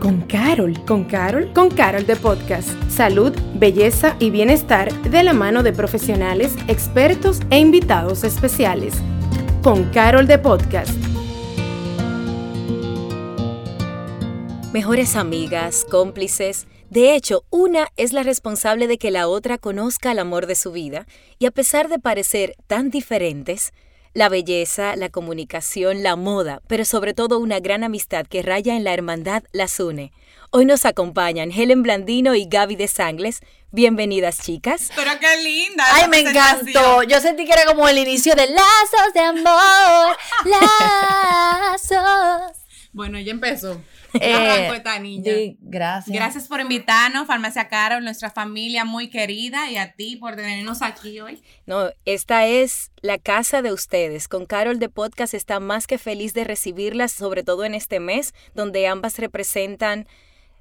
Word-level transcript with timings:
con 0.00 0.22
Carol. 0.22 0.74
¿Con 0.86 1.04
Carol? 1.04 1.52
Con 1.52 1.70
Carol 1.70 2.06
de 2.06 2.16
Podcast. 2.16 2.70
Salud, 2.90 3.32
belleza 3.54 4.16
y 4.18 4.30
bienestar 4.30 4.92
de 5.02 5.22
la 5.22 5.34
mano 5.34 5.62
de 5.62 5.72
profesionales, 5.72 6.54
expertos 6.66 7.40
e 7.50 7.58
invitados 7.58 8.24
especiales. 8.24 8.94
Con 9.62 9.84
Carol 9.90 10.26
de 10.26 10.38
Podcast. 10.38 10.90
Mejores 14.72 15.16
amigas, 15.16 15.84
cómplices. 15.88 16.66
De 16.88 17.14
hecho, 17.14 17.44
una 17.50 17.88
es 17.96 18.12
la 18.12 18.22
responsable 18.22 18.88
de 18.88 18.98
que 18.98 19.10
la 19.10 19.28
otra 19.28 19.58
conozca 19.58 20.12
el 20.12 20.18
amor 20.18 20.46
de 20.46 20.54
su 20.54 20.72
vida 20.72 21.06
y 21.38 21.46
a 21.46 21.50
pesar 21.50 21.88
de 21.88 21.98
parecer 21.98 22.54
tan 22.66 22.90
diferentes, 22.90 23.72
la 24.12 24.28
belleza, 24.28 24.96
la 24.96 25.08
comunicación, 25.08 26.02
la 26.02 26.16
moda, 26.16 26.60
pero 26.66 26.84
sobre 26.84 27.14
todo 27.14 27.38
una 27.38 27.60
gran 27.60 27.84
amistad 27.84 28.26
que 28.26 28.42
raya 28.42 28.76
en 28.76 28.84
la 28.84 28.92
hermandad 28.92 29.44
las 29.52 29.78
une. 29.78 30.12
Hoy 30.50 30.64
nos 30.64 30.84
acompañan 30.84 31.52
Helen 31.52 31.84
Blandino 31.84 32.34
y 32.34 32.46
Gaby 32.46 32.74
de 32.74 32.88
Sangles. 32.88 33.40
Bienvenidas, 33.70 34.38
chicas. 34.40 34.90
Pero 34.96 35.12
qué 35.20 35.40
linda. 35.42 35.84
Ay, 35.92 36.08
me 36.08 36.18
encantó. 36.18 37.04
Yo 37.04 37.20
sentí 37.20 37.44
que 37.44 37.52
era 37.52 37.66
como 37.66 37.86
el 37.86 37.98
inicio 37.98 38.34
de 38.34 38.48
lazos 38.48 39.14
de 39.14 39.20
amor. 39.20 40.16
lazos. 41.70 42.58
Bueno, 42.92 43.20
ya 43.20 43.30
empezó. 43.30 43.80
Eh, 44.20 44.70
esta 44.74 44.98
niña. 44.98 45.32
sí, 45.32 45.56
gracias. 45.60 46.14
Gracias 46.14 46.48
por 46.48 46.60
invitarnos, 46.60 47.26
Farmacia 47.26 47.68
Carol, 47.68 48.02
nuestra 48.04 48.30
familia 48.30 48.84
muy 48.84 49.08
querida, 49.08 49.70
y 49.70 49.76
a 49.76 49.92
ti 49.92 50.16
por 50.16 50.36
tenernos 50.36 50.82
aquí 50.82 51.20
hoy. 51.20 51.42
No, 51.66 51.90
esta 52.04 52.46
es 52.46 52.90
la 53.02 53.18
casa 53.18 53.62
de 53.62 53.72
ustedes. 53.72 54.28
Con 54.28 54.46
Carol 54.46 54.78
de 54.78 54.88
Podcast 54.88 55.34
está 55.34 55.60
más 55.60 55.86
que 55.86 55.98
feliz 55.98 56.34
de 56.34 56.44
recibirlas, 56.44 57.12
sobre 57.12 57.42
todo 57.42 57.64
en 57.64 57.74
este 57.74 58.00
mes, 58.00 58.34
donde 58.54 58.86
ambas 58.86 59.18
representan 59.18 60.06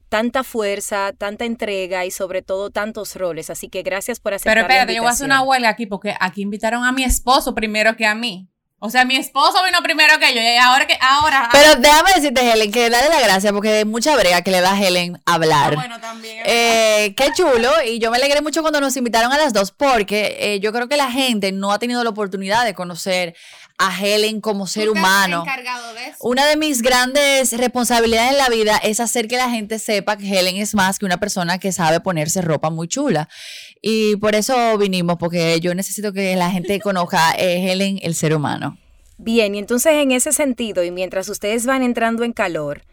tanta 0.09 0.43
fuerza, 0.43 1.13
tanta 1.13 1.45
entrega 1.45 2.05
y 2.05 2.11
sobre 2.11 2.41
todo 2.41 2.71
tantos 2.71 3.15
roles. 3.15 3.49
Así 3.49 3.69
que 3.69 3.83
gracias 3.83 4.19
por 4.19 4.33
aceptar 4.33 4.55
Pero 4.55 4.67
la 4.67 4.73
espérate, 4.73 4.95
yo 4.95 5.01
voy 5.03 5.09
a 5.09 5.13
hacer 5.13 5.25
una 5.25 5.41
huelga 5.41 5.69
aquí 5.69 5.85
porque 5.85 6.15
aquí 6.19 6.41
invitaron 6.41 6.83
a 6.83 6.91
mi 6.91 7.03
esposo 7.03 7.55
primero 7.55 7.95
que 7.95 8.05
a 8.05 8.15
mí. 8.15 8.49
O 8.81 8.89
sea, 8.89 9.03
mi 9.03 9.17
esposo 9.17 9.61
vino 9.65 9.83
primero 9.83 10.17
que 10.19 10.33
yo 10.33 10.41
y 10.41 10.55
ahora 10.55 10.87
que 10.87 10.97
ahora 11.01 11.49
Pero 11.51 11.75
déjame 11.75 12.13
decirte, 12.15 12.49
Helen, 12.49 12.71
que 12.71 12.89
dale 12.89 13.09
la 13.09 13.19
gracia 13.19 13.51
porque 13.51 13.69
hay 13.69 13.85
mucha 13.85 14.15
brega 14.15 14.41
que 14.41 14.51
le 14.51 14.61
da 14.61 14.71
a 14.71 14.81
Helen 14.81 15.21
hablar. 15.25 15.73
Ah, 15.73 15.75
bueno, 15.75 15.99
también. 15.99 16.43
Eh, 16.45 17.13
qué 17.17 17.31
chulo 17.33 17.69
y 17.85 17.99
yo 17.99 18.09
me 18.09 18.17
alegré 18.17 18.41
mucho 18.41 18.61
cuando 18.61 18.79
nos 18.79 18.95
invitaron 18.95 19.33
a 19.33 19.37
las 19.37 19.51
dos 19.51 19.71
porque 19.71 20.37
eh, 20.39 20.59
yo 20.61 20.71
creo 20.71 20.87
que 20.87 20.95
la 20.95 21.11
gente 21.11 21.51
no 21.51 21.73
ha 21.73 21.79
tenido 21.79 22.03
la 22.05 22.09
oportunidad 22.09 22.63
de 22.63 22.73
conocer 22.73 23.35
a 23.79 23.97
Helen 23.97 24.41
como 24.41 24.67
ser 24.67 24.89
humano. 24.89 25.45
de 25.45 26.07
eso. 26.07 26.17
Una 26.19 26.45
de 26.45 26.57
mis 26.57 26.81
grandes 26.81 27.53
responsabilidades 27.53 28.33
en 28.33 28.37
la 28.37 28.49
vida 28.49 28.77
es 28.83 28.99
hacer 28.99 29.29
que 29.29 29.37
la 29.37 29.49
gente 29.49 29.79
sepa 29.79 30.17
que 30.17 30.27
Helen 30.27 30.57
es 30.57 30.75
más 30.75 30.99
que 30.99 31.05
una 31.05 31.17
persona 31.17 31.59
que 31.59 31.71
sabe 31.71 32.01
ponerse 32.01 32.41
ropa 32.41 32.69
muy 32.69 32.89
chula. 32.89 33.29
Y 33.81 34.17
por 34.17 34.35
eso 34.35 34.77
vinimos, 34.77 35.17
porque 35.17 35.59
yo 35.61 35.73
necesito 35.73 36.11
que 36.11 36.35
la 36.35 36.51
gente 36.51 36.79
conozca 36.79 37.29
a 37.29 37.31
Helen, 37.37 37.99
el 38.01 38.15
ser 38.15 38.35
humano. 38.35 38.77
Bien, 39.17 39.53
y 39.55 39.59
entonces 39.59 39.93
en 39.93 40.11
ese 40.11 40.31
sentido, 40.31 40.83
y 40.83 40.91
mientras 40.91 41.27
ustedes 41.29 41.65
van 41.65 41.83
entrando 41.83 42.23
en 42.23 42.33
calor, 42.33 42.83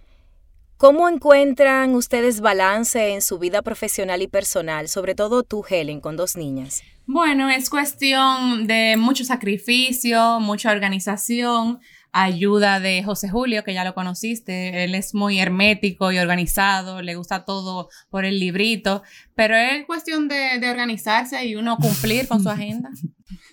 ¿cómo 0.77 1.09
encuentran 1.09 1.95
ustedes 1.95 2.41
balance 2.41 3.15
en 3.15 3.23
su 3.23 3.39
vida 3.39 3.63
profesional 3.63 4.23
y 4.23 4.27
personal? 4.27 4.89
Sobre 4.89 5.15
todo 5.15 5.43
tú, 5.45 5.65
Helen, 5.69 6.01
con 6.01 6.17
dos 6.17 6.37
niñas. 6.37 6.83
Bueno, 7.07 7.49
es 7.49 7.71
cuestión 7.71 8.67
de 8.67 8.97
mucho 8.97 9.25
sacrificio, 9.25 10.41
mucha 10.41 10.73
organización, 10.73 11.81
ayuda 12.13 12.81
de 12.81 13.03
José 13.05 13.29
Julio, 13.29 13.63
que 13.65 13.75
ya 13.75 13.85
lo 13.85 13.95
conociste. 13.95 14.85
Él 14.85 14.95
es 14.95 15.15
muy 15.15 15.39
hermético 15.39 16.13
y 16.13 16.19
organizado, 16.19 17.03
le 17.03 17.15
gusta 17.15 17.45
todo 17.45 17.89
por 18.11 18.25
el 18.25 18.39
librito, 18.41 19.03
pero 19.35 19.55
es 19.57 19.85
cuestión 19.87 20.29
de, 20.29 20.59
de 20.59 20.71
organizarse 20.71 21.45
y 21.47 21.57
uno 21.57 21.77
cumplir 21.79 22.27
con 22.29 22.43
su 22.43 22.49
agenda. 22.51 22.91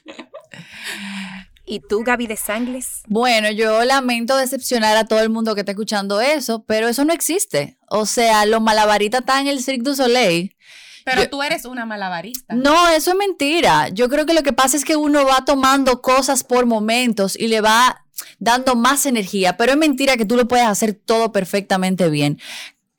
¿Y 1.66 1.80
tú, 1.80 2.04
Gaby 2.04 2.28
de 2.28 2.36
Sangles? 2.36 3.04
Bueno, 3.08 3.50
yo 3.50 3.86
lamento 3.86 4.36
decepcionar 4.36 4.98
a 4.98 5.06
todo 5.06 5.22
el 5.22 5.30
mundo 5.30 5.56
que 5.56 5.62
está 5.62 5.72
escuchando 5.72 6.20
eso, 6.20 6.66
pero 6.66 6.90
eso 6.90 7.06
no 7.06 7.14
existe. 7.14 7.78
O 7.90 8.06
sea, 8.06 8.46
los 8.46 8.62
malabaritas 8.62 9.22
están 9.22 9.42
en 9.42 9.48
el 9.48 9.64
Cirque 9.64 9.82
du 9.84 9.96
Soleil. 9.96 10.56
Pero 11.06 11.24
Yo- 11.24 11.30
tú 11.30 11.42
eres 11.42 11.64
una 11.66 11.86
malabarista. 11.86 12.54
No, 12.54 12.90
eso 12.90 13.12
es 13.12 13.18
mentira. 13.18 13.88
Yo 13.90 14.10
creo 14.10 14.26
que 14.26 14.34
lo 14.34 14.44
que 14.44 14.52
pasa 14.54 14.76
es 14.76 14.84
que 14.84 14.98
uno 14.98 15.26
va 15.26 15.46
tomando 15.46 16.02
cosas 16.02 16.44
por 16.44 16.66
momentos 16.66 17.38
y 17.40 17.48
le 17.48 17.62
va 17.62 18.06
dando 18.40 18.76
más 18.76 19.06
energía, 19.06 19.58
pero 19.58 19.72
es 19.72 19.78
mentira 19.78 20.18
que 20.18 20.26
tú 20.26 20.36
lo 20.36 20.48
puedes 20.48 20.66
hacer 20.66 20.94
todo 20.94 21.32
perfectamente 21.32 22.10
bien. 22.10 22.40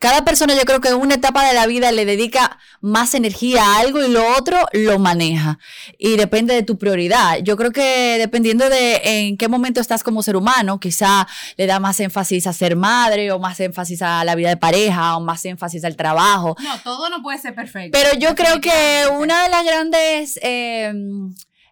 Cada 0.05 0.23
persona 0.23 0.55
yo 0.55 0.67
creo 0.67 0.83
que 0.83 0.89
en 0.89 0.97
una 0.97 1.15
etapa 1.15 1.49
de 1.49 1.55
la 1.55 1.67
vida 1.67 1.91
le 1.91 2.05
dedica 2.05 2.59
más 2.83 3.15
energía 3.15 3.65
a 3.65 3.79
algo 3.79 4.05
y 4.05 4.11
lo 4.11 4.37
otro 4.37 4.59
lo 4.73 4.99
maneja. 4.99 5.59
Y 5.97 6.19
depende 6.19 6.53
de 6.53 6.63
tu 6.63 6.77
prioridad. 6.77 7.39
Yo 7.43 7.57
creo 7.57 7.73
que 7.73 8.17
dependiendo 8.19 8.69
de 8.69 9.01
en 9.03 9.39
qué 9.39 9.49
momento 9.49 9.81
estás 9.81 10.03
como 10.03 10.23
ser 10.23 10.37
humano, 10.37 10.79
quizá 10.79 11.27
le 11.57 11.67
da 11.67 11.81
más 11.81 12.01
énfasis 12.01 12.47
a 12.47 12.53
ser 12.53 12.77
madre 12.77 13.33
o 13.33 13.39
más 13.39 13.59
énfasis 13.61 14.03
a 14.03 14.23
la 14.25 14.35
vida 14.35 14.51
de 14.51 14.59
pareja 14.59 15.17
o 15.17 15.23
más 15.23 15.43
énfasis 15.47 15.83
al 15.85 15.97
trabajo. 15.97 16.55
No, 16.61 16.79
todo 16.81 17.09
no 17.09 17.23
puede 17.23 17.39
ser 17.39 17.55
perfecto. 17.55 17.99
Pero 17.99 18.19
yo 18.19 18.35
creo 18.35 18.61
que 18.61 19.07
una 19.19 19.45
de 19.45 19.49
las 19.49 19.65
grandes, 19.65 20.39
eh, 20.43 20.93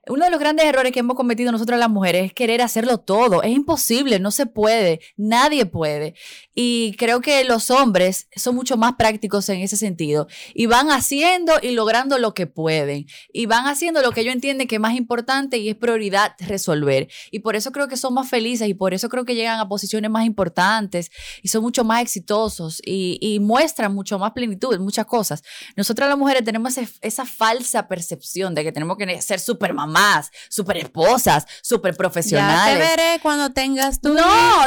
uno 0.09 0.25
de 0.25 0.31
los 0.31 0.41
grandes 0.41 0.67
errores 0.67 0.93
que 0.93 1.01
hemos 1.01 1.17
cometido 1.17 1.53
nosotros 1.53 1.79
las 1.79 1.89
mujeres 1.89 2.27
es 2.27 2.33
querer 2.33 2.61
hacerlo 2.61 2.99
todo. 2.99 3.43
Es 3.43 3.53
imposible, 3.53 4.19
no 4.19 4.31
se 4.33 4.47
puede, 4.47 5.01
nadie 5.17 5.65
puede. 5.65 6.15
Y 6.55 6.95
creo 6.99 7.21
que 7.21 7.45
los 7.45 7.71
hombres 7.71 8.29
son 8.37 8.55
mucho 8.55 8.77
más 8.77 8.95
prácticos 8.97 9.49
en 9.49 9.61
ese 9.61 9.77
sentido. 9.77 10.27
Y 10.55 10.67
van 10.67 10.91
haciendo 10.91 11.55
y 11.63 11.71
logrando 11.73 12.19
lo 12.19 12.35
que 12.35 12.47
pueden. 12.47 13.07
Y 13.33 13.47
van 13.47 13.67
haciendo 13.67 14.03
lo 14.03 14.13
que 14.13 14.21
ellos 14.21 14.35
entienden 14.35 14.69
que 14.69 14.75
es 14.77 14.81
más 14.81 14.95
importante 14.95 15.59
y 15.59 15.69
es 15.71 15.77
prioridad 15.77 16.35
resolver. 16.41 17.09
Y 17.31 17.39
por 17.41 17.57
eso 17.57 17.73
creo 17.73 17.89
que 17.89 17.97
son 17.97 18.15
más 18.15 18.29
felices 18.29 18.69
y 18.69 18.75
por 18.75 18.93
eso 18.95 19.09
creo 19.09 19.25
que 19.25 19.35
llegan 19.35 19.61
a 19.61 19.69
posiciones 19.69 20.11
más 20.11 20.27
importantes 20.27 21.11
y 21.43 21.49
son 21.49 21.63
mucho 21.63 21.85
más 21.85 22.03
exitosos 22.03 22.81
y, 22.85 23.19
y 23.21 23.41
muestran 23.41 23.95
mucho 23.95 24.19
más 24.19 24.33
plenitud 24.33 24.75
en 24.75 24.83
muchas 24.83 25.07
cosas. 25.07 25.43
Nosotras 25.77 26.09
las 26.09 26.19
mujeres 26.19 26.45
tenemos 26.45 26.77
ese- 26.77 26.93
esa 27.01 27.25
falsa 27.25 27.89
percepción 27.89 28.55
de 28.55 28.65
que 28.65 28.73
tenemos 28.73 28.97
que 28.97 29.23
ser 29.23 29.41
super 29.41 29.73
mamás, 29.75 30.31
super 30.51 30.77
esposas, 30.77 31.47
super 31.63 31.97
profesionales. 31.97 32.79
veré 32.79 33.21
cuando 33.23 33.51
tengas 33.53 34.01
tu 34.01 34.13
No, 34.13 34.21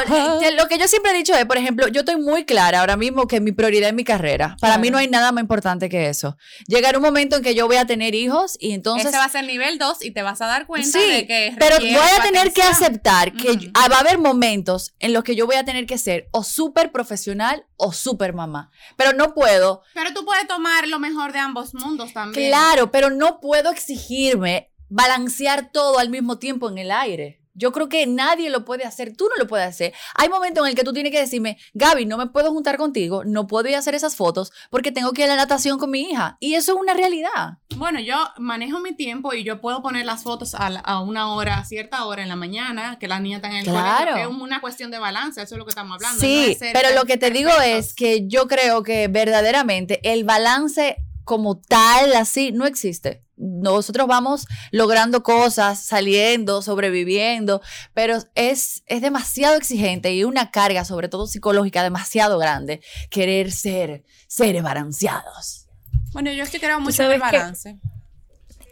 hijo. 0.04 0.40
lo 0.56 0.66
que 0.68 0.78
yo 0.78 0.88
siempre 0.88 1.12
he 1.12 1.14
dicho 1.14 1.34
es, 1.34 1.44
por 1.46 1.56
ejemplo, 1.58 1.75
yo 1.92 2.00
estoy 2.00 2.16
muy 2.16 2.44
clara 2.44 2.80
ahora 2.80 2.96
mismo 2.96 3.26
que 3.26 3.40
mi 3.40 3.52
prioridad 3.52 3.88
es 3.88 3.94
mi 3.94 4.04
carrera. 4.04 4.56
Para 4.60 4.78
mí 4.78 4.88
Claro. 4.88 4.92
no 4.92 4.98
hay 4.98 5.08
nada 5.08 5.32
más 5.32 5.42
importante 5.42 5.88
que 5.88 6.08
eso. 6.08 6.36
Llegará 6.66 6.98
un 6.98 7.04
momento 7.04 7.36
en 7.36 7.42
que 7.42 7.54
yo 7.54 7.66
voy 7.66 7.76
a 7.76 7.86
tener 7.86 8.14
hijos 8.14 8.56
y 8.60 8.72
entonces... 8.72 9.08
Ese 9.08 9.18
va 9.18 9.24
a 9.24 9.28
ser 9.28 9.44
nivel 9.44 9.78
2 9.78 10.04
y 10.04 10.10
te 10.10 10.22
vas 10.22 10.40
a 10.40 10.46
dar 10.46 10.66
cuenta 10.66 10.98
Sí, 10.98 11.04
de 11.10 11.26
que 11.26 11.54
pero 11.58 11.76
voy 11.78 11.90
a 12.18 12.22
tener 12.22 12.52
que 12.52 12.62
aceptar 12.62 13.32
que 13.32 13.56
yo- 13.56 13.70
ah, 13.74 13.88
va 13.88 13.96
a 13.96 14.00
haber 14.00 14.18
momentos 14.18 14.94
en 14.98 15.12
los 15.12 15.24
que 15.24 15.36
yo 15.36 15.46
voy 15.46 15.56
a 15.56 15.64
tener 15.64 15.86
que 15.86 15.98
ser 15.98 16.28
o 16.32 16.42
súper 16.44 16.92
profesional 16.92 17.64
o 17.76 17.92
súper 17.92 18.32
mamá. 18.32 18.70
Pero 18.96 19.12
no 19.12 19.34
puedo, 19.34 19.82
Pero 19.94 20.12
tú 20.14 20.24
puedes 20.24 20.46
tomar 20.46 20.86
lo 20.88 20.98
mejor 20.98 21.32
de 21.32 21.38
ambos 21.38 21.74
mundos 21.74 22.12
también. 22.12 22.48
claro, 22.50 22.90
pero 22.90 23.10
no 23.10 23.40
puedo 23.40 23.70
exigirme 23.70 24.70
balancear 24.88 25.70
todo 25.72 25.98
al 25.98 26.10
mismo 26.10 26.38
tiempo 26.38 26.68
en 26.70 26.78
el 26.78 26.90
aire. 26.90 27.40
Yo 27.56 27.72
creo 27.72 27.88
que 27.88 28.06
nadie 28.06 28.50
lo 28.50 28.64
puede 28.64 28.84
hacer, 28.84 29.16
tú 29.16 29.24
no 29.30 29.36
lo 29.42 29.48
puedes 29.48 29.66
hacer. 29.66 29.94
Hay 30.14 30.28
momentos 30.28 30.62
en 30.64 30.70
el 30.70 30.76
que 30.76 30.84
tú 30.84 30.92
tienes 30.92 31.10
que 31.10 31.18
decirme, 31.20 31.56
Gaby, 31.74 32.06
no 32.06 32.16
me 32.18 32.26
puedo 32.26 32.50
juntar 32.52 32.76
contigo, 32.76 33.24
no 33.24 33.46
puedo 33.46 33.68
ir 33.68 33.74
a 33.76 33.78
hacer 33.78 33.94
esas 33.94 34.14
fotos 34.14 34.52
porque 34.70 34.92
tengo 34.92 35.12
que 35.12 35.22
ir 35.22 35.26
a 35.30 35.34
la 35.34 35.36
natación 35.36 35.78
con 35.78 35.90
mi 35.90 36.02
hija. 36.02 36.36
Y 36.40 36.54
eso 36.54 36.72
es 36.74 36.78
una 36.78 36.94
realidad. 36.94 37.58
Bueno, 37.76 37.98
yo 38.00 38.16
manejo 38.38 38.78
mi 38.80 38.94
tiempo 38.94 39.32
y 39.34 39.42
yo 39.42 39.60
puedo 39.60 39.82
poner 39.82 40.04
las 40.06 40.22
fotos 40.22 40.54
a, 40.54 40.70
la- 40.70 40.80
a 40.80 41.00
una 41.00 41.32
hora, 41.34 41.58
a 41.58 41.64
cierta 41.64 42.04
hora 42.04 42.22
en 42.22 42.28
la 42.28 42.36
mañana, 42.36 42.98
que 42.98 43.08
la 43.08 43.20
niña 43.20 43.36
está 43.36 43.48
en 43.48 43.56
el 43.56 43.64
Claro. 43.64 44.10
colegio. 44.12 44.30
Es 44.30 44.36
una 44.42 44.60
cuestión 44.60 44.90
de 44.90 44.98
balance, 44.98 45.42
eso 45.42 45.54
es 45.54 45.58
lo 45.58 45.64
que 45.64 45.70
estamos 45.70 45.94
hablando. 45.96 46.20
Sí, 46.20 46.56
pero 46.72 46.90
lo 46.94 47.04
que 47.04 47.16
te 47.16 47.30
digo 47.30 47.50
es 47.64 47.94
que 47.94 48.26
yo 48.28 48.46
creo 48.46 48.82
que 48.82 49.08
verdaderamente 49.08 50.00
el 50.02 50.24
balance 50.24 50.96
como 51.26 51.58
tal, 51.60 52.14
así, 52.14 52.52
no 52.52 52.64
existe. 52.64 53.22
Nosotros 53.36 54.06
vamos 54.06 54.46
logrando 54.70 55.22
cosas, 55.22 55.78
saliendo, 55.84 56.62
sobreviviendo, 56.62 57.60
pero 57.92 58.16
es, 58.34 58.82
es 58.86 59.02
demasiado 59.02 59.56
exigente 59.56 60.14
y 60.14 60.24
una 60.24 60.50
carga, 60.50 60.86
sobre 60.86 61.08
todo 61.10 61.26
psicológica, 61.26 61.82
demasiado 61.82 62.38
grande, 62.38 62.80
querer 63.10 63.52
ser 63.52 64.04
seres 64.26 64.62
balanceados. 64.62 65.66
Bueno, 66.14 66.32
yo 66.32 66.46
sí 66.46 66.58
creo 66.58 66.80
mucho 66.80 67.02
en 67.02 67.08
sabes 67.10 67.16
el 67.22 67.30
que- 67.30 67.36
balance. 67.36 67.78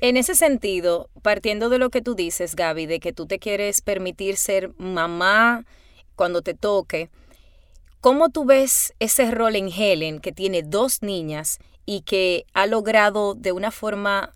En 0.00 0.16
ese 0.16 0.34
sentido, 0.34 1.10
partiendo 1.22 1.68
de 1.68 1.78
lo 1.78 1.90
que 1.90 2.02
tú 2.02 2.14
dices, 2.14 2.56
Gaby, 2.56 2.86
de 2.86 3.00
que 3.00 3.12
tú 3.12 3.26
te 3.26 3.38
quieres 3.38 3.80
permitir 3.80 4.36
ser 4.36 4.72
mamá 4.78 5.64
cuando 6.14 6.40
te 6.42 6.54
toque, 6.54 7.10
¿cómo 8.00 8.28
tú 8.30 8.44
ves 8.44 8.92
ese 8.98 9.30
rol 9.30 9.56
en 9.56 9.70
Helen, 9.72 10.20
que 10.20 10.32
tiene 10.32 10.62
dos 10.62 11.02
niñas 11.02 11.58
y 11.86 12.02
que 12.02 12.46
ha 12.54 12.66
logrado 12.66 13.34
de 13.34 13.52
una 13.52 13.70
forma 13.70 14.32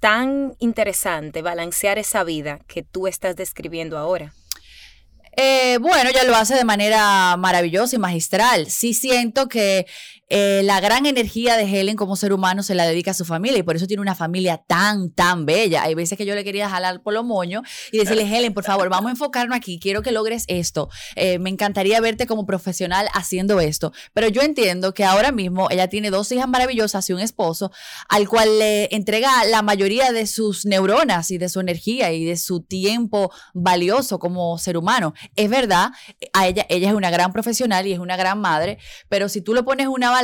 tan 0.00 0.56
interesante 0.58 1.42
balancear 1.42 1.98
esa 1.98 2.24
vida 2.24 2.60
que 2.66 2.82
tú 2.82 3.06
estás 3.06 3.36
describiendo 3.36 3.98
ahora? 3.98 4.34
Eh, 5.36 5.78
bueno, 5.80 6.10
ella 6.10 6.24
lo 6.24 6.36
hace 6.36 6.54
de 6.54 6.64
manera 6.64 7.36
maravillosa 7.38 7.96
y 7.96 7.98
magistral. 7.98 8.70
Sí 8.70 8.92
siento 8.92 9.48
que 9.48 9.86
eh, 10.34 10.62
la 10.64 10.80
gran 10.80 11.04
energía 11.04 11.58
de 11.58 11.64
Helen 11.64 11.94
como 11.94 12.16
ser 12.16 12.32
humano 12.32 12.62
se 12.62 12.74
la 12.74 12.86
dedica 12.86 13.10
a 13.10 13.14
su 13.14 13.26
familia 13.26 13.58
y 13.58 13.62
por 13.62 13.76
eso 13.76 13.86
tiene 13.86 14.00
una 14.00 14.14
familia 14.14 14.56
tan, 14.66 15.10
tan 15.10 15.44
bella. 15.44 15.82
Hay 15.82 15.94
veces 15.94 16.16
que 16.16 16.24
yo 16.24 16.34
le 16.34 16.42
quería 16.42 16.70
jalar 16.70 17.02
por 17.02 17.12
los 17.12 17.22
moños 17.22 17.64
y 17.92 17.98
decirle, 17.98 18.22
Helen, 18.34 18.54
por 18.54 18.64
favor, 18.64 18.88
vamos 18.88 19.10
a 19.10 19.10
enfocarnos 19.10 19.54
aquí, 19.54 19.78
quiero 19.78 20.00
que 20.00 20.10
logres 20.10 20.44
esto. 20.48 20.88
Eh, 21.16 21.38
me 21.38 21.50
encantaría 21.50 22.00
verte 22.00 22.26
como 22.26 22.46
profesional 22.46 23.08
haciendo 23.12 23.60
esto. 23.60 23.92
Pero 24.14 24.28
yo 24.28 24.40
entiendo 24.40 24.94
que 24.94 25.04
ahora 25.04 25.32
mismo 25.32 25.68
ella 25.68 25.88
tiene 25.88 26.08
dos 26.08 26.32
hijas 26.32 26.48
maravillosas 26.48 27.10
y 27.10 27.12
un 27.12 27.20
esposo 27.20 27.70
al 28.08 28.26
cual 28.26 28.58
le 28.58 28.88
entrega 28.96 29.44
la 29.44 29.60
mayoría 29.60 30.12
de 30.12 30.26
sus 30.26 30.64
neuronas 30.64 31.30
y 31.30 31.36
de 31.36 31.50
su 31.50 31.60
energía 31.60 32.10
y 32.10 32.24
de 32.24 32.38
su 32.38 32.62
tiempo 32.62 33.30
valioso 33.52 34.18
como 34.18 34.56
ser 34.56 34.78
humano. 34.78 35.12
Es 35.36 35.50
verdad, 35.50 35.90
a 36.32 36.46
ella, 36.46 36.64
ella 36.70 36.88
es 36.88 36.94
una 36.94 37.10
gran 37.10 37.34
profesional 37.34 37.86
y 37.86 37.92
es 37.92 37.98
una 37.98 38.16
gran 38.16 38.40
madre, 38.40 38.78
pero 39.10 39.28
si 39.28 39.42
tú 39.42 39.52
le 39.52 39.62
pones 39.62 39.88
una 39.88 40.08
balanza, 40.08 40.21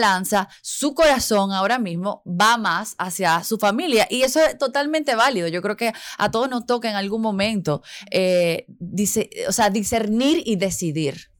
su 0.63 0.95
corazón 0.95 1.53
ahora 1.53 1.79
mismo 1.79 2.23
va 2.27 2.57
más 2.57 2.95
hacia 2.99 3.43
su 3.45 3.59
familia 3.59 4.07
y 4.11 4.23
eso 4.23 4.41
es 4.41 4.59
totalmente 4.59 5.15
válido. 5.15 5.49
Yo 5.49 5.63
creo 5.63 5.77
que 5.77 5.93
a 6.19 6.31
todos 6.31 6.49
nos 6.49 6.67
toca 6.67 6.91
en 6.91 6.97
algún 6.97 7.23
momento 7.23 7.83
eh, 8.11 8.67
dice, 8.69 9.31
o 9.49 9.53
sea, 9.53 9.71
discernir 9.71 10.43
y 10.45 10.57
decidir. 10.57 11.31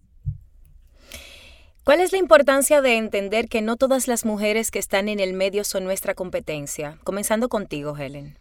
¿Cuál 1.85 2.01
es 2.01 2.13
la 2.13 2.19
importancia 2.19 2.83
de 2.83 2.97
entender 2.97 3.49
que 3.49 3.63
no 3.63 3.77
todas 3.77 4.09
las 4.09 4.27
mujeres 4.27 4.71
que 4.71 4.79
están 4.79 5.09
en 5.09 5.21
el 5.21 5.33
medio 5.33 5.65
son 5.65 5.85
nuestra 5.85 6.15
competencia? 6.15 6.99
Comenzando 7.03 7.49
contigo, 7.49 7.97
Helen. 7.97 8.39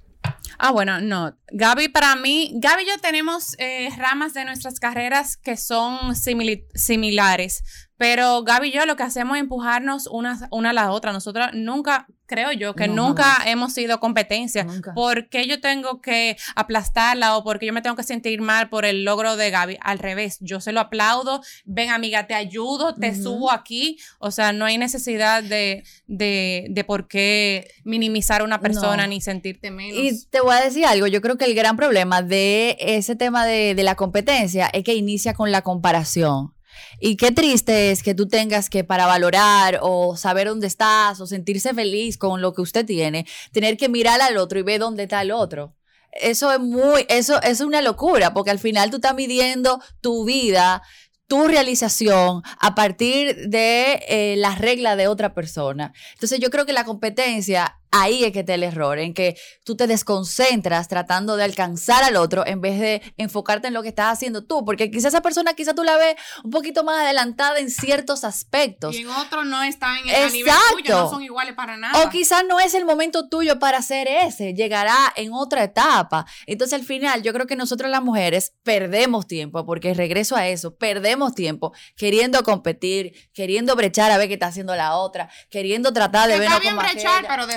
Ah, 0.58 0.72
bueno, 0.72 1.00
no. 1.00 1.38
Gaby, 1.52 1.90
para 1.90 2.16
mí, 2.16 2.52
Gaby 2.56 2.84
y 2.84 2.88
yo 2.88 2.98
tenemos 3.00 3.56
eh, 3.60 3.90
ramas 3.96 4.34
de 4.34 4.44
nuestras 4.44 4.80
carreras 4.80 5.38
que 5.38 5.56
son 5.56 6.16
similares, 6.16 7.64
pero 7.98 8.44
Gaby 8.44 8.70
y 8.70 8.72
yo 8.72 8.86
lo 8.86 8.96
que 8.96 9.04
hacemos 9.04 9.38
es 9.38 9.42
empujarnos 9.42 10.08
una, 10.08 10.48
una 10.52 10.70
a 10.70 10.74
la 10.74 10.92
otra. 10.92 11.12
Nosotros 11.12 11.48
nunca, 11.54 12.06
creo 12.28 12.52
yo, 12.52 12.76
que 12.76 12.88
nunca 12.88 13.40
hemos 13.46 13.74
sido 13.74 14.00
competencia. 14.00 14.68
¿Por 14.94 15.30
qué 15.30 15.48
yo 15.48 15.60
tengo 15.60 16.00
que 16.00 16.38
aplastarla 16.56 17.38
o 17.38 17.44
porque 17.44 17.66
yo 17.66 17.74
me 17.74 17.82
tengo 17.82 17.96
que 17.96 18.04
sentir 18.04 18.42
mal 18.42 18.70
por 18.70 18.86
el 18.86 19.04
logro 19.04 19.36
de 19.36 19.50
Gaby? 19.50 19.78
Al 19.82 19.98
revés, 19.98 20.38
yo 20.42 20.62
se 20.62 20.72
lo 20.72 20.80
aplaudo. 20.80 21.42
Ven, 21.66 21.90
amiga, 21.90 22.28
te 22.28 22.36
ayudo, 22.36 22.94
te 22.94 23.16
subo 23.16 23.52
aquí. 23.52 23.98
O 24.20 24.30
sea, 24.30 24.54
no 24.54 24.66
hay 24.66 24.78
necesidad 24.78 25.42
de, 25.42 25.84
de, 26.06 26.68
de 26.70 26.84
por 26.84 27.08
qué 27.08 27.72
minimizar 27.84 28.42
a 28.42 28.44
una 28.44 28.60
persona 28.60 29.08
ni 29.08 29.22
sentirte 29.22 29.72
menos. 29.72 29.98
Y 29.98 30.28
te 30.28 30.42
voy 30.42 30.56
a 30.56 30.62
decir 30.62 30.86
algo. 30.86 31.08
Yo 31.08 31.22
creo 31.22 31.38
que 31.38 31.46
el 31.46 31.56
gran 31.56 31.78
problema 31.78 32.22
de 32.22 32.78
ese 32.80 33.16
tema 33.16 33.46
de, 33.46 33.74
de 33.74 33.84
la 33.84 33.96
competencia 33.96 34.68
es 34.68 34.84
que 34.84 34.94
inicia 34.94 35.34
con 35.34 35.52
la 35.52 35.64
comparación. 35.64 36.56
Y 37.00 37.18
qué 37.18 37.32
triste 37.32 37.92
es 37.92 38.04
que 38.04 38.16
tú 38.16 38.28
tengas 38.28 38.70
que 38.70 38.84
para 38.84 39.06
valorar 39.06 39.80
o 39.82 40.16
saber 40.18 40.48
dónde 40.48 40.68
estás 40.68 41.20
o 41.20 41.28
sentirse 41.28 41.74
feliz 41.74 42.18
con 42.18 42.42
lo 42.42 42.54
que 42.54 42.62
usted 42.62 42.86
tiene, 42.86 43.26
tener 43.52 43.78
que 43.78 43.90
mirar 43.90 44.22
al 44.22 44.38
otro 44.38 44.60
y 44.60 44.64
ver 44.64 44.80
dónde 44.80 45.04
está 45.04 45.22
el 45.22 45.32
otro. 45.32 45.76
Eso 46.12 46.52
es 46.52 46.60
muy, 46.60 47.06
eso 47.10 47.42
es 47.42 47.62
una 47.62 47.82
locura, 47.82 48.34
porque 48.34 48.52
al 48.52 48.60
final 48.60 48.90
tú 48.90 48.98
estás 48.98 49.14
midiendo 49.14 49.82
tu 50.02 50.26
vida, 50.26 50.82
tu 51.28 51.48
realización 51.48 52.42
a 52.60 52.74
partir 52.74 53.50
de 53.50 54.04
eh, 54.08 54.36
las 54.38 54.60
reglas 54.60 54.98
de 54.98 55.08
otra 55.08 55.34
persona. 55.34 55.94
Entonces 56.14 56.40
yo 56.40 56.50
creo 56.50 56.66
que 56.66 56.74
la 56.74 56.86
competencia 56.86 57.80
ahí 57.92 58.24
es 58.24 58.31
que 58.31 58.39
está 58.39 58.54
el 58.54 58.63
error, 58.63 59.00
en 59.00 59.13
que 59.13 59.38
tú 59.63 59.75
te 59.75 59.88
desconcentras 59.88 60.88
tratando 60.88 61.36
de 61.36 61.44
alcanzar 61.44 62.04
al 62.04 62.16
otro 62.16 62.45
en 62.45 62.62
vez 62.62 62.80
de 62.80 63.01
enfocarte 63.18 63.68
en 63.68 63.74
lo 63.74 63.81
que 63.81 63.89
estás 63.89 64.13
haciendo 64.13 64.45
tú, 64.45 64.66
porque 64.66 64.92
quizás 64.92 65.13
esa 65.13 65.22
persona 65.22 65.54
quizás 65.54 65.75
tú 65.75 65.84
la 65.84 65.98
ves 65.98 66.16
un 66.44 66.51
poquito 66.51 66.84
más 66.84 67.00
adelantada 67.00 67.60
en 67.60 67.69
ciertos 67.69 68.24
aspectos. 68.24 68.95
Y 68.95 69.01
en 69.01 69.10
otros 69.10 69.45
no 69.45 69.63
están 69.63 69.98
en 69.98 70.10
el 70.10 70.31
nivel 70.31 70.54
tuyo, 70.72 70.98
no 70.98 71.10
son 71.10 71.24
iguales 71.24 71.54
para 71.56 71.78
nada. 71.78 72.04
O 72.04 72.10
quizás 72.10 72.44
no 72.48 72.60
es 72.60 72.74
el 72.74 72.86
momento 72.86 73.30
tuyo 73.30 73.60
para 73.60 73.78
hacer 73.80 74.07
ese, 74.07 74.54
llegará 74.54 75.13
en 75.16 75.33
otra 75.33 75.63
etapa. 75.63 76.25
Entonces 76.45 76.80
al 76.80 76.86
final 76.86 77.24
yo 77.24 77.33
creo 77.33 77.48
que 77.48 77.56
nosotros 77.56 77.90
las 77.90 78.04
mujeres 78.04 78.54
perdemos 78.63 79.28
tiempo, 79.28 79.66
porque 79.66 79.94
regreso 79.94 80.36
a 80.36 80.48
eso, 80.48 80.75
perdemos 80.75 81.33
tiempo 81.33 81.74
queriendo 81.95 82.44
competir, 82.44 83.30
queriendo 83.33 83.75
brechar 83.75 84.12
a 84.12 84.18
ver 84.18 84.28
qué 84.28 84.33
está 84.33 84.48
haciendo 84.48 84.75
la 84.75 84.95
otra, 84.95 85.30
queriendo 85.50 85.94
tratar 85.94 86.30
de 86.30 86.40
ver 86.40 86.50
cómo 86.50 86.81
brechar, 86.81 87.25
pero 87.28 87.48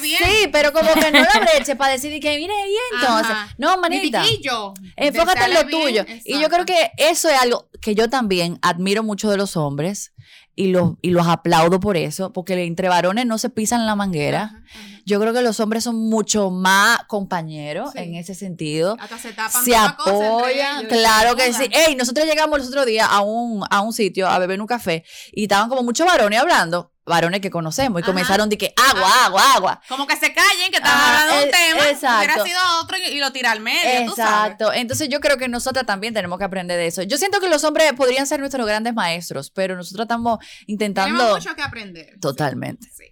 bien. 0.00 0.22
Sí, 0.24 0.48
pero 0.52 0.72
como 0.72 0.92
que 0.94 1.10
no 1.10 1.20
la 1.20 1.40
breche 1.40 1.76
para 1.76 1.92
decir 1.92 2.20
que 2.20 2.36
mire 2.38 2.54
y 2.68 2.76
entonces. 3.00 3.36
No, 3.58 3.78
manita. 3.78 4.22
Enfócate 4.96 5.44
en 5.44 5.54
lo 5.54 5.66
tuyo. 5.66 6.04
Y 6.24 6.40
yo 6.40 6.48
creo 6.48 6.64
que 6.64 6.92
eso 6.96 7.28
es 7.28 7.40
algo 7.40 7.68
que 7.80 7.94
yo 7.94 8.08
también 8.08 8.58
admiro 8.62 9.02
mucho 9.02 9.30
de 9.30 9.36
los 9.36 9.56
hombres 9.56 10.12
y 10.56 10.68
los, 10.68 10.94
y 11.00 11.10
los 11.10 11.26
aplaudo 11.26 11.80
por 11.80 11.96
eso, 11.96 12.32
porque 12.32 12.64
entre 12.64 12.88
varones 12.88 13.24
no 13.24 13.38
se 13.38 13.48
pisan 13.48 13.86
la 13.86 13.96
manguera. 13.96 14.62
Yo 15.06 15.18
creo 15.18 15.32
que 15.32 15.42
los 15.42 15.58
hombres 15.58 15.84
son 15.84 15.96
mucho 15.96 16.50
más 16.50 16.98
compañeros 17.06 17.94
en 17.96 18.14
ese 18.14 18.34
sentido. 18.34 18.96
Hasta 19.00 19.18
se 19.18 19.32
tapan 19.32 19.64
Se 19.64 19.74
apoyan, 19.74 20.86
claro 20.86 21.34
que 21.34 21.52
sí. 21.52 21.68
Ey, 21.72 21.94
nosotros 21.94 22.26
llegamos 22.26 22.60
el 22.60 22.66
otro 22.66 22.84
día 22.84 23.06
a 23.06 23.22
un, 23.22 23.64
a 23.70 23.80
un 23.80 23.92
sitio 23.92 24.28
a 24.28 24.38
beber 24.38 24.60
un 24.60 24.66
café 24.66 25.04
y 25.32 25.44
estaban 25.44 25.68
como 25.68 25.82
muchos 25.82 26.06
varones 26.06 26.38
hablando 26.38 26.92
varones 27.10 27.40
que 27.40 27.50
conocemos 27.50 28.00
y 28.00 28.04
comenzaron 28.04 28.48
de 28.48 28.56
que 28.56 28.72
agua, 28.76 29.26
agua, 29.26 29.54
agua. 29.54 29.82
Como 29.88 30.06
que 30.06 30.16
se 30.16 30.32
callen, 30.32 30.70
que 30.70 30.78
están 30.78 30.98
hablando 30.98 31.36
de 31.36 31.44
un 31.44 31.50
tema. 31.50 31.90
Exacto. 31.90 32.18
Hubiera 32.18 32.44
sido 32.44 32.58
otro 32.82 32.96
y, 32.96 33.18
lo 33.18 33.32
tira 33.32 33.50
al 33.50 33.60
medio. 33.60 34.10
Exacto. 34.10 34.72
Entonces 34.72 35.08
yo 35.08 35.20
creo 35.20 35.36
que 35.36 35.48
nosotras 35.48 35.84
también 35.84 36.14
tenemos 36.14 36.38
que 36.38 36.44
aprender 36.44 36.78
de 36.78 36.86
eso. 36.86 37.02
Yo 37.02 37.18
siento 37.18 37.40
que 37.40 37.50
los 37.50 37.62
hombres 37.64 37.92
podrían 37.92 38.26
ser 38.26 38.40
nuestros 38.40 38.66
grandes 38.66 38.94
maestros, 38.94 39.50
pero 39.50 39.76
nosotros 39.76 40.04
estamos 40.04 40.38
intentando. 40.66 41.18
Tenemos 41.18 41.44
mucho 41.44 41.54
que 41.54 41.62
aprender. 41.62 42.18
Totalmente. 42.20 42.88
Sí. 42.96 43.04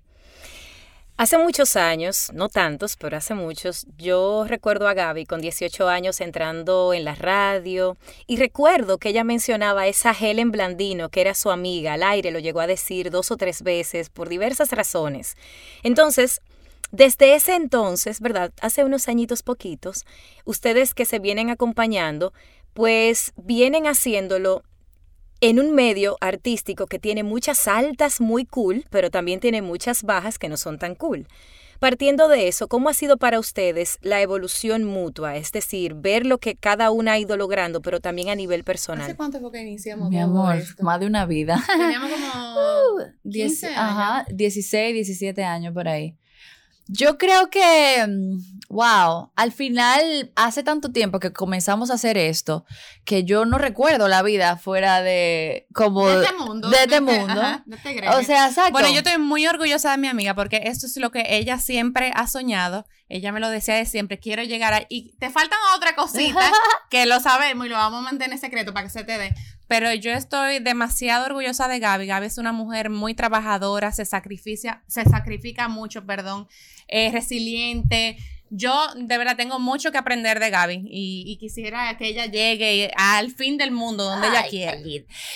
Hace 1.19 1.37
muchos 1.37 1.75
años, 1.75 2.31
no 2.32 2.49
tantos, 2.49 2.97
pero 2.97 3.17
hace 3.17 3.35
muchos, 3.35 3.88
yo 3.99 4.44
recuerdo 4.47 4.87
a 4.87 4.94
Gaby 4.94 5.26
con 5.26 5.41
18 5.41 5.88
años 5.88 6.20
entrando 6.20 6.94
en 6.94 7.05
la 7.05 7.17
radio 7.17 7.97
y 8.29 8.37
recuerdo 8.37 8.99
que 8.99 9.09
ella 9.09 9.25
mencionaba 9.25 9.81
a 9.81 9.87
esa 9.88 10.12
Helen 10.12 10.53
Blandino, 10.53 11.09
que 11.09 11.20
era 11.20 11.35
su 11.35 11.50
amiga, 11.50 11.94
al 11.94 12.05
aire 12.05 12.31
lo 12.31 12.38
llegó 12.38 12.61
a 12.61 12.69
decir 12.69 13.11
dos 13.11 13.32
o 13.32 13.37
tres 13.37 13.62
veces 13.62 14.11
por 14.11 14.29
diversas 14.29 14.70
razones. 14.70 15.37
Entonces, 15.82 16.41
desde 16.93 17.35
ese 17.35 17.56
entonces, 17.56 18.20
¿verdad? 18.20 18.53
Hace 18.61 18.85
unos 18.85 19.09
añitos 19.09 19.43
poquitos, 19.43 20.06
ustedes 20.44 20.94
que 20.94 21.05
se 21.05 21.19
vienen 21.19 21.50
acompañando, 21.50 22.32
pues 22.75 23.32
vienen 23.37 23.88
haciéndolo 23.88 24.62
en 25.40 25.61
un 25.61 25.75
medio 25.75 26.17
artístico 26.20 26.87
que 26.87 26.99
tiene 26.99 27.23
muchas 27.23 27.69
altas 27.69 28.20
muy 28.20 28.44
cool, 28.44 28.85
pero 28.90 29.10
también 29.10 29.41
tiene 29.41 29.62
muchas 29.62 30.03
bajas 30.03 30.39
que 30.39 30.48
no 30.48 30.56
son 30.56 30.79
tan 30.79 30.94
cool. 30.94 31.27
Partiendo 31.79 32.27
de 32.27 32.48
eso, 32.48 32.67
¿cómo 32.67 32.89
ha 32.89 32.94
sido 32.94 33.19
para 33.19 33.39
ustedes 33.39 33.98
la 34.03 34.20
evolución 34.20 34.82
mutua? 34.82 35.36
Es 35.36 35.53
decir, 35.53 35.94
ver 35.94 36.27
lo 36.27 36.39
que 36.39 36.56
cada 36.56 36.91
una 36.91 37.12
ha 37.12 37.19
ido 37.20 37.36
logrando, 37.36 37.81
pero 37.82 38.01
también 38.01 38.31
a 38.31 38.34
nivel 38.34 38.65
personal. 38.65 39.05
¿Hace 39.05 39.15
cuánto 39.15 39.39
fue 39.39 39.53
que 39.53 39.62
iniciamos? 39.62 40.10
Mi 40.10 40.19
amor, 40.19 40.56
más 40.81 40.98
de 40.98 41.06
una 41.06 41.24
vida. 41.24 41.62
Teníamos 41.69 42.10
como 42.10 42.96
15 43.31 43.67
uh, 43.67 43.69
años. 43.69 43.81
Ajá, 43.81 44.27
16, 44.32 44.94
17 44.94 45.44
años 45.44 45.72
por 45.72 45.86
ahí. 45.86 46.18
Yo 46.88 47.18
creo 47.18 47.50
que, 47.50 48.06
mm, 48.06 48.64
wow, 48.70 49.30
al 49.36 49.52
final, 49.52 50.32
hace 50.36 50.62
tanto 50.62 50.90
tiempo 50.90 51.20
que 51.20 51.32
comenzamos 51.32 51.90
a 51.90 51.94
hacer 51.94 52.16
esto, 52.16 52.64
que 53.04 53.24
yo 53.24 53.44
no 53.44 53.58
recuerdo 53.58 54.08
la 54.08 54.22
vida 54.22 54.56
fuera 54.56 55.02
de 55.02 55.66
como... 55.74 56.08
De 56.08 56.24
este 56.24 56.36
mundo. 56.36 56.70
De 56.70 56.76
este 56.78 57.00
mundo. 57.00 57.40
de 57.66 57.76
este 57.76 58.08
o 58.08 58.22
sea, 58.22 58.48
exacto. 58.48 58.72
Bueno, 58.72 58.88
yo 58.90 58.98
estoy 58.98 59.18
muy 59.18 59.46
orgullosa 59.46 59.90
de 59.90 59.98
mi 59.98 60.08
amiga 60.08 60.34
porque 60.34 60.62
esto 60.64 60.86
es 60.86 60.96
lo 60.96 61.10
que 61.10 61.24
ella 61.28 61.58
siempre 61.58 62.10
ha 62.14 62.26
soñado. 62.26 62.86
Ella 63.08 63.32
me 63.32 63.40
lo 63.40 63.50
decía 63.50 63.74
de 63.74 63.84
siempre, 63.84 64.18
quiero 64.18 64.42
llegar 64.42 64.72
a... 64.72 64.86
Y 64.88 65.14
te 65.18 65.30
faltan 65.30 65.58
otra 65.76 65.94
cosita 65.94 66.50
que 66.90 67.04
lo 67.04 67.20
sabemos 67.20 67.66
y 67.66 67.68
lo 67.68 67.76
vamos 67.76 68.00
a 68.00 68.02
mantener 68.02 68.38
secreto 68.38 68.72
para 68.72 68.86
que 68.86 68.90
se 68.90 69.04
te 69.04 69.18
dé. 69.18 69.34
Pero 69.69 69.93
yo 69.94 70.13
estoy 70.13 70.60
demasiado 70.60 71.27
orgullosa 71.27 71.69
de 71.69 71.79
Gaby. 71.79 72.06
Gaby 72.06 72.27
es 72.27 72.39
una 72.39 72.53
mujer 72.53 72.89
muy 72.89 73.15
trabajadora, 73.15 73.93
se 73.93 74.06
sacrifica, 74.06 74.82
se 74.87 75.05
sacrifica 75.05 75.69
mucho, 75.69 76.05
perdón, 76.06 76.48
es 76.89 77.13
resiliente. 77.13 78.17
Yo 78.51 78.75
de 78.96 79.19
verdad 79.19 79.37
tengo 79.37 79.58
mucho 79.58 79.93
que 79.93 79.98
aprender 79.98 80.41
de 80.41 80.48
Gaby 80.48 80.89
y, 80.91 81.37
quisiera 81.39 81.96
que 81.98 82.08
ella 82.08 82.25
llegue 82.25 82.91
al 82.96 83.31
fin 83.31 83.58
del 83.58 83.70
mundo 83.70 84.05
donde 84.05 84.29
ella 84.29 84.46
quiera. 84.48 84.79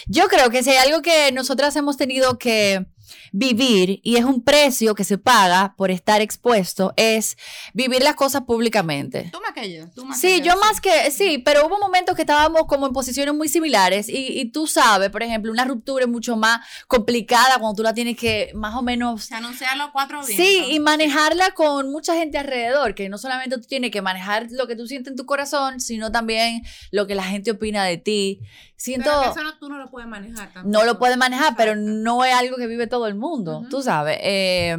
Yo 0.07 0.29
creo 0.29 0.49
que 0.49 0.63
si 0.63 0.71
hay 0.71 0.79
algo 0.79 1.03
que 1.03 1.31
nosotras 1.33 1.77
hemos 1.77 1.99
tenido 1.99 2.39
que 2.39 2.87
vivir, 3.33 4.01
y 4.03 4.17
es 4.17 4.25
un 4.25 4.43
precio 4.43 4.95
que 4.95 5.05
se 5.05 5.19
paga 5.19 5.75
por 5.77 5.91
estar 5.91 6.21
expuesto, 6.21 6.93
es 6.97 7.37
vivir 7.75 8.03
las 8.03 8.15
cosas 8.15 8.43
públicamente. 8.43 9.31
Tú 9.33 9.41
más 9.41 9.53
que 9.53 9.73
yo. 9.73 9.89
Tú 9.95 10.05
más 10.05 10.21
Sí, 10.21 10.41
que 10.41 10.49
yo 10.49 10.57
más 10.59 10.81
que, 10.81 11.11
sí, 11.11 11.39
pero 11.39 11.67
hubo 11.67 11.79
momentos 11.79 12.17
que 12.17 12.23
estábamos 12.23 12.63
como 12.67 12.87
en 12.87 12.93
posiciones 12.93 13.35
muy 13.35 13.49
similares 13.49 14.09
y, 14.09 14.41
y 14.41 14.51
tú 14.51 14.67
sabes, 14.67 15.11
por 15.11 15.23
ejemplo, 15.23 15.53
una 15.53 15.65
ruptura 15.65 16.05
es 16.05 16.11
mucho 16.11 16.37
más 16.37 16.61
complicada 16.89 17.59
cuando 17.59 17.77
tú 17.77 17.83
la 17.83 17.95
tienes 17.95 18.17
que 18.17 18.51
más 18.55 18.75
o 18.75 18.83
menos... 18.83 19.25
Se 19.25 19.35
anuncian 19.35 19.79
los 19.79 19.91
cuatro 19.91 20.25
vientos. 20.25 20.37
Sí, 20.37 20.67
y 20.71 20.81
manejarla 20.81 21.53
con 21.53 21.91
mucha 21.91 22.15
gente 22.15 22.39
alrededor, 22.39 22.95
que 22.95 23.09
no 23.09 23.19
solamente 23.19 23.57
tú 23.57 23.67
tienes 23.67 23.91
que 23.91 24.03
manejar 24.03 24.49
lo 24.51 24.67
que 24.67 24.77
tú 24.77 24.87
sientes 24.87 25.13
en 25.13 25.17
tu 25.17 25.27
corazón, 25.27 25.81
sino 25.81 26.13
también 26.13 26.63
lo 26.91 27.07
que 27.07 27.15
la 27.15 27.25
gente 27.25 27.51
opina 27.51 27.85
de 27.85 27.97
ti. 27.99 28.41
Siento... 28.77 29.11
Pero 29.11 29.23
que 29.23 29.41
eso 29.41 29.45
no, 29.45 29.59
tú 29.59 29.69
no 29.69 29.79
lo 29.79 29.91
puedes 29.91 30.09
manejar 30.09 30.53
tampoco. 30.53 30.69
No 30.69 30.85
lo 30.85 30.99
puedes 30.99 31.17
manejar, 31.17 31.55
pero 31.57 31.77
no 31.77 32.25
es 32.25 32.35
algo 32.35 32.57
que 32.57 32.67
vive 32.67 32.87
todo 32.87 33.02
el 33.07 33.15
mundo, 33.15 33.65
tú 33.71 33.83
sabes. 33.83 34.19
Eh, 34.23 34.77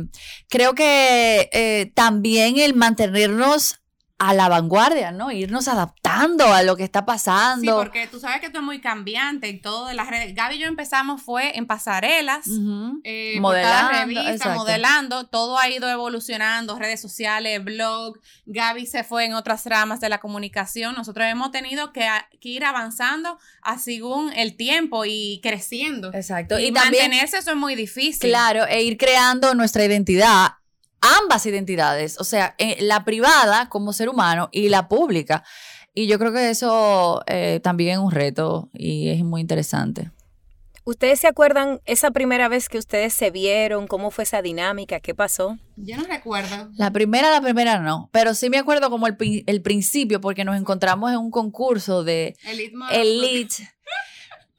creo 0.49 0.73
que 0.73 1.49
eh, 1.53 1.91
también 1.95 2.57
el 2.57 2.73
mantenernos 2.73 3.79
a 4.29 4.33
la 4.33 4.47
vanguardia, 4.49 5.11
¿no? 5.11 5.31
Irnos 5.31 5.67
adaptando 5.67 6.53
a 6.53 6.63
lo 6.63 6.75
que 6.75 6.83
está 6.83 6.99
Sí, 6.99 7.05
pasando. 7.05 7.75
porque 7.77 8.07
tú 8.07 8.19
sabes 8.19 8.39
que 8.39 8.45
esto 8.47 8.59
es 8.59 8.63
muy 8.63 8.79
cambiante 8.81 9.49
y 9.49 9.59
todo 9.59 9.87
de 9.87 9.93
las 9.93 10.09
redes. 10.09 10.33
Gaby 10.35 10.55
y 10.55 10.59
yo 10.59 10.67
empezamos 10.67 11.21
fue 11.21 11.57
en 11.57 11.65
pasarelas. 11.67 12.45
Eh, 13.03 13.37
Modelando, 13.39 14.21
exacto. 14.29 14.57
modelando, 14.59 15.25
todo 15.27 15.57
ha 15.57 15.69
ido 15.69 15.89
evolucionando, 15.89 16.77
redes 16.79 17.01
sociales, 17.01 17.63
blog, 17.63 18.19
Gaby 18.45 18.85
se 18.85 19.03
fue 19.03 19.25
en 19.25 19.33
otras 19.33 19.65
ramas 19.65 19.99
de 19.99 20.09
la 20.09 20.19
comunicación, 20.19 20.95
nosotros 20.95 21.25
hemos 21.27 21.51
tenido 21.51 21.91
que, 21.93 22.05
a- 22.07 22.27
que 22.39 22.49
ir 22.49 22.65
avanzando 22.65 23.37
a 23.61 23.77
según 23.77 24.31
el 24.33 24.55
tiempo 24.55 25.03
y 25.05 25.39
creciendo. 25.41 26.11
Exacto. 26.13 26.59
Y, 26.59 26.65
Y, 26.67 26.71
también, 26.71 27.03
mantenerse 27.03 27.37
eso 27.37 27.51
es 27.51 27.57
muy 27.57 27.75
difícil. 27.75 28.29
claro, 28.29 28.65
e 28.67 28.83
ir 28.83 28.97
creando 28.97 29.53
nuestra 29.55 29.83
identidad, 29.85 30.53
ambas 31.03 31.45
identidades, 31.45 32.19
o 32.19 32.23
sea, 32.23 32.55
eh, 32.57 32.77
la 32.81 33.03
privada 33.03 33.69
como 33.69 33.93
ser 33.93 34.09
humano 34.09 34.49
y 34.51 34.69
la 34.69 34.87
pública. 34.87 35.43
Y 35.93 36.07
yo 36.07 36.17
creo 36.17 36.33
que 36.33 36.49
eso 36.49 37.21
eh, 37.27 37.59
también 37.61 37.91
es 37.91 37.97
un 37.99 38.11
reto 38.11 38.69
y 38.73 39.09
es 39.09 39.23
muy 39.23 39.41
interesante. 39.41 40.11
¿Ustedes 40.85 41.19
se 41.21 41.27
acuerdan 41.27 41.79
esa 41.85 42.11
primera 42.11 42.49
vez 42.49 42.67
que 42.67 42.77
ustedes 42.77 43.13
se 43.13 43.31
vieron? 43.31 43.87
¿Cómo 43.87 44.11
fue 44.11 44.25
esa 44.25 44.41
dinámica? 44.41 44.99
¿Qué 44.99 45.15
pasó? 45.15 45.57
Yo 45.77 45.95
no 45.95 46.03
recuerdo. 46.03 46.69
La 46.75 46.91
primera, 46.91 47.31
la 47.31 47.41
primera 47.41 47.79
no, 47.79 48.09
pero 48.11 48.33
sí 48.33 48.49
me 48.49 48.57
acuerdo 48.57 48.89
como 48.89 49.07
el, 49.07 49.15
el 49.45 49.61
principio 49.61 50.19
porque 50.19 50.43
nos 50.43 50.57
encontramos 50.57 51.11
en 51.11 51.19
un 51.19 51.31
concurso 51.31 52.03
de 52.03 52.35
Elite 52.43 52.75
Model. 52.75 53.01
Elite. 53.01 53.73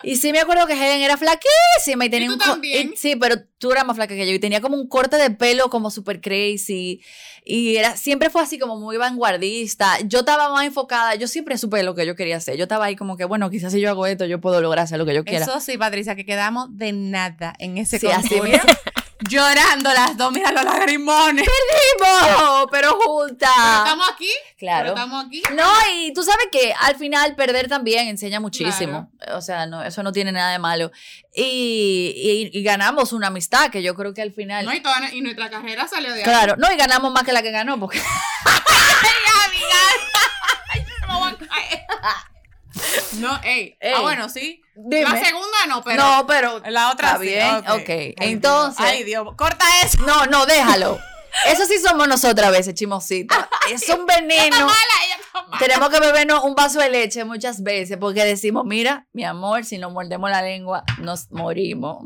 Y 0.05 0.17
sí 0.17 0.33
me 0.33 0.41
acuerdo 0.41 0.67
que 0.67 0.75
Helen 0.75 1.01
era 1.01 1.17
flaquísima 1.17 2.05
y 2.05 2.11
tenía 2.11 2.29
tú 2.29 2.35
un 2.35 2.39
también? 2.41 2.93
y- 2.93 2.97
sí, 2.97 3.17
pero 3.17 3.37
tú 3.59 3.73
eras 3.73 3.85
más 3.87 3.97
flaca 3.97 4.15
que 4.15 4.27
yo 4.27 4.33
y 4.33 4.39
tenía 4.39 4.61
como 4.61 4.77
un 4.77 4.87
corte 4.89 5.17
de 5.17 5.31
pelo 5.31 5.71
como 5.71 5.91
super 5.91 6.21
crazy 6.21 7.01
y 7.45 7.77
era 7.77 7.97
siempre 7.97 8.31
fue 8.31 8.43
así 8.43 8.59
como 8.59 8.79
muy 8.79 8.97
vanguardista. 8.97 9.99
Yo 10.05 10.21
estaba 10.21 10.51
más 10.51 10.65
enfocada, 10.67 11.15
yo 11.15 11.29
siempre 11.29 11.57
supe 11.59 11.83
lo 11.83 11.95
que 11.95 12.07
yo 12.07 12.15
quería 12.17 12.37
hacer. 12.37 12.57
Yo 12.57 12.65
estaba 12.65 12.85
ahí 12.87 12.97
como 12.97 13.17
que 13.17 13.25
bueno, 13.25 13.49
quizás 13.51 13.73
si 13.73 13.81
yo 13.81 13.89
hago 13.91 14.07
esto 14.07 14.25
yo 14.27 14.41
puedo 14.41 14.61
lograr 14.61 14.85
hacer 14.85 14.99
lo 14.99 15.07
que 15.07 15.15
yo 15.15 15.25
quiera. 15.25 15.45
Eso 15.45 15.61
sí, 15.61 15.77
Patricia, 15.79 16.15
que 16.17 16.25
quedamos 16.27 16.69
de 16.77 16.93
nada 16.93 17.55
en 17.59 17.79
ese 17.79 17.99
Sí, 17.99 18.07
concurso. 18.07 18.67
Llorando 19.29 19.93
las 19.93 20.17
dos, 20.17 20.33
mira 20.33 20.53
los 20.53 20.65
lagrimones. 20.65 21.45
¡Vivo! 21.47 22.69
pero 22.71 22.99
juntas. 23.01 23.51
Pero 23.55 23.77
estamos 23.79 24.09
aquí. 24.13 24.31
Claro. 24.59 24.83
Pero 24.83 24.95
estamos 24.95 25.27
aquí. 25.27 25.43
No, 25.55 25.71
y 25.95 26.13
tú 26.13 26.23
sabes 26.23 26.47
que 26.53 26.75
al 26.81 26.97
final 26.97 27.35
perder 27.35 27.69
también 27.69 28.09
enseña 28.09 28.41
muchísimo. 28.41 29.11
O 29.33 29.41
sea, 29.41 29.67
no, 29.67 29.83
eso 29.83 30.03
no 30.03 30.13
tiene 30.13 30.33
nada 30.33 30.53
de 30.53 30.59
malo. 30.59 30.91
Y, 31.35 32.51
y- 32.53 32.59
y 32.59 32.63
ganamos 32.63 33.13
una 33.13 33.29
amistad 33.29 33.71
que 33.71 33.83
yo 33.83 33.95
creo 33.95 34.13
que 34.15 34.23
al 34.23 34.33
final. 34.33 34.65
No, 34.67 34.73
y, 34.75 34.81
toda- 34.81 35.13
y 35.13 35.21
nuestra 35.21 35.51
carrera 35.51 35.89
salió 35.89 36.11
de 36.13 36.19
ahí. 36.19 36.25
claro, 36.25 36.57
no, 36.59 36.71
y 36.73 36.77
ganamos 36.77 37.13
más 37.13 37.25
que 37.25 37.33
la 37.33 37.43
que 37.43 37.51
ganó, 37.51 37.79
porque. 37.81 37.99
Ay, 38.45 39.49
amiga. 39.49 39.79
Ay, 40.73 40.81
se 40.85 41.07
me 41.07 41.15
voy 41.19 41.29
a 41.29 41.37
caer. 41.37 41.87
No, 43.15 43.41
ey. 43.45 43.77
Ey. 43.81 43.93
Ah, 43.97 44.01
bueno, 44.01 44.29
sí. 44.29 44.61
Dime. 44.75 45.03
La 45.05 45.25
segunda 45.25 45.57
no, 45.69 45.83
pero. 45.83 46.03
no, 46.03 46.27
pero. 46.27 46.61
La 46.69 46.91
otra 46.91 47.09
Está 47.13 47.21
sí. 47.21 47.27
bien, 47.29 47.57
ok. 47.57 47.69
ok. 47.69 47.89
Ay, 47.89 48.15
Entonces- 48.19 48.79
Dios. 48.79 48.91
Ay, 48.91 49.05
Dios. 49.05 49.29
Corta 49.37 49.65
eso. 49.85 49.99
No, 50.03 50.27
no, 50.27 50.47
déjalo. 50.47 50.99
Eso 51.47 51.65
sí 51.67 51.79
somos 51.79 52.07
nosotras 52.09 52.49
a 52.49 52.51
veces, 52.51 52.75
chimosita. 52.75 53.49
Es 53.71 53.89
un 53.89 54.05
veneno. 54.05 54.57
Mala, 54.59 54.75
ella 55.07 55.17
está 55.25 55.43
mala. 55.43 55.59
Tenemos 55.59 55.89
que 55.89 55.99
bebernos 55.99 56.45
un 56.45 56.55
vaso 56.55 56.81
de 56.81 56.91
leche 56.91 57.25
muchas 57.25 57.63
veces 57.63 57.97
porque 57.99 58.23
decimos, 58.25 58.65
mira, 58.67 59.07
mi 59.15 59.25
amor, 59.25 59.65
si 59.65 59.79
nos 59.79 59.91
mordemos 59.91 60.29
la 60.31 60.43
lengua, 60.43 60.85
nos 60.99 61.31
morimos. 61.31 62.03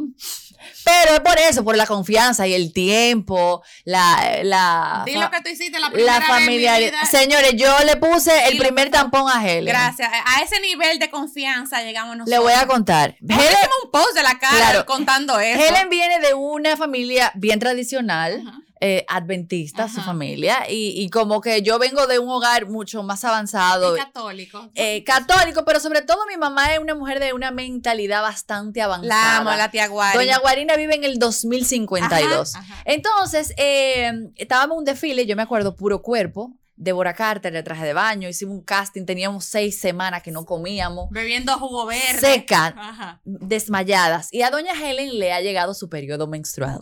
Pero 0.84 1.14
es 1.14 1.20
por 1.20 1.36
eso, 1.38 1.64
por 1.64 1.76
la 1.76 1.86
confianza 1.86 2.46
y 2.46 2.54
el 2.54 2.72
tiempo, 2.72 3.62
la, 3.84 4.38
la, 4.44 5.02
Di 5.04 5.14
fa- 5.14 5.20
lo 5.20 5.30
que 5.30 5.40
tú 5.42 5.48
hiciste 5.50 5.78
la 5.80 5.90
primera 5.90 6.20
la 6.20 6.26
familiaridad. 6.26 7.02
Señores, 7.10 7.54
yo 7.56 7.72
le 7.84 7.96
puse 7.96 8.44
el 8.46 8.52
Dilo, 8.52 8.64
primer 8.64 8.90
tampón 8.90 9.28
a 9.28 9.44
Helen. 9.44 9.66
Gracias. 9.74 10.10
A 10.26 10.42
ese 10.42 10.60
nivel 10.60 10.98
de 11.00 11.10
confianza 11.10 11.82
llegamos 11.82 12.16
nosotros. 12.18 12.30
Le 12.30 12.38
voy 12.38 12.52
a 12.52 12.66
contar. 12.68 13.16
Helen, 13.20 13.68
un 13.84 13.90
post 13.90 14.14
de 14.14 14.22
la 14.22 14.38
cara 14.38 14.56
Claro. 14.56 14.86
contando 14.86 15.38
eso. 15.40 15.60
Helen 15.60 15.88
viene 15.90 16.20
de 16.20 16.34
una 16.34 16.76
familia 16.76 17.32
bien 17.34 17.58
tradicional. 17.58 18.44
Ajá. 18.46 18.58
Eh, 18.80 19.04
adventista, 19.08 19.88
su 19.88 20.00
familia, 20.00 20.66
y, 20.70 20.94
y 21.02 21.10
como 21.10 21.40
que 21.40 21.62
yo 21.62 21.78
vengo 21.78 22.06
de 22.06 22.18
un 22.18 22.28
hogar 22.28 22.66
mucho 22.68 23.02
más 23.02 23.24
avanzado, 23.24 23.96
Y 23.96 23.98
católico. 24.00 24.70
eh, 24.74 25.02
católico, 25.04 25.64
pero 25.64 25.80
sobre 25.80 26.02
todo 26.02 26.18
mi 26.26 26.36
mamá 26.36 26.72
es 26.72 26.78
una 26.78 26.94
mujer 26.94 27.20
de 27.20 27.32
una 27.32 27.50
mentalidad 27.50 28.22
bastante 28.22 28.80
avanzada. 28.82 29.08
la 29.08 29.36
amo, 29.38 29.50
la 29.50 29.70
tía 29.70 29.88
Guari. 29.88 30.16
Doña 30.18 30.38
Guarina 30.38 30.76
vive 30.76 30.94
en 30.94 31.04
el 31.04 31.18
2052. 31.18 32.54
Ajá, 32.54 32.64
ajá. 32.64 32.82
Entonces, 32.84 33.52
eh, 33.56 34.12
estábamos 34.36 34.74
en 34.76 34.78
un 34.78 34.84
desfile, 34.84 35.26
yo 35.26 35.36
me 35.36 35.42
acuerdo, 35.42 35.74
puro 35.76 36.02
cuerpo. 36.02 36.52
Débora 36.80 37.12
Carter, 37.12 37.52
de 37.52 37.64
traje 37.64 37.84
de 37.84 37.92
baño, 37.92 38.28
hicimos 38.28 38.54
un 38.54 38.62
casting, 38.62 39.04
teníamos 39.04 39.44
seis 39.44 39.80
semanas 39.80 40.22
que 40.22 40.30
no 40.30 40.44
comíamos, 40.44 41.10
Bebiendo 41.10 41.58
jugo 41.58 41.86
verde. 41.86 42.20
seca, 42.20 42.66
Ajá. 42.78 43.20
desmayadas. 43.24 44.28
Y 44.32 44.42
a 44.42 44.50
doña 44.50 44.72
Helen 44.74 45.18
le 45.18 45.32
ha 45.32 45.40
llegado 45.40 45.74
su 45.74 45.88
periodo 45.88 46.28
menstrual. 46.28 46.78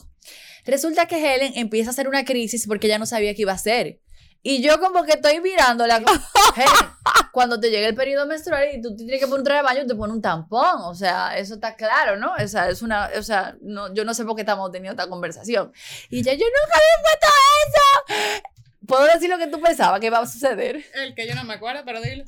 Resulta 0.64 1.06
que 1.06 1.16
Helen 1.16 1.52
empieza 1.56 1.90
a 1.90 1.92
hacer 1.92 2.08
una 2.08 2.24
crisis 2.24 2.66
porque 2.66 2.86
ella 2.86 2.98
no 2.98 3.06
sabía 3.06 3.34
qué 3.34 3.42
iba 3.42 3.52
a 3.52 3.56
hacer. 3.56 4.00
Y 4.42 4.62
yo 4.62 4.78
como 4.78 5.04
que 5.04 5.12
estoy 5.12 5.40
mirándola. 5.40 5.96
Helen, 6.56 6.90
cuando 7.32 7.58
te 7.58 7.70
llega 7.70 7.88
el 7.88 7.94
periodo 7.94 8.26
menstrual 8.26 8.68
y 8.74 8.80
tú 8.80 8.94
tienes 8.94 9.18
que 9.18 9.26
poner 9.26 9.40
un 9.40 9.44
traje 9.44 9.58
de 9.58 9.64
baño, 9.64 9.86
te 9.86 9.94
pone 9.94 10.12
un 10.12 10.22
tampón. 10.22 10.82
O 10.82 10.94
sea, 10.94 11.36
eso 11.36 11.54
está 11.54 11.74
claro, 11.74 12.16
¿no? 12.16 12.32
O 12.32 12.48
sea, 12.48 12.68
es 12.68 12.82
una, 12.82 13.10
o 13.18 13.22
sea, 13.22 13.56
no, 13.60 13.92
yo 13.92 14.04
no 14.04 14.14
sé 14.14 14.24
por 14.24 14.36
qué 14.36 14.42
estamos 14.42 14.70
teniendo 14.70 15.00
esta 15.00 15.10
conversación. 15.10 15.72
Y 16.10 16.22
ya 16.22 16.32
yo 16.32 16.46
nunca 16.46 16.78
había 16.78 17.02
puesto 17.02 17.26
eso. 17.66 18.66
¿Puedo 18.86 19.04
decir 19.06 19.28
lo 19.28 19.38
que 19.38 19.48
tú 19.48 19.60
pensabas 19.60 19.98
que 19.98 20.06
iba 20.06 20.18
a 20.18 20.26
suceder? 20.26 20.84
El 20.94 21.14
que 21.14 21.26
yo 21.26 21.34
no 21.34 21.42
me 21.42 21.54
acuerdo, 21.54 21.82
pero 21.84 22.00
dilo. 22.00 22.24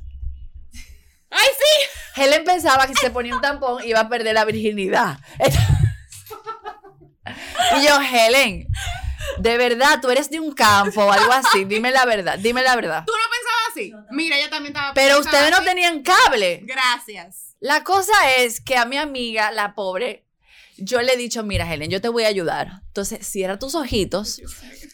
¡Ay, 1.31 1.49
sí! 1.57 2.21
Helen 2.21 2.43
pensaba 2.45 2.87
que 2.87 2.95
si 2.95 3.01
se 3.01 3.11
ponía 3.11 3.35
un 3.35 3.41
tampón 3.41 3.85
iba 3.87 4.01
a 4.01 4.09
perder 4.09 4.35
la 4.35 4.45
virginidad. 4.45 5.19
Y 7.77 7.87
yo, 7.87 7.99
Helen, 8.01 8.67
de 9.39 9.57
verdad, 9.59 10.01
tú 10.01 10.11
eres 10.11 10.31
de 10.31 10.41
un 10.41 10.53
campo 10.53 11.05
o 11.05 11.13
algo 11.13 11.33
así. 11.33 11.65
Dime 11.65 11.91
la 11.91 12.05
verdad, 12.05 12.39
dime 12.39 12.63
la 12.63 12.75
verdad. 12.77 13.05
¿Tú 13.07 13.13
no 13.13 13.31
pensabas 13.31 13.69
así? 13.71 13.93
Mira, 14.15 14.41
yo 14.41 14.49
también 14.49 14.75
estaba 14.75 14.95
Pero 14.95 15.21
ustedes 15.21 15.51
no 15.51 15.63
tenían 15.63 16.03
cable. 16.03 16.61
Gracias. 16.65 17.55
La 17.61 17.85
cosa 17.85 18.13
es 18.37 18.61
que 18.61 18.77
a 18.77 18.85
mi 18.85 18.97
amiga, 18.97 19.51
la 19.51 19.75
pobre, 19.75 20.25
yo 20.77 21.03
le 21.03 21.15
he 21.15 21.17
dicho, 21.17 21.43
mira, 21.43 21.73
Helen, 21.73 21.91
yo 21.91 22.01
te 22.01 22.09
voy 22.09 22.25
a 22.25 22.29
ayudar. 22.29 22.83
Entonces, 22.87 23.27
cierra 23.27 23.59
tus 23.59 23.75
ojitos. 23.75 24.41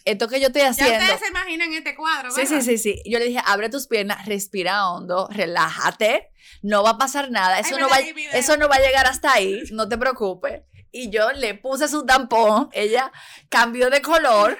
Esto 0.06 0.28
que 0.28 0.40
yo 0.40 0.46
estoy 0.48 0.62
Ya 0.62 0.70
haciendo. 0.70 0.98
ustedes 0.98 1.20
se 1.20 1.28
imaginan 1.28 1.72
este 1.74 1.94
cuadro, 1.94 2.30
Sí, 2.30 2.42
¿verdad? 2.42 2.60
sí, 2.60 2.62
sí, 2.62 2.78
sí. 2.78 3.02
Yo 3.04 3.18
le 3.18 3.26
dije, 3.26 3.40
abre 3.44 3.68
tus 3.68 3.86
piernas, 3.86 4.24
respira 4.26 4.88
hondo, 4.90 5.28
relájate, 5.30 6.30
no 6.62 6.82
va 6.82 6.90
a 6.90 6.98
pasar 6.98 7.30
nada, 7.30 7.58
eso, 7.58 7.76
Ay, 7.76 7.82
no, 7.82 7.88
¿verdad 7.88 8.04
va, 8.32 8.38
eso 8.38 8.56
no 8.56 8.68
va 8.68 8.76
a 8.76 8.80
llegar 8.80 9.06
hasta 9.06 9.32
ahí, 9.32 9.62
no 9.72 9.88
te 9.88 9.96
preocupes. 9.98 10.62
Y 10.96 11.10
yo 11.10 11.32
le 11.32 11.56
puse 11.56 11.88
su 11.88 12.06
tampón, 12.06 12.68
ella 12.72 13.10
cambió 13.48 13.90
de 13.90 14.00
color. 14.00 14.56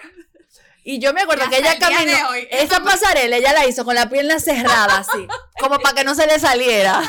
Y 0.83 0.99
yo 0.99 1.15
me 1.15 1.21
acuerdo 1.21 1.49
que 1.49 1.59
ella 1.59 1.75
el 1.75 1.79
caminó, 1.79 2.11
de 2.11 2.25
hoy, 2.25 2.49
esa 2.51 2.83
pasarela 2.83 3.37
ella 3.37 3.53
la 3.53 3.69
hizo 3.69 3.85
con 3.85 3.95
la 3.95 4.09
pierna 4.09 4.41
cerrada 4.41 4.99
así, 4.99 5.29
como 5.61 5.79
para 5.79 5.95
que 5.95 6.03
no 6.03 6.17
se 6.17 6.27
le 6.27 6.41
saliera. 6.41 7.01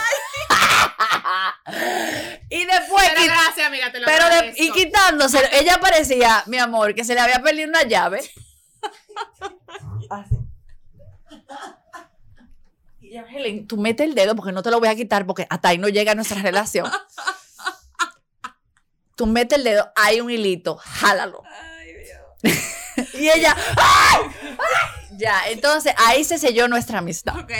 y 2.51 2.65
después, 2.65 3.03
Pero 3.15 3.25
gracias, 3.25 3.65
amiga, 3.67 3.91
te 3.91 3.99
lo 3.99 4.05
pero 4.05 4.29
de- 4.29 4.53
y 4.57 4.71
quitándose, 4.71 5.39
ella 5.53 5.79
parecía, 5.79 6.43
mi 6.45 6.59
amor, 6.59 6.93
que 6.93 7.03
se 7.03 7.15
le 7.15 7.21
había 7.21 7.41
perdido 7.41 7.67
una 7.67 7.81
llave. 7.81 8.19
Así. 10.11 10.35
Y 13.01 13.17
Helen, 13.17 13.65
tú 13.65 13.77
mete 13.77 14.03
el 14.03 14.13
dedo 14.13 14.35
porque 14.35 14.51
no 14.51 14.61
te 14.61 14.69
lo 14.69 14.79
voy 14.79 14.89
a 14.89 14.95
quitar 14.95 15.25
porque 15.25 15.47
hasta 15.49 15.69
ahí 15.69 15.79
no 15.79 15.89
llega 15.89 16.13
nuestra 16.13 16.43
relación. 16.43 16.91
Tú 19.15 19.25
mete 19.27 19.55
el 19.55 19.63
dedo, 19.63 19.91
hay 19.95 20.19
un 20.21 20.29
hilito, 20.29 20.75
jálalo. 20.77 21.41
y 23.13 23.29
ella, 23.29 23.55
¡ay! 23.77 24.21
¡ay! 24.43 25.17
Ya, 25.17 25.47
entonces 25.47 25.93
ahí 25.97 26.23
se 26.23 26.37
selló 26.37 26.67
nuestra 26.67 26.99
amistad. 26.99 27.37
Ok. 27.39 27.51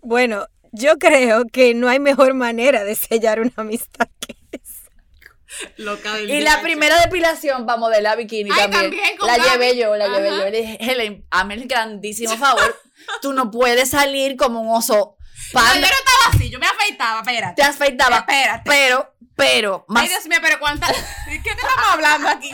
Bueno, 0.00 0.46
yo 0.72 0.96
creo 0.98 1.44
que 1.52 1.74
no 1.74 1.88
hay 1.88 1.98
mejor 1.98 2.34
manera 2.34 2.84
de 2.84 2.94
sellar 2.94 3.40
una 3.40 3.52
amistad 3.56 4.08
que 4.20 4.36
esa. 4.52 5.72
Loca 5.76 6.14
del 6.14 6.30
Y 6.30 6.40
la 6.42 6.60
primera 6.62 7.00
depilación 7.00 7.66
para 7.66 7.78
modelar 7.78 8.16
bikini 8.16 8.50
Ay, 8.52 8.58
también. 8.70 8.82
también 8.82 9.16
con 9.18 9.26
la 9.26 9.38
Gaby. 9.38 9.50
llevé 9.50 9.76
yo, 9.76 9.96
la 9.96 10.06
llevé 10.08 10.28
yo. 10.30 10.44
Le 10.48 10.50
dije, 10.62 10.78
Helen, 10.80 11.26
hazme 11.30 11.54
el 11.54 11.66
grandísimo 11.66 12.36
favor. 12.36 12.80
Tú 13.22 13.32
no 13.32 13.50
puedes 13.50 13.90
salir 13.90 14.36
como 14.36 14.60
un 14.60 14.68
oso 14.76 15.16
No, 15.54 15.60
yo 15.60 15.66
panda. 15.66 15.80
no 15.80 15.86
estaba 15.86 16.34
así, 16.34 16.50
yo 16.50 16.58
me 16.60 16.66
afeitaba, 16.66 17.20
espérate. 17.20 17.54
Te 17.56 17.62
afeitaba. 17.62 18.18
Espérate. 18.18 18.62
Pero, 18.66 19.14
pero, 19.38 19.84
más. 19.88 20.02
Ay, 20.02 20.08
Dios 20.10 20.26
mío, 20.26 20.38
pero 20.42 20.58
cuántas. 20.58 20.90
¿De 20.90 21.42
qué 21.42 21.54
te 21.54 21.60
estamos 21.62 21.86
hablando 21.92 22.28
aquí? 22.28 22.50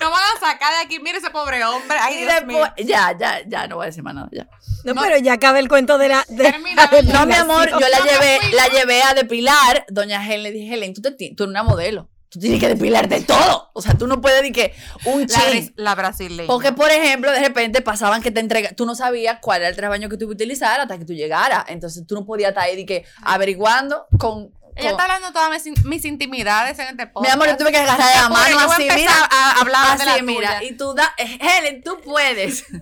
Nos 0.00 0.10
van 0.10 0.20
a 0.36 0.40
sacar 0.40 0.72
de 0.74 0.80
aquí, 0.84 0.98
mire 1.00 1.18
ese 1.18 1.30
pobre 1.30 1.62
hombre. 1.64 1.96
Ay, 2.00 2.18
Dios 2.18 2.46
mío. 2.46 2.64
ya, 2.78 3.16
ya, 3.18 3.40
ya, 3.46 3.66
no 3.66 3.76
voy 3.76 3.84
a 3.84 3.86
decir 3.86 4.02
más 4.02 4.14
nada, 4.14 4.28
ya. 4.32 4.46
No, 4.84 4.94
No. 4.94 5.02
pero 5.02 5.18
ya 5.18 5.34
acaba 5.34 5.58
el 5.58 5.68
cuento 5.68 5.98
de 5.98 6.08
la. 6.08 6.24
De 6.28 6.44
Termina, 6.44 6.88
la 6.90 7.02
no, 7.02 7.12
No, 7.12 7.26
mi 7.26 7.34
amor, 7.34 7.70
yo 7.70 7.78
la 7.80 7.98
No 7.98 8.04
llevé, 8.04 8.38
fui, 8.40 8.52
la 8.52 8.66
no. 8.68 8.72
llevé 8.74 9.02
a 9.02 9.14
depilar. 9.14 9.84
Doña 9.88 10.24
Helen 10.24 10.42
le 10.44 10.50
dije, 10.52 10.74
Helen, 10.74 10.94
tú, 10.94 11.02
te, 11.02 11.10
tú 11.10 11.44
eres 11.44 11.50
una 11.50 11.62
modelo. 11.62 12.08
Tú 12.30 12.38
tienes 12.38 12.60
que 12.60 12.68
depilarte 12.68 13.20
todo. 13.22 13.70
O 13.74 13.82
sea, 13.82 13.94
tú 13.98 14.06
no 14.06 14.20
puedes 14.20 14.38
decir 14.40 14.54
que 14.54 14.74
un 15.04 15.22
La, 15.22 15.26
chin. 15.26 15.50
bris- 15.50 15.72
la 15.74 15.94
brasileña. 15.96 16.46
Porque, 16.46 16.70
por 16.72 16.88
ejemplo, 16.90 17.32
de 17.32 17.40
repente 17.40 17.80
pasaban 17.82 18.22
que 18.22 18.30
te 18.30 18.38
entrega, 18.38 18.70
tú 18.72 18.86
no 18.86 18.94
sabías 18.94 19.38
cuál 19.42 19.62
era 19.62 19.68
el 19.68 19.74
trabajo 19.76 20.00
que 20.02 20.16
tú 20.16 20.24
ibas 20.26 20.34
a 20.34 20.36
utilizar 20.36 20.80
hasta 20.80 20.96
que 20.96 21.04
tú 21.04 21.12
llegaras. 21.12 21.64
Entonces 21.66 22.06
tú 22.06 22.14
no 22.14 22.24
podías 22.24 22.50
estar 22.50 22.64
ahí 22.64 22.76
de 22.76 22.86
que 22.86 23.04
averiguando 23.22 24.06
con. 24.18 24.52
Ella 24.80 24.90
está 24.90 25.02
hablando 25.04 25.32
todas 25.32 25.64
mis, 25.64 25.84
mis 25.84 26.04
intimidades 26.04 26.78
en 26.78 26.88
este 26.88 27.06
mi 27.06 27.12
podcast. 27.12 27.34
amor, 27.34 27.48
yo 27.48 27.56
tuve 27.56 27.70
que 27.72 27.78
agarrar 27.78 28.08
de 28.08 28.14
la 28.20 28.28
mano 28.28 28.50
yo 28.50 28.58
a 28.60 28.64
así, 28.74 28.88
mira. 28.94 29.12
a 29.30 29.60
hablar 29.60 29.98
de 29.98 30.04
la 30.04 30.14
así, 30.14 30.22
mira. 30.22 30.58
tuya. 30.58 30.70
Y 30.70 30.76
tú 30.76 30.94
da, 30.94 31.14
Helen, 31.16 31.82
tú 31.82 32.00
puedes. 32.04 32.64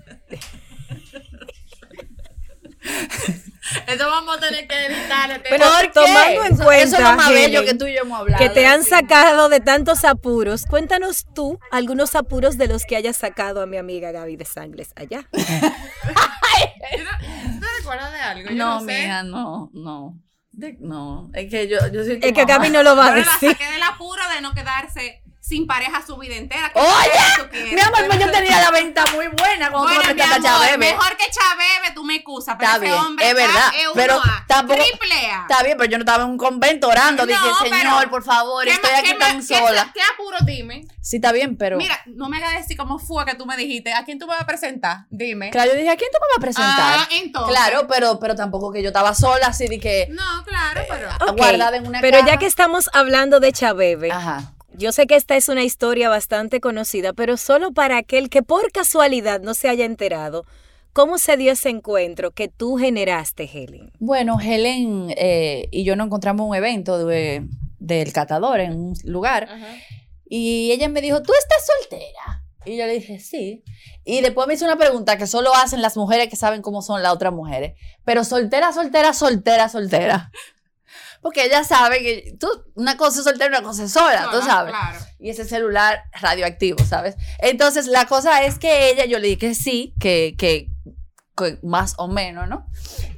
Eso 3.87 4.07
vamos 4.09 4.37
a 4.38 4.40
tener 4.40 4.67
que 4.67 4.87
editar. 4.87 5.31
este- 5.31 5.49
Pero 5.50 5.67
¿Por 5.67 5.81
qué? 5.83 5.88
tomando 5.90 6.45
en 6.45 6.52
Eso- 6.55 6.64
cuenta, 6.64 6.83
Eso 6.85 6.97
es 6.97 7.02
lo 7.02 7.12
más 7.17 7.28
bello 7.28 7.61
Helen, 7.61 7.64
que 7.67 7.75
tú 7.75 7.87
y 7.87 7.95
yo 7.95 8.00
hemos 8.00 8.21
hablado. 8.21 8.43
que 8.43 8.49
te 8.49 8.67
han 8.67 8.83
sacado 8.83 9.49
de 9.50 9.61
tantos 9.61 10.05
apuros. 10.05 10.64
Cuéntanos 10.64 11.26
tú 11.35 11.59
algunos 11.71 12.14
apuros 12.14 12.57
de 12.57 12.67
los 12.69 12.85
que 12.85 12.97
hayas 12.97 13.17
sacado 13.19 13.61
a 13.61 13.67
mi 13.67 13.76
amiga 13.76 14.11
Gaby 14.11 14.37
de 14.37 14.45
Sangles 14.47 14.90
allá. 14.97 15.28
¿Tú 15.33 15.38
te 17.61 17.67
recuerdas 17.78 18.12
de 18.12 18.19
algo? 18.21 18.49
Yo 18.50 18.57
No, 18.57 18.81
sé. 18.81 18.87
mija, 18.87 19.23
no, 19.23 19.71
no. 19.75 20.19
De- 20.58 20.76
no, 20.80 21.30
es 21.34 21.48
que 21.48 21.68
yo, 21.68 21.78
yo 21.92 22.02
soy 22.02 22.14
Es 22.14 22.20
que 22.20 22.32
como- 22.32 22.46
Gaby 22.46 22.70
no 22.70 22.82
lo 22.82 22.96
va 22.96 23.06
a 23.06 23.08
Pero 23.14 23.24
la 23.26 23.32
decir. 23.32 23.50
saqué 23.52 23.70
del 23.70 23.82
apuro 23.84 24.22
de 24.34 24.40
no 24.40 24.52
quedarse 24.54 25.22
sin 25.49 25.67
pareja 25.67 26.02
su 26.07 26.17
vida 26.19 26.37
entera. 26.37 26.71
Oye, 26.75 27.75
mi 27.75 27.81
amor, 27.81 28.07
pues 28.07 28.19
yo 28.21 28.31
tenía 28.31 28.61
la 28.61 28.71
venta 28.71 29.05
muy 29.14 29.28
buena 29.28 29.71
cuando 29.71 29.88
Bueno, 29.88 30.00
tú 30.02 30.07
me 30.09 30.14
prestaste 30.14 30.47
a 30.49 30.55
amor, 30.55 30.67
Chabebe. 30.67 30.78
mejor 30.93 31.17
que 31.17 31.25
Chabebe, 31.31 31.95
tú 31.95 32.05
me 32.05 32.17
excusas, 32.17 32.57
pero 32.59 32.71
Está 32.71 32.76
ese 32.85 32.93
bien, 32.93 33.05
hombre 33.07 33.28
es 33.28 33.35
verdad, 33.35 33.69
es 33.75 33.88
pero 33.95 34.21
1A, 34.21 34.45
tampoco- 34.47 34.83
triple 34.83 35.14
A. 35.31 35.43
Está 35.49 35.62
bien, 35.62 35.78
pero 35.78 35.90
yo 35.90 35.97
no 35.99 36.02
estaba 36.02 36.25
en 36.25 36.31
un 36.31 36.37
convento 36.37 36.88
orando. 36.88 37.25
No, 37.25 37.26
Dije, 37.33 37.40
Señor, 37.78 38.11
por 38.11 38.23
favor, 38.23 38.64
¿Qué 38.64 38.73
estoy 38.73 38.90
aquí 38.90 39.14
tan 39.19 39.38
qué- 39.38 39.57
sola. 39.59 39.90
¿Qué 39.95 40.00
apuro 40.14 40.37
dime? 40.45 40.87
Sí, 41.00 41.17
está 41.17 41.33
bien, 41.33 41.57
pero. 41.57 41.78
Mira, 41.78 41.99
no 42.07 42.28
me 42.28 42.37
hagas 42.37 42.55
decir 42.55 42.76
cómo 42.76 42.99
fue 42.99 43.25
que 43.25 43.35
tú 43.35 43.47
me 43.47 43.57
dijiste. 43.57 43.95
¿A 43.95 44.05
quién 44.05 44.19
tú 44.19 44.26
me 44.26 44.35
vas 44.35 44.43
a 44.43 44.47
presentar? 44.47 45.07
Dime. 45.09 45.49
Claro, 45.50 45.71
yo 45.73 45.76
dije, 45.78 45.90
¿a 45.90 45.97
quién 45.97 46.11
tú 46.12 46.19
me 46.21 46.26
vas 46.28 46.37
a 46.37 46.40
presentar? 46.40 46.99
Ah, 47.00 47.09
entonces. 47.12 47.57
Claro, 47.57 47.87
pero, 47.88 48.19
pero 48.19 48.35
tampoco 48.35 48.71
que 48.71 48.83
yo 48.83 48.88
estaba 48.88 49.14
sola, 49.14 49.47
así 49.47 49.67
de 49.67 49.81
que 49.81 50.09
No, 50.11 50.45
claro, 50.45 50.83
pero. 50.90 51.09
Ok, 51.33 51.38
guardada 51.38 51.78
en 51.78 51.87
una 51.87 52.00
Pero 52.02 52.19
ya 52.26 52.37
que 52.37 52.45
estamos 52.47 52.90
hablando 52.93 53.40
de 53.40 53.50
Chabebe, 53.52 54.12
Ajá. 54.12 54.52
Yo 54.78 54.92
sé 54.92 55.06
que 55.06 55.16
esta 55.16 55.37
es 55.37 55.49
una 55.49 55.64
historia 55.64 56.08
bastante 56.08 56.61
conocida, 56.61 57.12
pero 57.12 57.37
solo 57.37 57.73
para 57.73 57.97
aquel 57.99 58.30
que 58.30 58.42
por 58.42 58.70
casualidad 58.73 59.40
no 59.40 59.54
se 59.54 59.68
haya 59.68 59.85
enterado, 59.85 60.44
¿cómo 60.92 61.18
se 61.18 61.37
dio 61.37 61.52
ese 61.52 61.68
encuentro 61.68 62.30
que 62.30 62.49
tú 62.49 62.76
generaste, 62.76 63.44
Helen? 63.52 63.92
Bueno, 63.99 64.38
Helen 64.40 65.12
eh, 65.16 65.68
y 65.70 65.85
yo 65.85 65.97
nos 65.97 66.06
encontramos 66.06 66.44
en 66.44 66.50
un 66.50 66.56
evento 66.56 67.06
de- 67.06 67.47
del 67.78 68.12
catador 68.12 68.61
en 68.61 68.73
un 68.73 68.94
lugar. 69.04 69.44
Ajá. 69.50 69.66
Y 70.28 70.73
ella 70.73 70.88
me 70.88 71.00
dijo, 71.00 71.23
¿tú 71.23 71.32
estás 71.38 71.64
soltera? 71.66 72.42
Y 72.66 72.76
yo 72.76 72.87
le 72.87 72.94
dije, 72.94 73.18
sí. 73.18 73.62
Y 74.04 74.20
después 74.20 74.47
me 74.47 74.54
hizo 74.54 74.64
una 74.64 74.76
pregunta 74.76 75.16
que 75.16 75.26
solo 75.26 75.54
hacen 75.54 75.80
las 75.80 75.97
mujeres 75.97 76.28
que 76.28 76.37
saben 76.37 76.61
cómo 76.61 76.82
son 76.82 77.02
las 77.02 77.12
otras 77.12 77.32
mujeres. 77.32 77.75
Pero 78.04 78.25
soltera, 78.25 78.73
soltera, 78.73 79.12
soltera, 79.14 79.68
soltera. 79.68 80.30
Porque 81.22 81.44
ella 81.44 81.64
sabe 81.64 82.00
que 82.00 82.37
tú, 82.38 82.48
una 82.75 82.96
cosa 82.96 83.18
es 83.18 83.25
soltera, 83.25 83.48
una 83.58 83.62
cosa 83.62 83.84
es 83.84 83.92
sola, 83.92 84.28
tú 84.30 84.40
sabes. 84.42 84.72
Claro. 84.72 84.98
Y 85.18 85.30
ese 85.30 85.44
celular 85.44 86.04
radioactivo, 86.12 86.84
¿sabes? 86.84 87.16
Entonces, 87.38 87.87
la 87.87 88.06
cosa 88.06 88.44
es 88.44 88.58
que 88.58 88.90
ella, 88.90 89.04
yo 89.04 89.18
le 89.18 89.28
dije 89.28 89.38
que 89.38 89.54
sí, 89.54 89.94
que, 89.98 90.34
que, 90.38 90.68
que 91.37 91.58
más 91.62 91.94
o 91.98 92.08
menos, 92.08 92.48
¿no? 92.48 92.66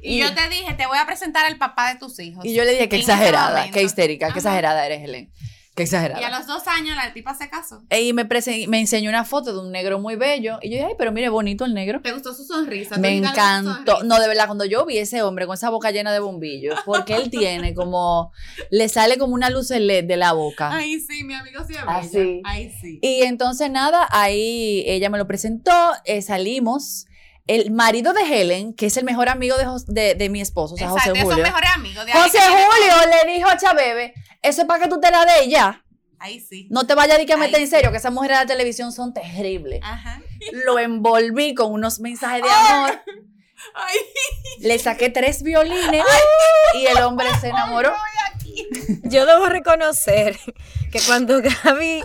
Y, 0.01 0.19
yo 0.19 0.33
te 0.33 0.49
dije, 0.49 0.73
te 0.73 0.87
voy 0.87 0.97
a 0.97 1.05
presentar 1.05 1.45
al 1.45 1.57
papá 1.57 1.93
de 1.93 1.99
tus 1.99 2.19
hijos. 2.19 2.43
Y 2.43 2.53
yo 2.53 2.63
le 2.63 2.71
dije 2.71 2.89
que 2.89 2.97
ese 2.97 3.11
exagerada, 3.11 3.69
que 3.69 3.83
histérica, 3.83 4.31
que 4.31 4.39
exagerada 4.39 4.85
eres, 4.85 5.03
Helen. 5.03 5.31
Que 5.75 5.83
exagerada. 5.83 6.19
Y 6.19 6.23
a 6.25 6.29
los 6.37 6.47
dos 6.47 6.67
años 6.67 6.97
la 6.97 7.13
tipa 7.13 7.33
se 7.33 7.49
casó. 7.49 7.81
Y 7.97 8.11
me, 8.11 8.27
me 8.67 8.79
enseñó 8.81 9.09
una 9.09 9.23
foto 9.23 9.53
de 9.53 9.59
un 9.61 9.71
negro 9.71 9.99
muy 9.99 10.17
bello. 10.17 10.59
Y 10.61 10.69
yo 10.69 10.75
dije, 10.75 10.85
ay, 10.89 10.95
pero 10.97 11.13
mire, 11.13 11.29
bonito 11.29 11.63
el 11.63 11.73
negro. 11.73 12.01
¿Te 12.01 12.11
gustó 12.11 12.33
su 12.33 12.43
sonrisa? 12.43 12.97
Me 12.97 13.07
¿Te 13.07 13.15
encantó 13.17 13.73
sonrisa? 13.93 14.03
No, 14.03 14.19
de 14.19 14.27
verdad, 14.27 14.47
cuando 14.47 14.65
yo 14.65 14.85
vi 14.85 14.97
ese 14.97 15.21
hombre 15.21 15.45
con 15.47 15.53
esa 15.53 15.69
boca 15.69 15.91
llena 15.91 16.11
de 16.11 16.19
bombillos, 16.19 16.77
porque 16.85 17.15
él 17.15 17.29
tiene 17.29 17.73
como, 17.73 18.33
le 18.69 18.89
sale 18.89 19.17
como 19.17 19.33
una 19.33 19.49
luz 19.49 19.69
LED 19.69 20.03
de 20.05 20.17
la 20.17 20.33
boca. 20.33 20.71
Ay, 20.73 20.99
sí, 20.99 21.23
mi 21.23 21.35
amigo 21.35 21.63
sí 21.65 21.73
es 21.73 21.79
Ah, 21.87 22.01
bello. 22.01 22.71
sí. 22.81 22.99
Y 23.01 23.21
entonces 23.23 23.71
nada, 23.71 24.07
ahí 24.11 24.83
ella 24.87 25.09
me 25.09 25.17
lo 25.17 25.25
presentó, 25.25 25.71
eh, 26.05 26.21
salimos. 26.21 27.05
El 27.47 27.71
marido 27.71 28.13
de 28.13 28.21
Helen, 28.21 28.73
que 28.73 28.85
es 28.85 28.97
el 28.97 29.03
mejor 29.03 29.27
amigo 29.27 29.55
de, 29.57 29.65
de, 29.87 30.15
de 30.15 30.29
mi 30.29 30.41
esposo, 30.41 30.75
o 30.75 30.77
sea, 30.77 30.87
Exacto, 30.89 31.09
José 31.11 31.23
Julio. 31.25 31.43
mejores 31.43 31.69
amigos. 31.75 32.05
De 32.05 32.11
ahí 32.11 32.21
José 32.21 32.37
Julio 32.39 32.93
le 33.25 33.33
dijo 33.33 33.49
a 33.49 33.57
Chabebe, 33.57 34.13
eso 34.41 34.61
es 34.61 34.67
para 34.67 34.83
que 34.83 34.89
tú 34.89 34.99
te 34.99 35.11
la 35.11 35.25
des 35.25 35.47
ya. 35.49 35.83
Ahí 36.19 36.39
sí. 36.39 36.67
No 36.69 36.85
te 36.85 36.93
vayas 36.93 37.19
a 37.19 37.25
que 37.25 37.35
meter 37.37 37.59
en 37.59 37.65
sí. 37.67 37.71
serio, 37.71 37.91
que 37.91 37.97
esas 37.97 38.13
mujeres 38.13 38.37
de 38.37 38.43
la 38.43 38.47
televisión 38.47 38.91
son 38.91 39.11
terribles. 39.13 39.79
Ajá. 39.83 40.21
Lo 40.65 40.77
envolví 40.77 41.55
con 41.55 41.71
unos 41.71 41.99
mensajes 41.99 42.43
de 42.43 42.49
amor. 42.49 43.01
Ay, 43.75 43.97
Le 44.59 44.77
saqué 44.79 45.09
tres 45.09 45.41
violines 45.43 46.03
y 46.75 46.85
el 46.85 46.97
hombre 47.03 47.27
se 47.39 47.49
enamoró. 47.49 47.93
Yo 49.03 49.25
debo 49.25 49.47
reconocer 49.47 50.37
que 50.91 50.99
cuando 51.07 51.41
Gaby, 51.41 52.03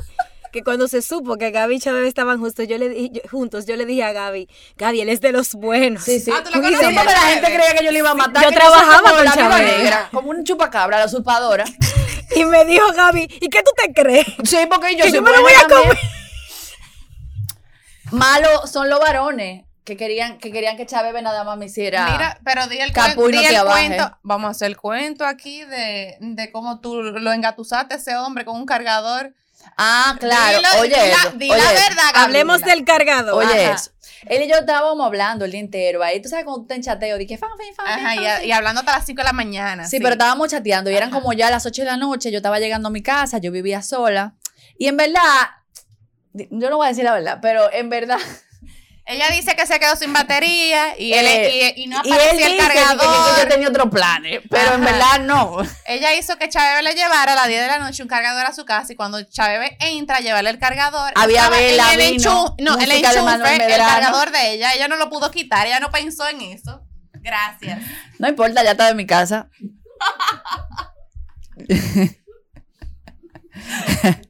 que 0.53 0.63
cuando 0.63 0.87
se 0.89 1.03
supo 1.03 1.37
que 1.37 1.51
Gaby 1.51 1.77
y 1.77 1.81
Chabebe 1.81 2.09
estaban 2.09 2.39
justos, 2.41 2.67
yo 2.69 2.79
le 2.79 2.89
di- 2.89 3.11
yo- 3.13 3.23
juntos, 3.31 3.67
yo 3.67 3.77
le 3.77 3.85
dije 3.85 4.05
a 4.05 4.13
Gaby, 4.13 4.49
Gaby, 4.77 5.01
él 5.03 5.09
es 5.09 5.21
de 5.21 5.33
los 5.33 5.53
buenos. 5.55 6.05
Sí, 6.05 6.21
sí. 6.21 6.31
Ah, 6.33 6.43
¿tú 6.43 6.51
lo 6.59 6.67
Sí, 6.67 6.75
porque 6.75 6.93
la 6.93 7.03
gente 7.05 7.47
creía 7.53 7.75
que 7.79 7.85
yo 7.85 7.91
le 7.91 7.99
iba 7.99 8.11
a 8.11 8.15
matar. 8.15 8.45
Yo 8.45 8.51
trabajaba 8.53 9.01
como 9.11 9.49
con 9.49 9.65
negra, 9.65 10.09
como 10.13 10.31
un 10.31 10.45
chupacabra, 10.45 10.99
la 11.01 11.07
usurpadora. 11.07 11.65
Y 12.35 12.45
me 12.45 12.65
dijo 12.65 12.85
Gaby, 12.93 13.23
¿y 13.41 13.49
qué 13.49 13.63
tú 13.63 13.71
te 13.77 13.93
crees? 13.93 14.27
Sí, 14.45 14.59
porque 14.71 14.97
yo 14.97 15.05
Que 15.05 15.11
soy 15.11 15.17
yo 15.19 15.23
me 15.23 15.31
lo 15.31 15.43
voy 15.43 15.53
a 15.53 15.63
comer. 15.69 15.99
Malo 18.11 18.67
son 18.67 18.89
los 18.89 19.01
varones 19.01 19.65
que 19.85 19.97
querían 19.97 20.39
que 20.39 20.51
querían 20.51 20.77
que 20.77 20.87
Chávez 20.87 21.21
nada 21.23 21.45
más 21.45 21.57
me 21.59 21.67
hiciera. 21.67 22.11
Mira, 22.11 22.39
pero 22.45 22.67
di 22.67 22.79
el, 22.79 22.93
cuen- 22.93 23.15
di 23.31 23.39
te 23.47 23.55
el 23.57 23.65
cuento. 23.65 24.19
Vamos 24.23 24.49
a 24.49 24.51
hacer 24.51 24.67
el 24.69 24.77
cuento 24.77 25.25
aquí 25.25 25.65
de, 25.65 26.17
de 26.21 26.51
cómo 26.53 26.81
tú 26.81 27.03
lo 27.03 27.33
engatusaste 27.33 27.95
a 27.95 27.97
ese 27.97 28.17
hombre 28.17 28.45
con 28.45 28.57
un 28.57 28.67
cargador. 28.67 29.33
ah, 29.77 30.17
claro. 30.19 30.59
Dilo- 30.59 30.81
oye, 30.81 30.89
di 30.89 30.95
la- 30.97 31.07
eso, 31.07 31.31
di 31.37 31.51
oye 31.53 31.63
la 31.63 31.73
eso. 31.73 31.83
verdad, 31.89 32.03
Gaby, 32.15 32.25
Hablemos 32.25 32.61
del 32.63 32.85
cargador. 32.85 33.35
Oye 33.45 33.71
eso. 33.73 33.91
Él 34.29 34.43
y 34.43 34.49
yo 34.49 34.57
estábamos 34.57 35.05
hablando 35.07 35.45
el 35.45 35.51
día 35.53 35.61
entero 35.61 36.03
ahí. 36.03 36.21
Tú 36.21 36.29
sabes 36.29 36.45
cuando 36.45 36.63
tú 36.63 36.69
te 36.69 36.75
en 36.75 36.83
chateo, 36.83 37.17
dije, 37.19 37.39
fan, 37.39 37.51
fan, 37.57 37.75
fan, 37.75 37.87
Ajá, 37.87 38.01
fan, 38.01 38.15
y, 38.15 38.27
fan, 38.27 38.27
a- 38.41 38.45
y 38.45 38.53
hablando 38.53 38.81
hasta 38.81 38.93
las 38.97 39.07
5 39.07 39.21
de 39.21 39.25
la 39.25 39.33
mañana. 39.33 39.87
Sí, 39.87 39.99
pero 39.99 40.13
estábamos 40.13 40.49
chateando 40.49 40.91
y 40.91 40.97
eran 40.97 41.11
como 41.11 41.33
ya 41.33 41.51
las 41.51 41.65
8 41.67 41.83
de 41.83 41.87
la 41.89 41.97
noche, 41.97 42.31
yo 42.31 42.39
estaba 42.39 42.59
llegando 42.59 42.89
a 42.89 42.91
mi 42.91 43.03
casa, 43.03 43.39
yo 43.39 43.51
vivía 43.53 43.83
sola. 43.83 44.35
Y 44.79 44.89
en 44.89 44.97
verdad, 44.97 45.21
yo 46.33 46.71
no 46.71 46.77
voy 46.77 46.87
a 46.87 46.89
decir 46.91 47.05
la 47.05 47.13
verdad, 47.15 47.39
pero 47.41 47.73
en 47.73 47.89
verdad... 47.89 48.19
Ella 49.09 49.29
dice 49.31 49.55
que 49.55 49.67
se 49.67 49.79
quedó 49.79 49.95
sin 49.95 50.13
batería 50.13 50.99
y, 50.99 51.13
él, 51.13 51.27
eh, 51.27 51.75
y, 51.77 51.85
y 51.85 51.87
no 51.87 52.01
y 52.05 52.09
él 52.09 52.15
aparecía 52.15 52.47
el 52.47 52.53
dice 52.55 52.67
que- 52.67 52.73
que, 52.73 52.79
cargador. 52.81 53.35
que 53.37 53.43
yo 53.43 53.49
tenía 53.49 53.69
otros 53.69 53.89
planes, 53.89 54.41
pero 54.51 54.75
en 54.75 54.81
verdad 54.85 55.21
no. 55.21 55.59
Ella 55.87 56.13
hizo 56.15 56.37
que 56.39 56.49
Chabebe 56.49 56.83
le 56.83 56.93
llevara 56.95 57.33
a 57.33 57.37
las 57.37 57.47
10 57.47 57.61
de 57.61 57.67
la 57.69 57.79
noche 57.79 58.03
un 58.03 58.09
cargador 58.09 58.45
a 58.47 58.53
su 58.53 58.65
casa 58.65 58.93
y 58.93 58.97
cuando 58.97 59.23
Chabebe 59.23 59.77
entra 59.79 60.17
a 60.17 60.21
llevarle 60.21 60.51
el 60.51 60.59
cargador, 60.59 61.13
Había 61.15 61.45
en 61.45 61.51
vela, 61.53 61.95
el 61.95 62.11
vino, 62.17 62.57
no, 62.59 62.79
el 62.79 62.91
enchufe, 62.91 63.75
el 63.75 63.79
cargador 63.79 64.33
de 64.33 64.53
ella, 64.55 64.75
ella 64.75 64.89
no 64.89 64.97
lo 64.97 65.09
pudo 65.09 65.31
quitar, 65.31 65.69
ella 65.69 65.79
no 65.79 65.93
pensó 65.93 66.27
en 66.29 66.41
eso. 66.41 66.83
Gracias. 67.15 67.79
No 68.19 68.29
importa, 68.29 68.65
ya 68.65 68.73
estaba 68.73 68.91
en 68.91 68.97
mi 68.97 69.07
casa. 69.07 69.49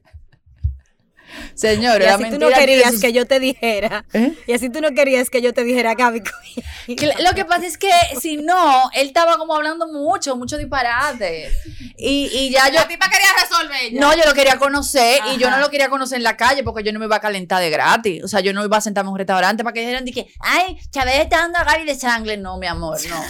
Señor, 1.57 2.01
y 2.01 2.05
así 2.05 2.23
tú 2.29 2.37
no 2.39 2.49
querías 2.49 2.91
sus- 2.91 3.01
que 3.01 3.11
yo 3.13 3.25
te 3.25 3.39
dijera. 3.39 4.05
¿Eh? 4.13 4.31
Y 4.45 4.53
así 4.53 4.69
tú 4.69 4.79
no 4.79 4.91
querías 4.91 5.29
que 5.29 5.41
yo 5.41 5.53
te 5.53 5.63
dijera, 5.63 5.95
Gaby. 5.95 6.21
Lo 6.87 7.33
que 7.35 7.45
pasa 7.45 7.65
es 7.65 7.77
que 7.77 7.89
si 8.21 8.37
no, 8.37 8.89
él 8.93 9.07
estaba 9.07 9.37
como 9.37 9.55
hablando 9.55 9.87
mucho, 9.87 10.35
mucho 10.35 10.57
disparate. 10.57 11.49
Y, 11.97 12.29
y 12.31 12.51
ya 12.51 12.67
yo. 12.67 12.75
la 12.75 12.87
tipa 12.87 13.09
quería 13.09 13.27
resolver 13.41 13.91
ya. 13.91 13.99
No, 13.99 14.15
yo 14.15 14.23
lo 14.25 14.33
quería 14.35 14.57
conocer 14.59 15.19
y 15.33 15.37
yo 15.39 15.49
no 15.49 15.57
lo 15.57 15.69
quería 15.69 15.89
conocer 15.89 16.17
en 16.17 16.23
la 16.23 16.37
calle 16.37 16.63
porque 16.63 16.83
yo 16.83 16.93
no 16.93 16.99
me 16.99 17.05
iba 17.05 17.15
a 17.15 17.19
calentar 17.19 17.59
de 17.61 17.69
gratis. 17.71 18.23
O 18.23 18.27
sea, 18.27 18.39
yo 18.39 18.53
no 18.53 18.63
iba 18.63 18.77
a 18.77 18.81
sentarme 18.81 19.07
en 19.09 19.13
un 19.13 19.17
restaurante 19.17 19.63
para 19.63 19.73
que 19.73 19.79
dijeran 19.79 20.05
que, 20.05 20.27
ay, 20.39 20.77
Chávez 20.91 21.21
está 21.21 21.37
dando 21.39 21.57
a 21.57 21.63
Gary 21.63 21.85
de 21.85 21.95
sangre. 21.95 22.37
No, 22.37 22.57
mi 22.59 22.67
amor, 22.67 22.99
no. 23.09 23.21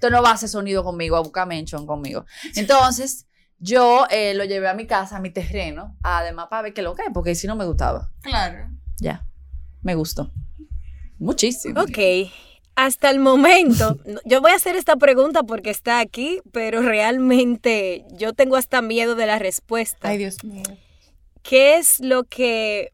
Tú 0.00 0.10
no 0.10 0.20
vas 0.20 0.32
a 0.32 0.34
hacer 0.34 0.48
sonido 0.48 0.82
conmigo, 0.82 1.16
a 1.16 1.20
buscar 1.20 1.46
mention 1.46 1.86
conmigo. 1.86 2.24
Entonces, 2.56 3.26
yo 3.58 4.06
eh, 4.10 4.34
lo 4.34 4.44
llevé 4.44 4.68
a 4.68 4.74
mi 4.74 4.86
casa, 4.86 5.16
a 5.16 5.20
mi 5.20 5.30
terreno, 5.30 5.96
además 6.02 6.46
para 6.48 6.62
ver 6.62 6.74
qué 6.74 6.82
lo 6.82 6.94
que 6.94 7.02
es, 7.02 7.08
porque 7.12 7.34
si 7.34 7.46
no 7.46 7.56
me 7.56 7.64
gustaba. 7.64 8.10
Claro. 8.22 8.68
Ya, 8.98 9.26
me 9.82 9.94
gustó. 9.94 10.30
Muchísimo. 11.18 11.80
Ok. 11.80 12.30
Hasta 12.76 13.10
el 13.10 13.18
momento, 13.18 13.98
yo 14.24 14.40
voy 14.40 14.52
a 14.52 14.54
hacer 14.54 14.76
esta 14.76 14.94
pregunta 14.94 15.42
porque 15.42 15.70
está 15.70 15.98
aquí, 15.98 16.40
pero 16.52 16.80
realmente 16.80 18.04
yo 18.12 18.32
tengo 18.34 18.54
hasta 18.54 18.82
miedo 18.82 19.16
de 19.16 19.26
la 19.26 19.40
respuesta. 19.40 20.08
Ay, 20.08 20.18
Dios 20.18 20.44
mío. 20.44 20.62
¿Qué 21.42 21.78
es 21.78 21.98
lo 21.98 22.22
que 22.22 22.92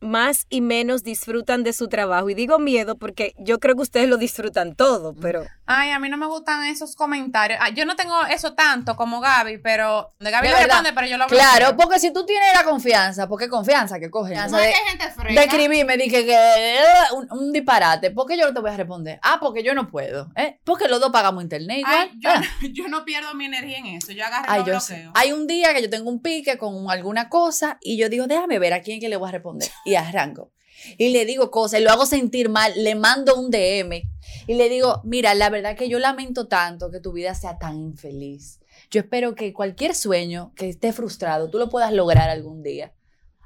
más 0.00 0.46
y 0.50 0.60
menos 0.60 1.02
disfrutan 1.02 1.62
de 1.62 1.72
su 1.72 1.88
trabajo? 1.88 2.28
Y 2.28 2.34
digo 2.34 2.58
miedo 2.58 2.96
porque 2.96 3.32
yo 3.38 3.58
creo 3.58 3.74
que 3.74 3.82
ustedes 3.82 4.08
lo 4.08 4.18
disfrutan 4.18 4.74
todo, 4.74 5.14
pero 5.14 5.44
Ay, 5.64 5.90
a 5.90 5.98
mí 5.98 6.08
no 6.08 6.16
me 6.16 6.26
gustan 6.26 6.64
esos 6.64 6.96
comentarios. 6.96 7.58
Ah, 7.62 7.70
yo 7.70 7.86
no 7.86 7.94
tengo 7.94 8.14
eso 8.26 8.54
tanto 8.54 8.96
como 8.96 9.20
Gaby, 9.20 9.58
pero 9.58 10.12
de 10.18 10.30
Gaby 10.30 10.48
De 10.48 10.54
lo 10.54 10.58
responde, 10.58 10.92
pero 10.92 11.06
yo 11.06 11.16
lo 11.16 11.26
Claro, 11.26 11.76
porque 11.76 12.00
si 12.00 12.12
tú 12.12 12.26
tienes 12.26 12.48
la 12.54 12.64
confianza, 12.64 13.28
porque 13.28 13.48
confianza 13.48 14.00
que 14.00 14.10
coge. 14.10 14.34
No, 14.34 14.56
de, 14.56 14.62
que 14.70 14.74
hay 14.74 14.88
gente 14.88 15.10
fresca. 15.10 15.40
de 15.40 15.46
escribirme, 15.46 15.96
dije 15.96 16.24
que 16.26 16.34
eh, 16.34 16.80
un, 17.14 17.28
un 17.30 17.52
disparate. 17.52 18.10
¿Por 18.10 18.26
qué 18.26 18.36
yo 18.36 18.46
no 18.46 18.52
te 18.54 18.60
voy 18.60 18.70
a 18.70 18.76
responder? 18.76 19.20
Ah, 19.22 19.38
porque 19.40 19.62
yo 19.62 19.74
no 19.74 19.88
puedo. 19.88 20.30
¿eh? 20.36 20.58
Porque 20.64 20.88
los 20.88 21.00
dos 21.00 21.12
pagamos 21.12 21.42
internet 21.42 21.78
igual. 21.78 22.10
Ay, 22.10 22.18
yo, 22.18 22.30
Ah. 22.30 22.42
yo 22.72 22.88
no 22.88 23.04
pierdo 23.04 23.34
mi 23.34 23.44
energía 23.46 23.78
en 23.78 23.86
eso. 23.86 24.12
Yo 24.12 24.24
agarro 24.24 24.46
Ay, 24.48 24.60
lo 24.60 24.66
yo 24.66 24.80
sé. 24.80 25.08
Hay 25.14 25.32
un 25.32 25.46
día 25.46 25.72
que 25.74 25.82
yo 25.82 25.90
tengo 25.90 26.10
un 26.10 26.20
pique 26.22 26.58
con 26.58 26.90
alguna 26.90 27.28
cosa 27.28 27.78
y 27.80 27.96
yo 27.96 28.08
digo, 28.08 28.26
déjame 28.26 28.58
ver 28.58 28.72
a 28.72 28.80
quién 28.80 29.00
que 29.00 29.08
le 29.08 29.16
voy 29.16 29.28
a 29.28 29.32
responder. 29.32 29.68
Y 29.84 29.94
arranco. 29.94 30.50
Y 30.98 31.10
le 31.10 31.24
digo 31.24 31.50
cosas, 31.50 31.80
y 31.80 31.84
lo 31.84 31.90
hago 31.90 32.06
sentir 32.06 32.48
mal, 32.48 32.72
le 32.76 32.94
mando 32.94 33.36
un 33.36 33.50
DM 33.50 34.02
y 34.46 34.54
le 34.54 34.68
digo, 34.68 35.00
mira, 35.04 35.34
la 35.34 35.50
verdad 35.50 35.76
que 35.76 35.88
yo 35.88 35.98
lamento 35.98 36.48
tanto 36.48 36.90
que 36.90 37.00
tu 37.00 37.12
vida 37.12 37.34
sea 37.34 37.58
tan 37.58 37.78
infeliz. 37.78 38.60
Yo 38.90 39.00
espero 39.00 39.34
que 39.34 39.52
cualquier 39.52 39.94
sueño 39.94 40.52
que 40.56 40.68
esté 40.68 40.92
frustrado, 40.92 41.50
tú 41.50 41.58
lo 41.58 41.68
puedas 41.68 41.92
lograr 41.92 42.28
algún 42.28 42.62
día. 42.62 42.92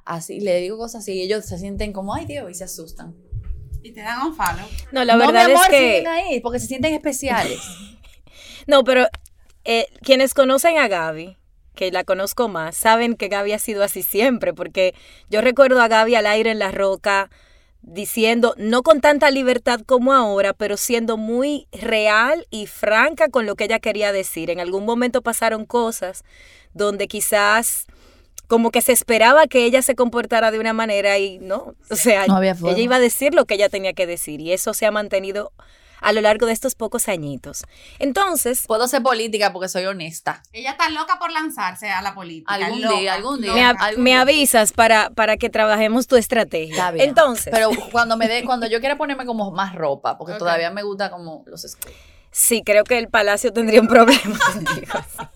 Así, 0.04 0.40
le 0.40 0.60
digo 0.60 0.78
cosas 0.78 1.02
así 1.02 1.14
y 1.14 1.22
ellos 1.22 1.44
se 1.44 1.58
sienten 1.58 1.92
como, 1.92 2.14
ay 2.14 2.26
Dios, 2.26 2.50
y 2.50 2.54
se 2.54 2.64
asustan. 2.64 3.14
Y 3.82 3.92
te 3.92 4.00
dan 4.00 4.26
un 4.26 4.34
follow. 4.34 4.66
no, 4.92 5.04
la 5.04 5.14
no, 5.14 5.18
verdad 5.18 5.46
mi 5.46 5.52
amor, 5.52 5.64
es 5.64 5.70
que... 5.70 5.96
siguen 5.96 6.06
ahí 6.08 6.40
porque 6.40 6.58
se 6.58 6.66
sienten 6.66 6.94
especiales. 6.94 7.60
No, 8.68 8.82
pero 8.82 9.06
eh, 9.62 9.86
quienes 10.02 10.34
conocen 10.34 10.76
a 10.76 10.88
Gaby, 10.88 11.36
que 11.76 11.92
la 11.92 12.02
conozco 12.02 12.48
más, 12.48 12.76
saben 12.76 13.14
que 13.14 13.28
Gaby 13.28 13.52
ha 13.52 13.60
sido 13.60 13.84
así 13.84 14.02
siempre, 14.02 14.52
porque 14.52 14.96
yo 15.30 15.40
recuerdo 15.40 15.80
a 15.80 15.86
Gaby 15.86 16.16
al 16.16 16.26
aire 16.26 16.50
en 16.50 16.58
la 16.58 16.72
roca 16.72 17.30
diciendo, 17.82 18.54
no 18.56 18.82
con 18.82 19.00
tanta 19.00 19.30
libertad 19.30 19.80
como 19.86 20.12
ahora, 20.12 20.52
pero 20.52 20.76
siendo 20.76 21.16
muy 21.16 21.68
real 21.70 22.44
y 22.50 22.66
franca 22.66 23.28
con 23.28 23.46
lo 23.46 23.54
que 23.54 23.64
ella 23.64 23.78
quería 23.78 24.10
decir. 24.10 24.50
En 24.50 24.58
algún 24.58 24.84
momento 24.84 25.22
pasaron 25.22 25.64
cosas 25.64 26.24
donde 26.74 27.06
quizás 27.06 27.86
como 28.48 28.70
que 28.70 28.80
se 28.80 28.92
esperaba 28.92 29.46
que 29.46 29.64
ella 29.64 29.82
se 29.82 29.94
comportara 29.94 30.50
de 30.50 30.58
una 30.58 30.72
manera 30.72 31.18
y 31.18 31.38
no, 31.38 31.74
o 31.90 31.96
sea, 31.96 32.26
No 32.26 32.36
ella 32.40 32.78
iba 32.78 32.96
a 32.96 33.00
decir 33.00 33.34
lo 33.34 33.44
que 33.44 33.54
ella 33.54 33.68
tenía 33.68 33.92
que 33.92 34.06
decir 34.06 34.40
y 34.40 34.52
eso 34.52 34.74
se 34.74 34.86
ha 34.86 34.90
mantenido 34.90 35.52
a 36.00 36.12
lo 36.12 36.20
largo 36.20 36.46
de 36.46 36.52
estos 36.52 36.74
pocos 36.74 37.08
añitos. 37.08 37.64
Entonces, 37.98 38.64
Puedo 38.66 38.86
ser 38.88 39.02
política 39.02 39.52
porque 39.52 39.68
soy 39.68 39.84
honesta. 39.86 40.42
Ella 40.52 40.70
está 40.72 40.88
loca 40.90 41.18
por 41.18 41.32
lanzarse 41.32 41.90
a 41.90 42.02
la 42.02 42.14
política. 42.14 42.54
Algún 42.54 42.82
loca, 42.82 42.96
día, 42.98 43.14
algún 43.14 43.40
día. 43.40 43.52
me, 43.54 43.62
loca. 43.66 43.82
a- 43.84 43.86
algún 43.88 44.04
me 44.04 44.10
día. 44.10 44.20
avisas 44.20 44.72
para, 44.72 45.10
para 45.10 45.36
que 45.36 45.50
trabajemos 45.50 46.06
tu 46.06 46.16
estrategia. 46.16 46.74
Está 46.74 46.90
bien. 46.90 47.08
Entonces, 47.08 47.48
Pero 47.52 47.70
cuando 47.92 48.16
me 48.16 48.28
dé, 48.28 48.44
cuando 48.44 48.66
yo 48.66 48.80
quiera 48.80 48.96
ponerme 48.96 49.26
como 49.26 49.50
más 49.50 49.74
ropa, 49.74 50.18
porque 50.18 50.34
todavía 50.34 50.70
me 50.70 50.82
gusta 50.82 51.10
como 51.10 51.42
los 51.46 51.64
escotes. 51.64 51.94
sí, 52.30 52.62
creo 52.64 52.84
que 52.84 52.98
el 52.98 53.08
palacio 53.08 53.52
tendría 53.52 53.80
un 53.80 53.88
problema 53.88 54.38
contigo. 54.52 54.92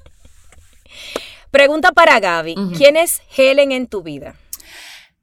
Pregunta 1.51 1.91
para 1.93 2.21
Gaby. 2.21 2.55
¿Quién 2.77 2.97
es 2.97 3.23
Helen 3.37 3.73
en 3.73 3.89
tu 3.89 4.03
vida? 4.03 4.35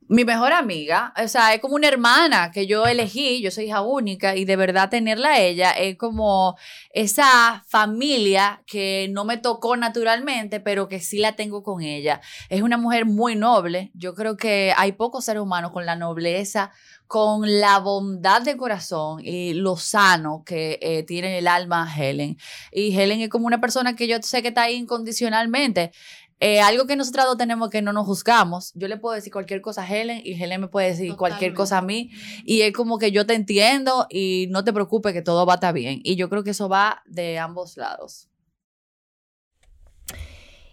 Mi 0.10 0.24
mejor 0.24 0.54
amiga, 0.54 1.14
o 1.22 1.28
sea, 1.28 1.54
es 1.54 1.60
como 1.60 1.76
una 1.76 1.90
hermana 1.90 2.50
que 2.52 2.66
yo 2.66 2.86
elegí, 2.86 3.42
yo 3.42 3.52
soy 3.52 3.66
hija 3.66 3.82
única 3.82 4.38
y 4.38 4.46
de 4.46 4.56
verdad 4.56 4.90
tenerla 4.90 5.32
a 5.32 5.40
ella 5.42 5.72
es 5.72 5.98
como 5.98 6.56
esa 6.94 7.66
familia 7.68 8.64
que 8.66 9.10
no 9.12 9.26
me 9.26 9.36
tocó 9.36 9.76
naturalmente, 9.76 10.62
pero 10.62 10.88
que 10.88 11.02
sí 11.02 11.18
la 11.18 11.36
tengo 11.36 11.62
con 11.62 11.82
ella. 11.82 12.22
Es 12.48 12.62
una 12.62 12.78
mujer 12.78 13.06
muy 13.06 13.36
noble, 13.36 13.92
yo 13.96 14.16
creo 14.16 14.38
que 14.38 14.74
hay 14.78 14.94
pocos 14.94 15.26
seres 15.26 15.42
humanos 15.42 15.72
con 15.72 15.86
la 15.86 15.98
nobleza, 15.98 16.72
con 17.08 17.60
la 17.60 17.80
bondad 17.80 18.42
de 18.42 18.56
corazón 18.56 19.20
y 19.26 19.54
lo 19.54 19.76
sano 19.76 20.44
que 20.46 20.80
eh, 20.82 21.04
tiene 21.04 21.38
el 21.40 21.48
alma 21.48 21.88
Helen. 21.98 22.38
Y 22.72 22.98
Helen 22.98 23.22
es 23.22 23.30
como 23.30 23.48
una 23.48 23.60
persona 23.60 23.96
que 23.96 24.08
yo 24.08 24.18
sé 24.22 24.42
que 24.42 24.50
está 24.50 24.64
ahí 24.64 24.76
incondicionalmente. 24.76 25.92
Eh, 26.40 26.60
algo 26.60 26.86
que 26.86 26.96
nosotros 26.96 27.26
dos 27.26 27.38
tenemos 27.38 27.70
que 27.70 27.82
no 27.82 27.94
nos 27.94 28.06
juzgamos. 28.06 28.72
Yo 28.76 28.88
le 28.88 28.98
puedo 28.98 29.16
decir 29.16 29.34
cualquier 29.34 29.62
cosa 29.62 29.82
a 29.82 29.88
Helen 29.88 30.22
y 30.24 30.42
Helen 30.42 30.62
me 30.62 30.68
puede 30.68 30.90
decir 30.90 31.16
cualquier 31.16 31.54
cosa 31.54 31.80
a 31.80 31.82
mí. 31.82 32.12
Y 32.46 32.62
es 32.62 32.74
como 32.74 33.00
que 33.00 33.12
yo 33.12 33.26
te 33.26 33.34
entiendo 33.34 34.06
y 34.10 34.48
no 34.52 34.64
te 34.64 34.72
preocupes 34.72 35.14
que 35.14 35.24
todo 35.24 35.46
va 35.46 35.54
a 35.54 35.56
estar 35.56 35.74
bien. 35.74 36.00
Y 36.04 36.16
yo 36.16 36.30
creo 36.30 36.44
que 36.44 36.52
eso 36.52 36.70
va 36.70 37.02
de 37.06 37.40
ambos 37.40 37.76
lados. 37.78 38.30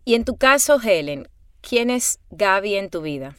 Y 0.05 0.15
en 0.15 0.25
tu 0.25 0.37
caso, 0.37 0.79
Helen, 0.81 1.29
¿quién 1.63 1.89
es 1.89 2.21
Gaby 2.31 2.75
en 2.75 2.91
tu 2.91 3.01
vida? 3.01 3.35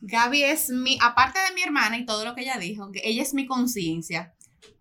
Gaby 0.00 0.44
es 0.44 0.70
mi, 0.70 0.96
aparte 1.02 1.40
de 1.40 1.54
mi 1.54 1.62
hermana 1.62 1.98
y 1.98 2.06
todo 2.06 2.24
lo 2.24 2.36
que 2.36 2.42
ella 2.42 2.56
dijo, 2.56 2.92
que 2.92 3.00
ella 3.02 3.22
es 3.22 3.34
mi 3.34 3.46
conciencia. 3.46 4.34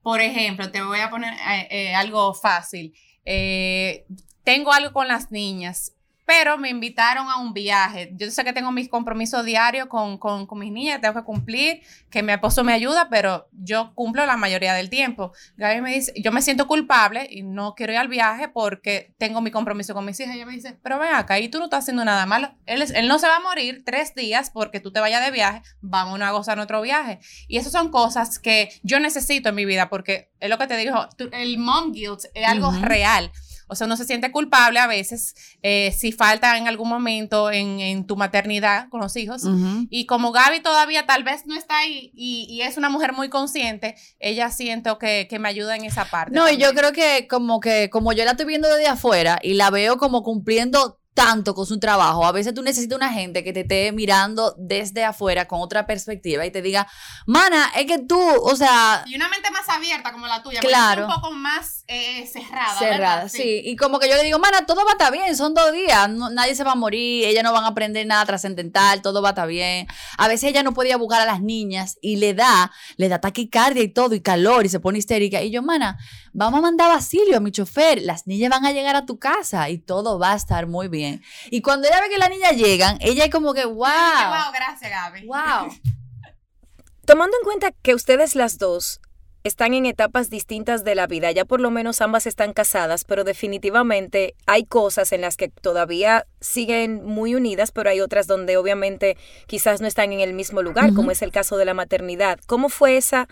Por 0.04 0.22
ejemplo, 0.22 0.72
te 0.72 0.84
voy 0.84 1.00
a 1.00 1.10
poner 1.10 1.34
eh, 1.34 1.68
eh, 1.72 1.96
algo 1.96 2.34
fácil. 2.36 2.94
Eh, 3.26 4.06
tengo 4.44 4.72
algo 4.72 4.94
con 4.94 5.08
las 5.08 5.32
niñas, 5.32 5.97
pero 6.28 6.58
me 6.58 6.68
invitaron 6.70 7.30
a 7.30 7.38
un 7.38 7.54
viaje. 7.54 8.12
Yo 8.18 8.30
sé 8.32 8.44
que 8.44 8.52
tengo 8.52 8.70
mis 8.74 8.90
compromisos 8.90 9.46
diarios 9.46 9.88
con, 9.88 10.18
con, 10.18 10.46
con 10.46 10.60
mis 10.60 10.74
niñas, 10.74 11.00
tengo 11.00 11.14
que 11.16 11.24
cumplir, 11.24 11.82
que 12.10 12.22
mi 12.22 12.34
esposo 12.34 12.66
me 12.66 12.74
ayuda, 12.74 13.08
pero 13.10 13.48
yo 13.54 13.94
cumplo 13.96 14.26
la 14.26 14.36
mayoría 14.36 14.74
del 14.74 14.90
tiempo. 14.90 15.32
Gaby 15.56 15.80
me 15.80 15.94
dice, 15.94 16.12
yo 16.22 16.34
me 16.34 16.42
siento 16.42 16.68
culpable 16.68 17.26
y 17.32 17.44
no 17.44 17.76
quiero 17.76 17.94
ir 17.94 18.00
al 18.00 18.10
viaje 18.10 18.50
porque 18.50 19.14
tengo 19.18 19.40
mi 19.40 19.52
compromiso 19.52 19.94
con 19.94 20.04
mis 20.04 20.20
hijas. 20.20 20.36
Ella 20.36 20.46
me 20.46 20.52
dice, 20.52 20.78
pero 20.84 21.00
ven 21.00 21.14
acá, 21.16 21.40
y 21.40 21.48
tú 21.48 21.60
no 21.60 21.64
estás 21.66 21.86
haciendo 21.86 22.04
nada 22.04 22.26
malo. 22.26 22.54
Él, 22.66 22.82
es- 22.82 22.92
él 22.92 23.08
no 23.08 23.20
se 23.20 23.28
va 23.28 23.38
a 23.38 23.40
morir 23.40 23.84
tres 23.86 24.14
días 24.14 24.50
porque 24.50 24.82
tú 24.82 24.92
te 24.92 25.00
vayas 25.00 25.24
de 25.24 25.32
viaje, 25.32 25.62
vamos 25.80 26.20
a 26.20 26.32
gozar 26.32 26.58
nuestro 26.58 26.82
viaje. 26.82 27.20
Y 27.48 27.56
esas 27.56 27.72
son 27.72 27.90
cosas 27.90 28.38
que 28.38 28.70
yo 28.84 29.00
necesito 29.00 29.48
en 29.48 29.56
mi 29.56 29.64
vida 29.64 29.88
porque 29.90 30.30
es 30.42 30.50
lo 30.50 30.58
que 30.58 30.68
te 30.68 30.76
digo, 30.76 31.08
el 31.32 31.58
mom 31.58 31.94
guilt 31.94 32.26
es 32.34 32.46
algo 32.46 32.72
real. 32.82 33.32
O 33.68 33.76
sea, 33.76 33.86
uno 33.86 33.98
se 33.98 34.06
siente 34.06 34.32
culpable 34.32 34.80
a 34.80 34.88
veces 34.88 35.36
eh, 35.62 35.94
si 35.98 36.12
falta 36.12 36.58
en 36.58 36.68
algún 36.68 36.90
momento 36.90 37.52
en, 37.52 37.80
en 37.80 38.08
tu 38.08 38.16
maternidad 38.16 38.90
con 38.90 39.02
los 39.02 39.16
hijos. 39.16 39.44
Y 39.90 40.06
como 40.06 40.32
Gaby 40.32 40.62
todavía 40.62 41.06
tal 41.06 41.24
vez 41.24 41.46
no 41.46 41.56
está 41.56 41.78
ahí 41.80 42.12
y, 42.14 42.48
y 42.50 42.62
es 42.62 42.78
una 42.78 42.90
mujer 42.90 43.14
muy 43.14 43.30
consciente, 43.30 43.96
ella 44.20 44.50
siento 44.52 44.98
que, 44.98 45.28
que 45.30 45.40
me 45.40 45.50
ayuda 45.50 45.76
en 45.76 45.86
esa 45.86 46.06
parte. 46.06 46.34
No, 46.34 46.50
y 46.50 46.58
yo 46.58 46.74
creo 46.74 46.92
que 46.94 47.28
como 47.28 47.60
que 47.60 47.90
como 47.90 48.14
yo 48.14 48.26
la 48.26 48.32
estoy 48.32 48.46
viendo 48.46 48.68
desde 48.70 48.88
afuera 48.88 49.40
y 49.42 49.54
la 49.54 49.70
veo 49.70 49.98
como 49.98 50.24
cumpliendo 50.24 51.00
tanto 51.18 51.56
con 51.56 51.66
su 51.66 51.80
trabajo, 51.80 52.24
a 52.28 52.32
veces 52.32 52.54
tú 52.54 52.62
necesitas 52.62 52.96
una 52.96 53.10
gente 53.12 53.44
que 53.44 53.52
te 53.52 53.62
esté 53.62 53.92
mirando 53.92 54.54
desde 54.56 55.04
afuera 55.04 55.48
con 55.48 55.60
otra 55.62 55.88
perspectiva 55.88 56.46
y 56.46 56.52
te 56.52 56.62
diga, 56.62 56.88
mana, 57.26 57.72
es 57.76 57.88
que 57.88 57.98
tú, 57.98 58.20
o 58.22 58.56
sea, 58.56 59.04
Y 59.08 59.16
una 59.16 59.28
mente 59.28 59.50
más 59.50 59.68
abierta 59.68 60.12
como 60.12 60.28
la 60.28 60.44
tuya, 60.44 60.60
Claro. 60.60 61.02
es 61.02 61.08
un 61.08 61.16
poco 61.16 61.32
más 61.32 61.84
eh, 61.88 62.28
cerrada. 62.32 62.78
cerrada, 62.78 63.30
sí. 63.30 63.62
Y 63.66 63.76
como 63.78 63.98
que 63.98 64.08
yo 64.08 64.16
le 64.16 64.24
digo, 64.26 64.38
mana, 64.38 64.68
todo 64.68 64.86
va 64.86 64.92
a 64.92 64.94
estar 64.94 65.12
bien, 65.12 65.36
son 65.36 65.56
dos 65.56 65.72
días, 65.74 66.08
no- 66.08 66.30
nadie 66.30 66.54
se 66.54 66.64
va 66.64 66.74
a 66.74 66.76
morir, 66.76 67.26
ellas 67.26 67.44
no 67.44 67.52
van 67.52 67.64
a 67.64 67.70
aprender 67.70 68.06
nada 68.06 68.24
trascendental, 68.26 69.02
todo 69.02 69.24
va 69.24 69.30
a 69.30 69.32
estar 69.32 69.48
bien. 69.48 69.88
A 70.20 70.28
veces 70.28 70.52
ella 70.52 70.62
no 70.62 70.74
podía 70.76 70.98
buscar 70.98 71.20
a 71.22 71.26
las 71.26 71.42
niñas 71.42 71.98
y 72.00 72.18
le 72.18 72.36
da, 72.36 72.72
le 72.98 73.10
da 73.10 73.20
taquicardia 73.20 73.82
y 73.82 73.88
todo, 73.92 74.14
y 74.14 74.22
calor, 74.22 74.66
y 74.68 74.70
se 74.70 74.80
pone 74.80 75.00
histérica. 75.00 75.42
Y 75.42 75.50
yo, 75.50 75.64
mana, 75.64 75.98
vamos 76.38 76.60
a 76.60 76.62
mandar 76.62 76.92
a 76.92 76.96
Basilio, 76.96 77.38
a 77.38 77.40
mi 77.40 77.52
chofer, 77.52 78.00
las 78.04 78.28
niñas 78.28 78.52
van 78.52 78.64
a 78.64 78.72
llegar 78.72 78.96
a 78.96 79.08
tu 79.08 79.18
casa 79.18 79.70
y 79.70 79.80
todo 79.80 80.20
va 80.20 80.34
a 80.34 80.36
estar 80.36 80.68
muy 80.68 80.88
bien. 80.88 81.24
Y 81.50 81.62
cuando 81.62 81.88
ella 81.88 82.00
ve 82.00 82.10
que 82.10 82.20
las 82.20 82.30
niñas 82.30 82.56
llegan, 82.56 82.98
ella 83.02 83.26
es 83.26 83.32
como 83.32 83.56
que, 83.56 83.66
wow, 83.66 83.76
Wow, 83.76 84.54
gracias, 84.54 84.92
Gaby. 84.92 85.26
wow. 85.26 85.74
Tomando 87.06 87.36
en 87.38 87.44
cuenta 87.44 87.72
que 87.72 87.96
ustedes 87.96 88.36
las 88.36 88.60
dos 88.60 89.02
están 89.44 89.74
en 89.74 89.86
etapas 89.88 90.30
distintas 90.30 90.84
de 90.84 90.94
la 90.94 91.08
vida, 91.08 91.32
ya 91.32 91.46
por 91.46 91.60
lo 91.60 91.72
menos 91.72 92.02
ambas 92.02 92.28
están 92.28 92.54
casadas, 92.54 93.04
pero 93.04 93.24
definitivamente 93.24 94.36
hay 94.46 94.66
cosas 94.66 95.14
en 95.14 95.22
las 95.22 95.38
que 95.38 95.48
todavía 95.48 96.28
siguen 96.40 97.04
muy 97.04 97.34
unidas, 97.34 97.72
pero 97.72 97.90
hay 97.90 98.02
otras 98.02 98.28
donde 98.28 98.58
obviamente 98.58 99.18
quizás 99.48 99.82
no 99.82 99.88
están 99.88 100.14
en 100.14 100.20
el 100.20 100.34
mismo 100.34 100.62
lugar, 100.62 100.94
como 100.94 101.10
es 101.10 101.22
el 101.24 101.32
caso 101.32 101.58
de 101.58 101.66
la 101.66 101.74
maternidad. 101.74 102.40
¿Cómo 102.46 102.70
fue 102.70 102.98
esa 102.98 103.28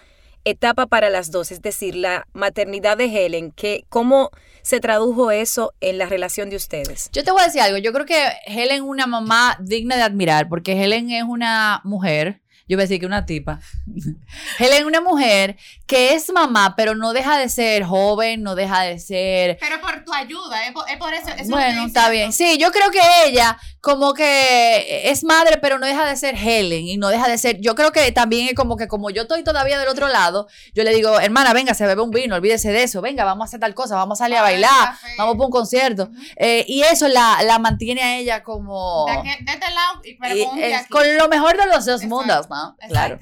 etapa 0.46 0.88
para 0.88 1.10
las 1.10 1.32
dos? 1.32 1.52
Es 1.52 1.62
decir, 1.62 1.96
la 1.96 2.28
maternidad 2.34 2.98
de 2.98 3.06
Helen, 3.06 3.52
que, 3.52 3.86
¿cómo 3.90 4.32
se 4.62 4.80
tradujo 4.80 5.32
eso 5.32 5.74
en 5.82 5.98
la 5.98 6.06
relación 6.06 6.50
de 6.50 6.56
ustedes? 6.56 7.10
Yo 7.12 7.24
te 7.24 7.32
voy 7.32 7.42
a 7.42 7.46
decir 7.46 7.62
algo. 7.62 7.78
Yo 7.78 7.92
creo 7.94 8.06
que 8.06 8.32
Helen 8.46 8.78
es 8.78 8.82
una 8.82 9.08
mamá 9.08 9.58
digna 9.60 9.96
de 9.96 10.04
admirar 10.04 10.48
porque 10.48 10.82
Helen 10.82 11.12
es 11.12 11.24
una 11.24 11.82
mujer 11.84 12.42
Yo 12.68 12.78
voy 12.78 12.82
a 12.82 12.86
decir 12.86 13.00
que 13.00 13.06
una 13.06 13.28
tipa. 13.28 13.60
Helen 14.60 14.80
es 14.80 14.86
una 14.86 15.02
mujer 15.02 15.58
que 15.86 16.16
es 16.16 16.32
mamá, 16.34 16.76
pero 16.76 16.96
no 16.96 17.14
deja 17.14 17.38
de 17.38 17.48
ser 17.50 17.84
joven, 17.84 18.42
no 18.42 18.56
deja 18.56 18.82
de 18.82 18.98
ser... 18.98 19.58
Pero 19.60 19.80
por 19.82 20.04
tu 20.04 20.12
ayuda, 20.12 20.66
es 20.66 20.72
por, 20.72 20.90
es 20.90 20.98
por 20.98 21.14
eso. 21.14 21.28
Bueno, 21.48 21.86
está 21.86 22.10
bien. 22.10 22.34
Sí, 22.34 22.58
yo 22.58 22.72
creo 22.72 22.90
que 22.90 23.02
ella 23.28 23.60
como 23.86 24.15
que 24.15 25.12
es 25.12 25.24
madre, 25.24 25.60
pero 25.62 25.78
no 25.78 25.86
deja 25.86 26.08
de 26.08 26.15
ser 26.15 26.34
Helen 26.36 26.88
y 26.88 26.98
no 26.98 27.10
deja 27.10 27.28
de 27.28 27.38
ser... 27.38 27.62
Yo 27.62 27.76
creo 27.76 27.91
que 27.91 28.12
también 28.12 28.48
es 28.48 28.56
como 28.56 28.78
que 28.78 28.88
como 28.88 29.12
yo 29.12 29.21
estoy 29.21 29.43
todavía 29.43 29.78
del 29.78 29.88
otro 29.89 30.08
lado, 30.08 30.48
yo 30.74 30.84
le 30.84 30.91
digo, 30.91 31.19
hermana, 31.19 31.54
venga, 31.54 31.76
se 31.76 31.86
bebe 31.86 32.02
un 32.02 32.10
vino, 32.10 32.34
olvídese 32.36 32.71
de 32.71 32.82
eso, 32.82 33.00
venga, 33.02 33.24
vamos 33.26 33.43
a 33.43 33.48
hacer 33.48 33.60
tal 33.60 33.76
cosa, 33.76 33.95
vamos 33.95 34.19
a 34.19 34.24
salir 34.24 34.38
a 34.39 34.41
bailar, 34.41 34.95
vamos 35.19 35.36
para 35.36 35.45
un 35.45 35.52
concierto. 35.52 36.10
Eh, 36.36 36.65
y 36.67 36.82
eso 36.82 37.08
la, 37.08 37.43
la 37.43 37.60
mantiene 37.60 38.02
a 38.02 38.17
ella 38.17 38.41
como... 38.41 39.06
De, 39.06 39.30
este 39.54 39.69
lado, 39.71 40.02
y- 40.04 40.15
pero 40.17 40.36
con 40.45 40.54
un 40.56 40.60
de 40.60 40.71
es 40.71 40.80
aquí. 40.80 40.89
con 40.89 41.17
lo 41.17 41.28
mejor 41.30 41.56
de 41.56 41.67
los 41.67 41.86
dos 41.86 42.02
Exacto. 42.02 42.08
mundos, 42.08 42.50
¿no? 42.50 42.76
Claro. 42.89 43.19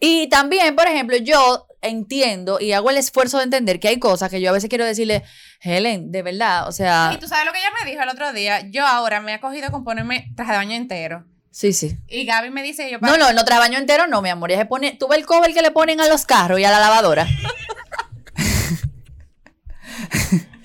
Y 0.00 0.28
también, 0.28 0.76
por 0.76 0.86
ejemplo, 0.86 1.16
yo 1.16 1.66
entiendo 1.82 2.58
y 2.60 2.72
hago 2.72 2.90
el 2.90 2.96
esfuerzo 2.96 3.38
de 3.38 3.44
entender 3.44 3.78
que 3.80 3.88
hay 3.88 3.98
cosas 3.98 4.30
que 4.30 4.40
yo 4.40 4.50
a 4.50 4.52
veces 4.52 4.68
quiero 4.68 4.84
decirle, 4.84 5.22
Helen, 5.60 6.10
de 6.12 6.22
verdad, 6.22 6.68
o 6.68 6.72
sea, 6.72 7.12
Y 7.14 7.18
tú 7.18 7.28
sabes 7.28 7.44
lo 7.46 7.52
que 7.52 7.58
ella 7.58 7.70
me 7.82 7.90
dijo 7.90 8.02
el 8.02 8.08
otro 8.08 8.32
día. 8.32 8.60
Yo 8.70 8.86
ahora 8.86 9.20
me 9.20 9.34
he 9.34 9.40
cogido 9.40 9.70
con 9.70 9.84
ponerme 9.84 10.30
traje 10.36 10.52
de 10.52 10.58
baño 10.58 10.74
entero. 10.74 11.24
sí, 11.50 11.72
sí. 11.72 11.96
Y 12.08 12.24
Gaby 12.26 12.50
me 12.50 12.62
dice, 12.62 12.90
yo 12.90 12.98
No, 13.00 13.16
no, 13.16 13.32
no 13.32 13.44
trae 13.44 13.58
baño 13.58 13.78
entero, 13.78 14.06
no, 14.06 14.20
mi 14.22 14.28
amor. 14.30 14.50
Ya 14.50 14.58
se 14.58 14.66
pone, 14.66 14.92
tú 14.92 15.08
ves 15.08 15.18
el 15.18 15.26
cover 15.26 15.54
que 15.54 15.62
le 15.62 15.70
ponen 15.70 16.00
a 16.00 16.08
los 16.08 16.26
carros 16.26 16.60
y 16.60 16.64
a 16.64 16.70
la 16.70 16.80
lavadora. 16.80 17.26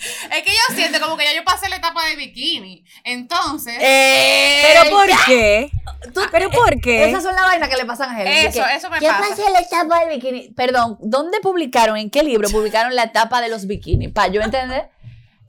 Es 0.31 0.43
que 0.43 0.51
yo 0.51 0.75
siento 0.75 0.99
como 0.99 1.17
que 1.17 1.25
ya 1.25 1.33
yo 1.33 1.43
pasé 1.43 1.69
la 1.69 1.75
etapa 1.77 2.05
de 2.05 2.15
bikini. 2.15 2.83
Entonces, 3.03 3.75
Eh, 3.79 4.63
¿Pero 4.63 4.89
por 4.89 5.07
ya. 5.07 5.17
qué? 5.25 5.71
¿Pero 6.31 6.49
por 6.49 6.79
qué? 6.81 7.09
Esas 7.09 7.23
son 7.23 7.35
las 7.35 7.43
vainas 7.45 7.69
que 7.69 7.77
le 7.77 7.85
pasan 7.85 8.09
a 8.15 8.21
Helen. 8.21 8.47
Eso, 8.47 8.65
eso 8.65 8.89
me 8.89 8.99
¿Qué 8.99 9.07
pasa. 9.07 9.29
pasa 9.29 9.47
en 9.47 9.53
la 9.53 9.59
etapa 9.59 9.99
del 9.99 10.09
bikini? 10.09 10.49
Perdón, 10.49 10.97
¿dónde 11.01 11.39
publicaron, 11.41 11.97
en 11.97 12.09
qué 12.09 12.23
libro 12.23 12.49
publicaron 12.49 12.95
la 12.95 13.03
etapa 13.03 13.41
de 13.41 13.49
los 13.49 13.67
bikinis? 13.67 14.11
Para 14.11 14.27
yo 14.29 14.41
entender. 14.41 14.89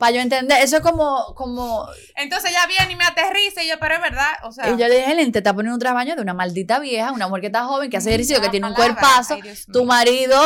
Para 0.02 0.16
yo 0.16 0.20
entender. 0.20 0.60
Eso 0.60 0.78
es 0.78 0.82
como, 0.82 1.32
como 1.36 1.86
entonces 2.16 2.50
ella 2.50 2.66
viene 2.66 2.94
y 2.94 2.96
me 2.96 3.04
aterriza 3.04 3.62
y 3.62 3.68
yo, 3.68 3.74
pero 3.78 3.94
es 3.94 4.00
verdad, 4.00 4.32
o 4.42 4.50
sea. 4.50 4.68
Y 4.68 4.76
yo 4.76 4.88
le 4.88 4.96
dije, 4.96 5.12
Helen, 5.12 5.30
te 5.30 5.38
está 5.38 5.54
poniendo 5.54 5.74
un 5.76 5.78
trabaño 5.78 6.16
de 6.16 6.22
una 6.22 6.34
maldita 6.34 6.80
vieja, 6.80 7.12
una 7.12 7.28
mujer 7.28 7.42
que 7.42 7.46
está 7.46 7.66
joven, 7.66 7.88
que 7.88 7.98
hace 7.98 8.08
ejercicio, 8.08 8.40
que 8.40 8.48
tiene 8.48 8.66
un 8.66 8.74
cuerpazo. 8.74 9.34
Ay, 9.34 9.54
Tu 9.72 9.84
marido 9.84 10.40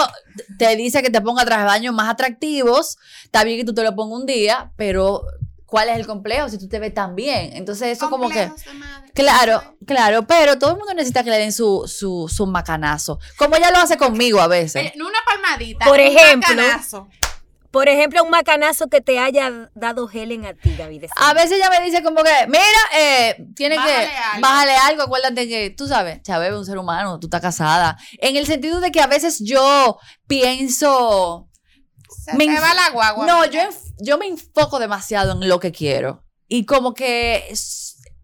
te 0.59 0.77
dice 0.77 1.03
que 1.03 1.09
te 1.09 1.23
ponga 1.23 1.47
traje 1.47 1.63
de 1.63 1.69
baño 1.69 1.93
más 1.95 2.11
atractivos. 2.11 2.99
Está 3.25 3.45
bien 3.45 3.59
que 3.59 3.65
tú 3.65 3.73
te 3.73 3.83
lo 3.83 3.97
pongas 3.97 4.21
un 4.21 4.27
día, 4.27 4.73
pero 4.77 5.23
¿cuál 5.65 5.89
es 5.89 5.97
el 5.97 6.07
complejo 6.07 6.51
si 6.51 6.59
tú 6.59 6.69
te 6.69 6.79
ves 6.79 6.93
tan 6.93 7.15
bien? 7.17 7.53
Entonces 7.55 7.97
eso 7.97 8.11
como 8.11 8.29
que... 8.29 8.49
Complejos 8.49 8.65
de 8.67 8.75
madre. 8.75 9.11
Claro, 9.15 9.77
claro, 9.87 10.27
pero 10.27 10.59
todo 10.59 10.73
el 10.73 10.77
mundo 10.77 10.93
necesita 10.93 11.25
que 11.25 11.31
le 11.31 11.39
den 11.39 11.55
su, 11.55 11.85
su, 11.89 12.29
su 12.29 12.47
macanazo. 12.47 13.19
Como 13.39 13.57
ella 13.57 13.71
lo 13.71 13.79
hace 13.79 13.97
conmigo 13.97 14.39
a 14.39 14.49
veces. 14.49 14.93
No 14.97 15.07
una 15.09 15.21
palmadita. 15.25 15.87
Por 15.87 15.99
un 15.99 16.07
ejemplo, 16.07 16.55
macanazo. 16.55 17.09
Por 17.77 17.91
ejemplo, 17.91 18.25
un 18.25 18.31
macanazo 18.31 18.87
que 18.87 19.03
te 19.03 19.19
haya 19.19 19.71
dado 19.75 20.09
Helen 20.11 20.47
a 20.47 20.55
ti, 20.55 20.75
David. 20.77 21.05
A 21.15 21.35
veces 21.35 21.59
ella 21.59 21.69
me 21.69 21.85
dice 21.85 22.03
como 22.03 22.23
que, 22.23 22.47
mira, 22.47 22.63
eh, 22.99 23.37
tiene 23.55 23.77
Bájale 23.77 23.93
que 24.07 24.17
algo. 24.17 24.41
bájale 24.41 24.77
algo, 24.77 25.03
acuérdate 25.03 25.47
que, 25.47 25.69
tú 25.77 25.87
sabes, 25.87 26.23
Chávez 26.23 26.53
es 26.53 26.57
un 26.57 26.65
ser 26.65 26.79
humano, 26.79 27.21
tú 27.21 27.27
estás 27.27 27.43
casada. 27.43 27.99
En 28.19 28.35
el 28.37 28.47
sentido 28.47 28.81
de 28.81 28.91
que 28.91 29.03
a 29.03 29.07
veces 29.07 29.43
yo 29.45 29.99
pienso, 30.27 31.51
Se 32.25 32.35
me 32.35 32.47
te 32.47 32.59
va 32.59 32.73
la 32.73 32.89
guagua. 32.95 33.27
no, 33.27 33.45
yo, 33.45 34.17
me 34.17 34.27
enfoco 34.27 34.79
demasiado 34.79 35.33
en 35.33 35.47
lo 35.47 35.61
que 35.61 35.71
quiero. 35.71 36.25
Y 36.49 36.65
como 36.65 36.95
que 36.95 37.45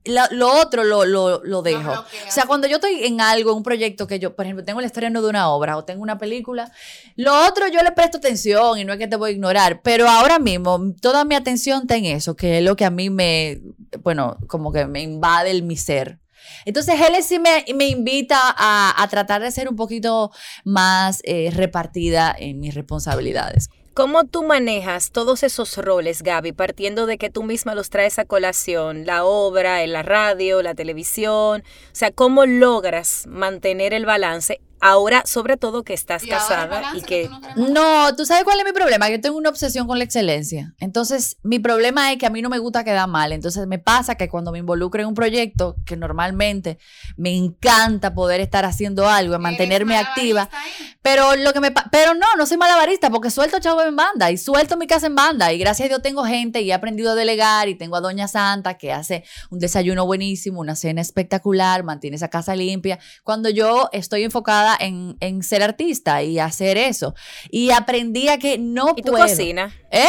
la- 0.05 0.29
lo 0.33 0.53
otro 0.61 0.85
lo, 0.85 1.05
lo, 1.05 1.43
lo 1.45 1.63
dejo. 1.63 1.91
o 1.93 2.31
sea, 2.31 2.45
cuando 2.47 2.67
yo 2.67 2.77
estoy 2.77 3.05
en 3.05 3.21
algo, 3.21 3.51
en 3.51 3.59
un 3.59 3.63
proyecto 3.63 4.07
que 4.07 4.19
yo, 4.19 4.35
por 4.35 4.45
ejemplo, 4.45 4.65
tengo 4.65 4.81
el 4.81 4.87
estreno 4.87 5.23
de 5.23 5.29
una 5.29 5.49
obra 5.51 5.77
o 5.77 5.85
tengo 5.85 6.03
una 6.03 6.19
película, 6.19 6.71
lo 7.17 7.47
otro 7.47 7.69
yo 7.69 7.83
le 7.83 7.93
presto 7.93 8.19
atención 8.19 8.79
y 8.79 8.85
no 8.85 8.93
es 8.93 8.99
que 8.99 9.07
te 9.09 9.17
voy 9.17 9.31
a 9.31 9.33
ignorar, 9.35 9.81
pero 9.83 10.09
ahora 10.09 10.39
mismo 10.39 10.81
toda 11.01 11.25
mi 11.25 11.35
atención 11.35 11.83
está 11.83 11.97
en 11.97 12.07
eso, 12.07 12.35
que 12.37 12.59
es 12.59 12.65
lo 12.65 12.75
que 12.77 12.85
a 12.85 12.91
mí 12.91 13.11
me, 13.11 13.61
bueno, 14.03 14.39
como 14.49 14.73
que 14.73 14.87
me 14.87 15.03
invade 15.03 15.51
el 15.51 15.63
mi 15.63 15.77
ser. 15.77 16.19
Entonces 16.65 16.97
él 17.01 17.15
sí 17.23 17.39
me, 17.39 17.65
me 17.75 17.87
invita 17.89 18.39
a, 18.41 19.01
a 19.01 19.09
tratar 19.09 19.41
de 19.43 19.51
ser 19.51 19.69
un 19.69 19.77
poquito 19.77 20.31
más 20.65 21.21
eh, 21.25 21.51
repartida 21.55 22.35
en 22.37 22.59
mis 22.61 22.75
responsabilidades. 22.75 23.69
¿Cómo 23.95 24.25
tú 24.25 24.43
manejas 24.43 25.11
todos 25.11 25.43
esos 25.43 25.77
roles, 25.77 26.23
Gaby, 26.23 26.53
partiendo 26.53 27.05
de 27.05 27.19
que 27.19 27.29
tú 27.29 27.43
misma 27.43 27.75
los 27.75 27.91
traes 27.91 28.19
a 28.19 28.25
colación? 28.25 29.05
La 29.05 29.25
obra, 29.25 29.87
la 29.87 30.03
radio, 30.03 30.63
la 30.63 30.75
televisión. 30.75 31.63
O 31.63 31.95
sea, 31.95 32.11
¿cómo 32.11 32.47
logras 32.47 33.27
mantener 33.27 33.93
el 33.93 34.07
balance? 34.07 34.63
Ahora, 34.85 35.23
sobre 35.27 35.57
todo 35.57 35.85
que 35.85 35.95
estás 35.95 36.25
Y 36.25 36.29
casada 36.29 36.83
y 36.95 37.03
que... 37.03 37.31
tú 37.55 37.69
no 37.73 38.15
¿tú 38.17 38.27
sabes 38.27 38.43
cuál 38.43 38.59
es 38.59 38.65
mi 38.65 38.73
problema? 38.73 39.09
Yo 39.09 39.21
tengo 39.21 39.39
una 39.39 39.49
obsesión 39.49 39.87
con 39.87 39.97
la 39.97 40.03
excelencia. 40.05 40.75
Entonces, 40.81 41.37
mi 41.45 41.61
problema 41.61 42.11
es 42.11 42.19
que 42.19 42.27
a 42.27 42.31
mí 42.31 42.43
no 42.43 42.49
me 42.49 42.59
gusta 42.59 42.83
quedar 42.83 43.09
mal. 43.09 43.31
Entonces, 43.33 43.69
me 43.69 43.79
pasa 43.79 44.17
que 44.17 44.29
cuando 44.29 44.51
me 44.51 44.59
involucro 44.59 45.01
en 45.01 45.07
un 45.07 45.15
proyecto, 45.15 45.77
que 45.87 45.97
normalmente 45.97 46.79
me 47.17 47.35
encanta 47.37 48.13
poder 48.13 48.41
estar 48.41 48.65
haciendo 48.65 49.09
algo, 49.09 49.39
mantenerme 49.39 49.97
activa, 49.97 50.49
ahí. 50.53 50.97
pero 51.01 51.37
lo 51.37 51.53
que 51.53 51.61
me 51.61 51.71
pa- 51.71 51.87
pero 51.93 52.15
no, 52.15 52.27
no 52.37 52.45
soy 52.47 52.57
malabarista 52.57 53.09
porque 53.09 53.31
suelto 53.31 53.61
chavo 53.61 53.83
en 53.83 53.95
banda 53.95 54.33
y 54.33 54.37
suelto 54.37 54.77
mi 54.77 54.89
casa 54.89 55.07
en 55.07 55.15
banda 55.15 55.53
y 55.53 55.59
gracias 55.59 55.87
a 55.87 55.89
Dios 55.91 56.03
tengo 56.03 56.25
gente 56.25 56.61
y 56.61 56.71
he 56.71 56.75
aprendido 56.75 57.13
a 57.13 57.15
delegar 57.15 57.69
y 57.69 57.77
tengo 57.77 57.95
a 57.97 58.01
Doña 58.01 58.27
Santa 58.27 58.75
que 58.79 58.93
hace 58.93 59.23
un 59.51 59.61
desayuno 59.61 60.07
buenísimo, 60.07 60.59
una 60.61 60.75
cena 60.75 61.01
espectacular, 61.01 61.85
mantiene 61.85 62.17
esa 62.17 62.29
casa 62.29 62.57
limpia. 62.57 62.99
Cuando 63.23 63.49
yo 63.49 63.89
estoy 63.93 64.25
enfocada 64.25 64.72
en, 64.79 65.17
en 65.21 65.43
ser 65.43 65.63
artista 65.63 66.23
y 66.23 66.39
hacer 66.39 66.77
eso 66.79 67.15
y 67.51 67.71
aprendí 67.71 68.29
a 68.29 68.39
que 68.39 68.59
no 68.59 68.95
¿Y 68.97 69.03
tú 69.03 69.13
puedo. 69.13 69.27
cocinas? 69.27 69.73
¿Eh? 69.91 70.09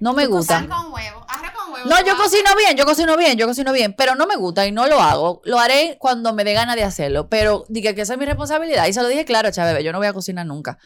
No 0.00 0.12
me 0.12 0.26
gusta. 0.26 0.58
Con 0.66 0.92
huevo. 0.92 1.24
Arroz 1.28 1.50
con 1.52 1.72
huevo. 1.72 1.88
No, 1.88 2.04
yo 2.04 2.16
cocino 2.16 2.50
bien, 2.58 2.76
yo 2.76 2.84
cocino 2.84 3.16
bien, 3.16 3.38
yo 3.38 3.46
cocino 3.46 3.72
bien, 3.72 3.94
pero 3.96 4.14
no 4.14 4.26
me 4.26 4.36
gusta 4.36 4.66
y 4.66 4.72
no 4.72 4.86
lo 4.86 5.00
hago. 5.00 5.40
Lo 5.44 5.58
haré 5.58 5.96
cuando 5.98 6.34
me 6.34 6.44
dé 6.44 6.52
gana 6.52 6.76
de 6.76 6.82
hacerlo, 6.82 7.28
pero 7.28 7.64
dije 7.68 7.94
que 7.94 8.02
esa 8.02 8.14
es 8.14 8.18
mi 8.18 8.26
responsabilidad. 8.26 8.86
Y 8.86 8.92
se 8.92 9.00
lo 9.02 9.08
dije 9.08 9.24
claro, 9.24 9.50
Chávez, 9.50 9.82
yo 9.82 9.92
no 9.92 9.98
voy 9.98 10.08
a 10.08 10.12
cocinar 10.12 10.44
nunca. 10.44 10.78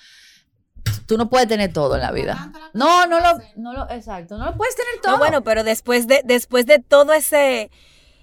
Tú 1.07 1.17
no 1.17 1.29
puedes 1.31 1.49
tener 1.49 1.73
todo 1.73 1.95
en 1.97 2.03
la 2.03 2.13
vida. 2.13 2.53
No, 2.75 3.07
no 3.07 3.19
lo, 3.19 3.41
no 3.57 3.73
lo, 3.73 3.91
exacto, 3.91 4.37
no 4.37 4.45
lo 4.45 4.57
puedes 4.57 4.77
tener 4.77 5.01
todo. 5.03 5.13
No, 5.13 5.19
bueno, 5.19 5.43
pero 5.43 5.65
después 5.65 6.07
de, 6.07 6.21
después 6.25 6.67
de 6.67 6.79
todo 6.79 7.13
ese... 7.13 7.71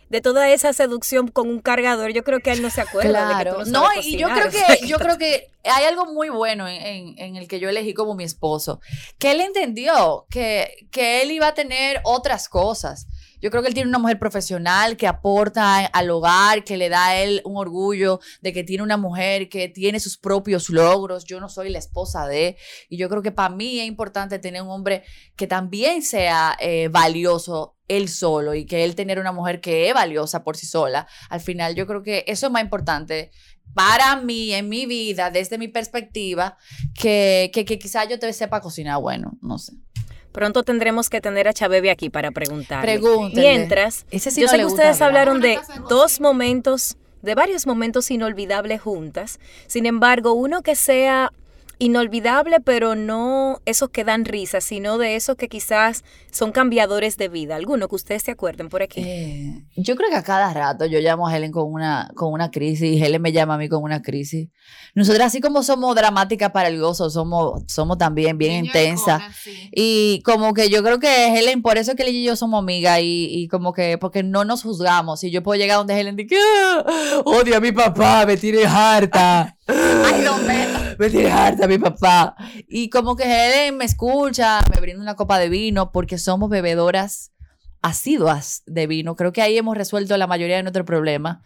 De 0.09 0.21
toda 0.21 0.49
esa 0.49 0.71
seducción 0.71 1.27
con 1.29 1.49
un 1.49 1.59
cargador, 1.59 2.11
yo 2.13 2.23
creo 2.23 2.39
que 2.39 2.51
él 2.51 2.61
no 2.61 2.69
se 2.69 2.81
acuerda 2.81 3.27
de 3.27 3.35
que 3.35 3.41
Claro, 3.41 3.63
tú 3.63 3.71
no, 3.71 3.81
no, 3.81 4.01
y 4.01 4.17
yo 4.17 4.29
creo 4.29 4.49
que, 4.51 4.85
yo 4.87 4.97
creo 4.97 5.17
que 5.17 5.49
hay 5.65 5.85
algo 5.85 6.05
muy 6.05 6.29
bueno 6.29 6.67
en, 6.67 7.35
el 7.35 7.47
que 7.47 7.59
yo 7.59 7.69
elegí 7.69 7.93
como 7.93 8.15
mi 8.15 8.23
esposo, 8.23 8.79
que 9.17 9.31
él 9.31 9.41
entendió 9.41 10.25
que, 10.29 10.87
que 10.91 11.21
él 11.21 11.31
iba 11.31 11.47
a 11.47 11.53
tener 11.53 12.01
otras 12.03 12.49
cosas. 12.49 13.07
Yo 13.41 13.51
creo 13.51 13.61
que 13.61 13.67
él 13.67 13.75
tiene 13.75 13.89
una 13.89 13.99
mujer 13.99 14.17
profesional 14.17 14.97
que 14.97 15.05
aporta 15.05 15.85
al 15.85 16.09
hogar, 16.09 16.63
que 16.63 16.77
le 16.77 16.89
da 16.89 17.09
a 17.09 17.21
él 17.21 17.41
un 17.45 17.57
orgullo 17.57 18.19
de 18.41 18.53
que 18.53 18.63
tiene 18.63 18.81
una 18.81 18.97
mujer 18.97 19.49
que 19.49 19.67
tiene 19.67 19.99
sus 19.99 20.17
propios 20.17 20.69
logros. 20.69 21.25
Yo 21.25 21.39
no 21.39 21.47
soy 21.47 21.69
la 21.69 21.77
esposa 21.77 22.27
de. 22.27 22.57
Y 22.89 22.97
yo 22.97 23.07
creo 23.07 23.21
que 23.21 23.31
para 23.31 23.53
mí 23.53 23.79
es 23.79 23.85
importante 23.85 24.39
tener 24.39 24.63
un 24.63 24.69
hombre 24.69 25.03
que 25.35 25.45
también 25.45 26.01
sea 26.01 26.57
eh, 26.59 26.87
valioso 26.89 27.75
él 27.87 28.09
solo 28.09 28.55
y 28.55 28.65
que 28.65 28.83
él 28.83 28.95
tener 28.95 29.19
una 29.19 29.31
mujer 29.31 29.61
que 29.61 29.89
es 29.89 29.93
valiosa 29.93 30.43
por 30.43 30.57
sí 30.57 30.65
sola. 30.65 31.07
Al 31.29 31.41
final 31.41 31.75
yo 31.75 31.85
creo 31.85 32.01
que 32.01 32.23
eso 32.27 32.47
es 32.47 32.51
más 32.51 32.63
importante 32.63 33.31
para 33.73 34.15
mí, 34.17 34.53
en 34.53 34.69
mi 34.69 34.85
vida, 34.85 35.31
desde 35.31 35.57
mi 35.57 35.67
perspectiva, 35.67 36.57
que, 36.93 37.51
que, 37.53 37.65
que 37.65 37.77
quizás 37.79 38.07
yo 38.07 38.19
te 38.19 38.31
sepa 38.31 38.61
cocinar 38.61 39.01
bueno, 39.01 39.37
no 39.41 39.57
sé. 39.57 39.73
Pronto 40.31 40.63
tendremos 40.63 41.09
que 41.09 41.21
tener 41.21 41.47
a 41.47 41.53
Chabebe 41.53 41.89
aquí 41.89 42.09
para. 42.09 42.31
Pregúntenle. 42.31 43.31
Mientras, 43.33 44.05
Ese 44.11 44.31
sí 44.31 44.41
yo 44.41 44.47
no 44.47 44.51
sé 44.51 44.57
que 44.57 44.63
gusta 44.63 44.81
ustedes 44.81 45.01
hablar. 45.01 45.29
hablaron 45.29 45.41
de 45.41 45.57
dos 45.89 46.19
momentos, 46.19 46.97
de 47.21 47.35
varios 47.35 47.65
momentos 47.65 48.11
inolvidables 48.11 48.81
juntas. 48.81 49.39
Sin 49.67 49.85
embargo, 49.85 50.33
uno 50.33 50.61
que 50.61 50.75
sea 50.75 51.31
inolvidable, 51.79 52.59
pero 52.59 52.95
no 52.95 53.59
esos 53.65 53.89
que 53.89 54.03
dan 54.03 54.25
risa, 54.25 54.61
sino 54.61 54.97
de 54.97 55.15
esos 55.15 55.35
que 55.35 55.47
quizás 55.49 56.03
son 56.31 56.51
cambiadores 56.51 57.17
de 57.17 57.29
vida. 57.29 57.55
Alguno 57.55 57.87
que 57.87 57.95
ustedes 57.95 58.23
se 58.23 58.31
acuerden 58.31 58.69
por 58.69 58.81
aquí. 58.83 59.01
Eh, 59.05 59.63
yo 59.75 59.95
creo 59.95 60.09
que 60.09 60.15
a 60.15 60.23
cada 60.23 60.53
rato 60.53 60.85
yo 60.85 60.99
llamo 60.99 61.27
a 61.27 61.35
Helen 61.35 61.51
con 61.51 61.71
una, 61.71 62.09
con 62.15 62.31
una 62.33 62.51
crisis 62.51 62.83
y 62.97 63.03
Helen 63.03 63.21
me 63.21 63.31
llama 63.31 63.55
a 63.55 63.57
mí 63.57 63.69
con 63.69 63.83
una 63.83 64.01
crisis. 64.01 64.49
Nosotras 64.93 65.27
así 65.27 65.41
como 65.41 65.63
somos 65.63 65.95
dramáticas 65.95 66.51
para 66.51 66.69
el 66.69 66.79
gozo, 66.79 67.09
somos, 67.09 67.63
somos 67.67 67.97
también 67.97 68.37
bien 68.37 68.51
Niño 68.63 68.65
intensas. 68.67 69.21
sí. 69.41 69.69
Y 69.73 70.21
como 70.23 70.53
que 70.53 70.69
yo 70.69 70.83
creo 70.83 70.99
que 70.99 71.37
Helen, 71.37 71.61
por 71.61 71.77
eso 71.77 71.91
es 71.91 71.97
que 71.97 72.03
ella 72.03 72.11
y 72.11 72.23
yo 72.23 72.35
somos 72.35 72.59
amigas 72.61 72.99
y, 73.01 73.27
y 73.31 73.47
como 73.47 73.73
que, 73.73 73.97
porque 73.97 74.23
no 74.23 74.45
nos 74.45 74.63
juzgamos. 74.63 75.23
Y 75.23 75.31
yo 75.31 75.43
puedo 75.43 75.59
llegar 75.59 75.77
donde 75.77 75.99
Helen 75.99 76.19
y 76.19 76.27
que, 76.27 76.37
"Ah, 76.37 77.21
odio 77.25 77.57
a 77.57 77.59
mi 77.59 77.71
papá, 77.71 78.25
me 78.25 78.37
tiene 78.37 78.65
harta. 78.65 79.57
Ay, 79.67 80.21
no, 80.23 80.37
me- 80.37 80.84
me 80.97 81.09
tiene 81.09 81.31
harta 81.31 81.67
mi 81.67 81.77
papá. 81.77 82.35
Y 82.67 82.89
como 82.89 83.15
que 83.15 83.23
Helen 83.23 83.77
me 83.77 83.85
escucha, 83.85 84.59
me 84.73 84.81
brinda 84.81 85.01
una 85.01 85.15
copa 85.15 85.39
de 85.39 85.49
vino 85.49 85.91
porque 85.91 86.17
somos 86.17 86.49
bebedoras 86.49 87.31
asiduas 87.81 88.63
de 88.65 88.87
vino. 88.87 89.15
Creo 89.15 89.31
que 89.33 89.41
ahí 89.41 89.57
hemos 89.57 89.77
resuelto 89.77 90.17
la 90.17 90.27
mayoría 90.27 90.57
de 90.57 90.63
nuestros 90.63 90.85
problemas. 90.85 91.39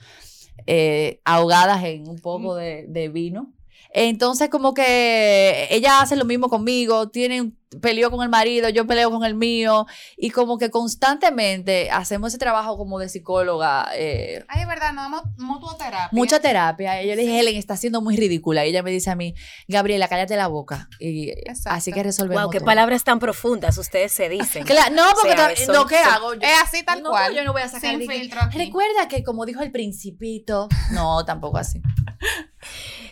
eh, 0.68 1.22
ahogadas 1.26 1.84
en 1.86 2.08
un 2.08 2.20
poco 2.20 2.56
de, 2.56 2.86
de 2.88 3.10
vino. 3.10 3.54
Entonces, 3.91 4.49
como 4.49 4.73
que 4.73 5.67
ella 5.71 6.02
hace 6.02 6.15
lo 6.15 6.25
mismo 6.25 6.47
conmigo, 6.49 7.10
tiene 7.10 7.41
un 7.41 7.60
peleó 7.82 8.10
con 8.10 8.23
el 8.23 8.30
marido, 8.30 8.67
yo 8.69 8.88
peleo 8.88 9.12
con 9.12 9.23
el 9.23 9.36
mío, 9.36 9.86
y 10.17 10.32
como 10.32 10.58
que 10.58 10.71
constantemente 10.71 11.91
hacemos 11.91 12.30
ese 12.30 12.39
trabajo 12.39 12.78
como 12.78 12.97
de 12.97 13.10
psicóloga. 13.10 13.89
Eh, 13.93 14.43
Ay, 14.47 14.62
es 14.62 14.67
verdad, 14.67 14.91
no 14.91 15.04
damos 15.04 15.21
mutuoterapia. 15.38 16.10
mucha 16.12 16.39
terapia. 16.39 17.04
Y 17.04 17.10
yo 17.10 17.15
le 17.15 17.21
dije, 17.21 17.39
Helen, 17.39 17.56
está 17.58 17.78
siendo 17.78 18.02
muy 18.02 18.15
ridícula. 18.17 18.65
Y 18.65 18.69
ella 18.69 18.82
me 18.82 18.89
dice 18.89 19.12
a 19.12 19.15
mí, 19.15 19.36
Gabriela, 19.67 20.08
cállate 20.08 20.36
la 20.36 20.47
boca. 20.47 20.89
Y 20.99 21.30
Exacto. 21.30 21.69
así 21.78 21.91
que 21.93 22.02
resolvemos. 22.02 22.45
Wow, 22.45 22.52
qué 22.52 22.58
todo. 22.60 22.65
palabras 22.65 23.04
tan 23.04 23.19
profundas 23.19 23.78
ustedes 23.78 24.13
se 24.13 24.30
dicen. 24.30 24.65
No, 24.93 25.04
porque 25.13 25.34
O 25.34 25.36
sea, 25.38 25.49
ta- 25.49 25.56
son- 25.56 25.75
no, 25.75 25.86
¿qué 25.86 26.04
son- 26.04 26.13
hago? 26.13 26.34
Yo- 26.34 26.41
Es 26.41 26.54
así 26.63 26.84
tal 26.84 27.04
no, 27.04 27.12
cual. 27.12 27.36
yo 27.36 27.43
no 27.43 27.54
voy 27.54 27.62
a 27.62 27.67
sacar 27.69 27.91
Sin 27.97 28.10
filtro 28.10 28.41
aquí. 28.41 28.58
Recuerda 28.58 29.08
que 29.08 29.23
como 29.23 29.45
dijo 29.45 29.62
el 29.62 29.71
principito, 29.71 30.69
no, 30.91 31.23
tampoco 31.23 31.58
así. 31.60 31.82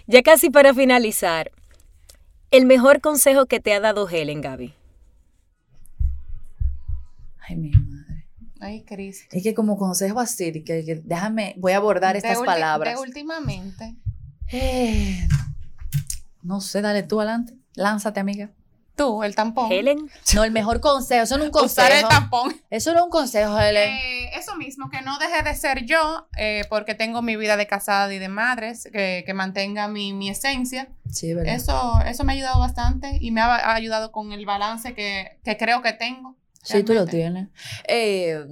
Ya 0.09 0.23
casi 0.23 0.49
para 0.49 0.73
finalizar, 0.73 1.51
el 2.49 2.65
mejor 2.65 3.01
consejo 3.01 3.45
que 3.45 3.59
te 3.59 3.73
ha 3.73 3.81
dado 3.81 4.07
Helen, 4.07 4.39
Gaby. 4.39 4.73
Ay, 7.39 7.55
mi 7.57 7.71
madre. 7.71 8.25
Ay, 8.61 8.83
Cristo. 8.85 9.27
Es 9.35 9.43
que 9.43 9.53
como 9.53 9.77
consejo 9.77 10.21
así, 10.21 10.63
que, 10.63 10.85
que 10.85 11.01
déjame, 11.03 11.55
voy 11.57 11.73
a 11.73 11.77
abordar 11.77 12.13
De 12.13 12.19
estas 12.19 12.39
palabras. 12.39 12.95
De 12.95 13.01
últimamente. 13.01 13.97
Eh, 14.49 15.27
no 16.41 16.61
sé, 16.61 16.81
dale 16.81 17.03
tú 17.03 17.19
adelante. 17.19 17.53
Lánzate, 17.75 18.21
amiga. 18.21 18.51
Tú, 18.97 19.23
el 19.23 19.35
tampón. 19.35 19.71
Helen, 19.71 20.09
No, 20.33 20.43
el 20.43 20.51
mejor 20.51 20.81
consejo, 20.81 21.23
eso 21.23 21.37
no 21.37 21.43
es 21.45 21.51
un 21.53 21.63
Usar 21.65 21.91
el 21.91 22.01
consejo. 22.01 22.09
tampón. 22.09 22.61
Eso 22.69 22.91
no 22.93 22.97
es 22.97 23.03
un 23.05 23.09
consejo, 23.11 23.57
Helen. 23.57 23.93
Eh, 23.93 24.31
eso 24.35 24.55
mismo, 24.57 24.89
que 24.89 25.01
no 25.01 25.17
deje 25.19 25.43
de 25.43 25.55
ser 25.55 25.85
yo, 25.85 26.27
eh, 26.35 26.63
porque 26.69 26.95
tengo 26.95 27.21
mi 27.21 27.35
vida 27.35 27.55
de 27.57 27.67
casada 27.67 28.11
y 28.13 28.17
de 28.17 28.27
madres, 28.27 28.89
que, 28.91 29.23
que 29.25 29.33
mantenga 29.35 29.87
mi, 29.87 30.13
mi 30.13 30.29
esencia. 30.29 30.89
Sí, 31.11 31.33
¿verdad? 31.33 31.53
Eso, 31.55 31.99
eso 32.07 32.23
me 32.23 32.33
ha 32.33 32.35
ayudado 32.35 32.59
bastante 32.59 33.17
y 33.21 33.29
me 33.31 33.39
ha, 33.39 33.55
ha 33.55 33.75
ayudado 33.75 34.11
con 34.11 34.33
el 34.33 34.45
balance 34.47 34.93
que, 34.95 35.37
que 35.45 35.55
creo 35.57 35.81
que 35.83 35.93
tengo. 35.93 36.35
sí, 36.63 36.81
tú 36.83 36.93
lo 36.95 37.05
tienes. 37.05 37.49
Eh, 37.87 38.43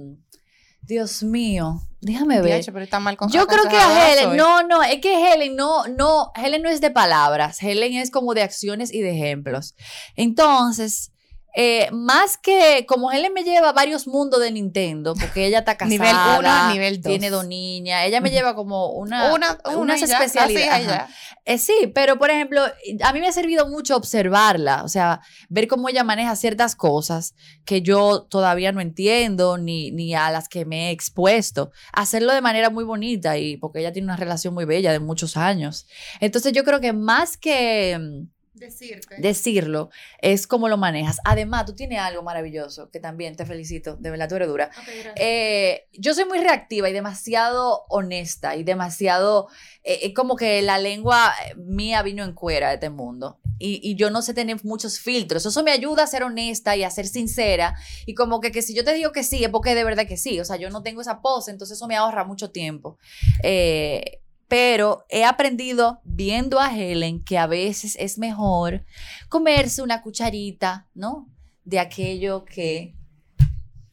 Dios 0.80 1.22
mío, 1.24 1.82
déjame 2.06 2.36
ver. 2.36 2.46
Diache, 2.46 2.72
pero 2.72 2.84
está 2.84 3.00
mal 3.00 3.16
con 3.16 3.30
Yo 3.30 3.46
creo 3.46 3.64
que 3.68 3.76
a 3.76 4.12
Helen, 4.12 4.36
no, 4.36 4.62
no, 4.62 4.82
es 4.82 5.00
que 5.00 5.32
Helen 5.32 5.56
no, 5.56 5.86
no, 5.88 6.32
Helen 6.34 6.62
no 6.62 6.70
es 6.70 6.80
de 6.80 6.90
palabras, 6.90 7.62
Helen 7.62 7.94
es 7.94 8.10
como 8.10 8.32
de 8.32 8.42
acciones 8.42 8.92
y 8.94 9.02
de 9.02 9.10
ejemplos. 9.10 9.74
Entonces, 10.14 11.12
eh, 11.58 11.88
más 11.90 12.36
que, 12.36 12.84
como 12.86 13.10
Helen 13.10 13.32
me 13.32 13.42
lleva 13.42 13.70
a 13.70 13.72
varios 13.72 14.06
mundos 14.06 14.40
de 14.40 14.50
Nintendo, 14.50 15.14
porque 15.18 15.46
ella 15.46 15.60
está 15.60 15.74
casada, 15.78 15.88
Nivel 15.88 16.14
uno, 16.38 16.72
nivel 16.72 17.00
dos. 17.00 17.10
tiene 17.10 17.30
dos 17.30 17.46
niñas, 17.46 18.04
ella 18.04 18.20
me 18.20 18.30
lleva 18.30 18.54
como 18.54 18.90
una, 18.90 19.32
Una, 19.32 19.58
una, 19.64 19.76
unas 19.78 20.00
ya, 20.00 20.18
especialidades. 20.18 21.08
Eh, 21.46 21.56
sí, 21.56 21.90
pero 21.94 22.18
por 22.18 22.28
ejemplo, 22.28 22.60
a 23.02 23.12
mí 23.14 23.20
me 23.20 23.28
ha 23.28 23.32
servido 23.32 23.68
mucho 23.68 23.96
observarla, 23.96 24.84
o 24.84 24.88
sea, 24.88 25.22
ver 25.48 25.66
cómo 25.66 25.88
ella 25.88 26.04
maneja 26.04 26.36
ciertas 26.36 26.76
cosas 26.76 27.34
que 27.64 27.80
yo 27.80 28.24
todavía 28.28 28.72
no 28.72 28.82
entiendo 28.82 29.56
ni, 29.56 29.92
ni 29.92 30.14
a 30.14 30.30
las 30.30 30.50
que 30.50 30.66
me 30.66 30.88
he 30.88 30.90
expuesto. 30.90 31.70
Hacerlo 31.94 32.34
de 32.34 32.42
manera 32.42 32.68
muy 32.68 32.84
bonita 32.84 33.38
y 33.38 33.56
porque 33.56 33.80
ella 33.80 33.92
tiene 33.94 34.06
una 34.06 34.16
relación 34.16 34.52
muy 34.52 34.66
bella 34.66 34.92
de 34.92 35.00
muchos 35.00 35.38
años. 35.38 35.86
Entonces 36.20 36.52
yo 36.52 36.64
creo 36.64 36.80
que 36.80 36.92
más 36.92 37.38
que 37.38 37.96
mm, 37.98 38.35
Decirte. 38.56 39.16
decirlo, 39.18 39.90
es 40.20 40.46
cómo 40.46 40.68
lo 40.68 40.76
manejas. 40.76 41.18
Además, 41.24 41.66
tú 41.66 41.74
tienes 41.74 41.98
algo 41.98 42.22
maravilloso 42.22 42.90
que 42.90 43.00
también 43.00 43.36
te 43.36 43.44
felicito, 43.44 43.96
de 43.96 44.10
verdad 44.10 44.28
tú 44.28 44.36
eres 44.36 44.48
dura. 44.48 44.70
Eh, 45.16 45.86
yo 45.92 46.14
soy 46.14 46.24
muy 46.24 46.38
reactiva 46.40 46.88
y 46.88 46.92
demasiado 46.92 47.84
honesta 47.88 48.56
y 48.56 48.64
demasiado, 48.64 49.48
eh, 49.84 50.00
eh, 50.02 50.14
como 50.14 50.36
que 50.36 50.62
la 50.62 50.78
lengua 50.78 51.32
eh, 51.46 51.54
mía 51.56 52.02
vino 52.02 52.24
en 52.24 52.32
cuera 52.32 52.68
de 52.68 52.74
este 52.74 52.90
mundo. 52.90 53.38
Y, 53.58 53.80
y 53.82 53.94
yo 53.96 54.10
no 54.10 54.20
sé 54.20 54.34
tener 54.34 54.62
muchos 54.64 54.98
filtros. 55.00 55.46
Eso 55.46 55.62
me 55.62 55.70
ayuda 55.70 56.02
a 56.02 56.06
ser 56.06 56.22
honesta 56.22 56.76
y 56.76 56.84
a 56.84 56.90
ser 56.90 57.06
sincera. 57.06 57.74
Y 58.04 58.14
como 58.14 58.40
que, 58.40 58.52
que 58.52 58.60
si 58.60 58.74
yo 58.74 58.84
te 58.84 58.92
digo 58.92 59.12
que 59.12 59.22
sí, 59.22 59.44
es 59.44 59.50
porque 59.50 59.74
de 59.74 59.84
verdad 59.84 60.06
que 60.06 60.16
sí. 60.18 60.38
O 60.40 60.44
sea, 60.44 60.56
yo 60.56 60.68
no 60.70 60.82
tengo 60.82 61.00
esa 61.00 61.22
pose, 61.22 61.50
entonces 61.50 61.78
eso 61.78 61.86
me 61.86 61.96
ahorra 61.96 62.24
mucho 62.24 62.50
tiempo. 62.50 62.98
Eh, 63.42 64.20
pero 64.48 65.04
he 65.08 65.24
aprendido 65.24 66.00
viendo 66.04 66.60
a 66.60 66.74
Helen 66.76 67.22
que 67.24 67.38
a 67.38 67.46
veces 67.46 67.96
es 67.98 68.18
mejor 68.18 68.84
comerse 69.28 69.82
una 69.82 70.02
cucharita, 70.02 70.88
¿no? 70.94 71.28
De 71.64 71.78
aquello 71.80 72.44
que 72.44 72.94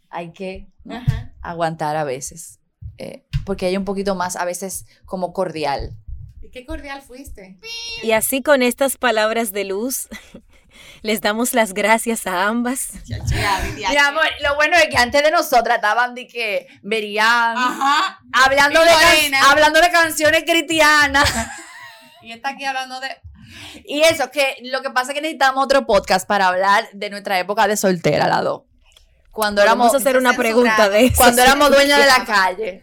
hay 0.09 0.31
que 0.31 0.69
¿no? 0.83 0.95
Ajá. 0.95 1.33
aguantar 1.41 1.95
a 1.95 2.03
veces. 2.03 2.59
Eh, 2.97 3.25
porque 3.45 3.65
hay 3.65 3.77
un 3.77 3.85
poquito 3.85 4.15
más 4.15 4.35
a 4.35 4.45
veces 4.45 4.85
como 5.05 5.33
cordial. 5.33 5.97
¿Y 6.41 6.49
qué 6.49 6.65
cordial 6.65 7.01
fuiste? 7.01 7.57
y 8.03 8.11
así 8.11 8.41
con 8.43 8.61
estas 8.61 8.97
palabras 8.97 9.51
de 9.51 9.65
luz, 9.65 10.07
les 11.01 11.21
damos 11.21 11.53
las 11.53 11.73
gracias 11.73 12.25
a 12.27 12.47
ambas. 12.47 12.89
Mi 13.75 13.97
amor, 13.97 14.25
lo 14.41 14.55
bueno 14.55 14.75
es 14.77 14.87
que 14.87 14.97
antes 14.97 15.23
de 15.23 15.31
nosotras 15.31 15.75
estaban 15.77 16.13
de 16.15 16.27
que 16.27 16.67
verían 16.81 17.57
Ajá. 17.57 18.19
hablando, 18.31 18.81
Y 18.81 18.85
de 18.85 19.31
can- 19.31 19.43
hablando 19.49 19.81
de 19.81 19.91
canciones 19.91 20.43
cristianas. 20.43 21.31
Y 22.21 22.31
está 22.31 22.49
aquí 22.49 22.65
hablando 22.65 22.99
de. 22.99 23.09
Y 23.85 24.01
eso, 24.03 24.31
que 24.31 24.55
lo 24.63 24.81
que 24.81 24.89
pasa 24.91 25.11
es 25.11 25.15
que 25.15 25.21
necesitamos 25.21 25.63
otro 25.63 25.85
podcast 25.85 26.27
para 26.27 26.47
hablar 26.47 26.87
de 26.93 27.09
nuestra 27.09 27.37
época 27.39 27.67
de 27.67 27.75
soltera, 27.77 28.27
la 28.27 28.41
dos. 28.41 28.63
Cuando 29.31 29.61
éramos, 29.61 29.87
Vamos 29.87 29.93
a 29.95 29.97
hacer 29.97 30.17
una 30.17 30.33
pregunta 30.33 30.89
de 30.89 31.05
eso. 31.05 31.15
cuando 31.17 31.41
éramos 31.41 31.69
dueñas 31.71 31.99
de 31.99 32.05
la 32.05 32.23
calle. 32.25 32.81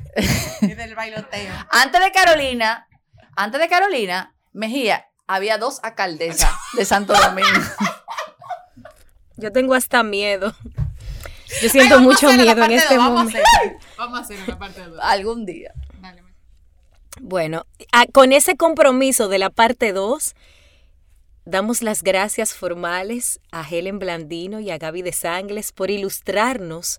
y 0.63 0.67
del 0.75 0.95
bailoteo. 0.95 1.55
Antes 1.71 2.01
de 2.03 2.11
Carolina, 2.13 2.89
antes 3.37 3.61
de 3.61 3.69
Carolina, 3.69 4.35
Mejía, 4.53 5.07
había 5.35 5.59
dos 5.59 5.79
alcaldesas 5.83 6.51
de 6.77 6.85
Santo 6.85 7.15
Domingo. 7.15 7.49
Yo 9.37 9.53
tengo 9.53 9.75
hasta 9.75 10.03
miedo. 10.03 10.55
Yo 11.63 11.69
siento 11.69 11.97
Ay, 11.97 12.01
mucho 12.03 12.31
miedo 12.33 12.65
en 12.65 12.71
este 12.73 12.95
dos, 12.97 13.05
vamos 13.05 13.21
a 13.21 13.25
momento. 13.25 13.39
hacer- 13.57 13.77
Vamos 13.97 14.19
a 14.19 14.23
hacer 14.23 14.39
una 14.47 14.59
parte 14.59 14.83
2. 14.85 14.99
Algún 15.03 15.47
día. 15.47 15.73
Dale, 16.01 16.23
Bueno, 17.21 17.65
a- 17.93 18.07
con 18.07 18.33
ese 18.33 18.57
compromiso 18.57 19.29
de 19.29 19.39
la 19.39 19.51
parte 19.51 19.93
2, 19.93 20.35
damos 21.45 21.83
las 21.83 22.03
gracias 22.03 22.55
formales 22.55 23.41
a 23.51 23.67
Helen 23.69 23.99
Blandino 23.99 24.61
y 24.61 24.71
a 24.71 24.79
Gaby 24.79 25.03
de 25.03 25.13
Sangles 25.13 25.73
por 25.73 25.91
ilustrarnos 25.91 26.99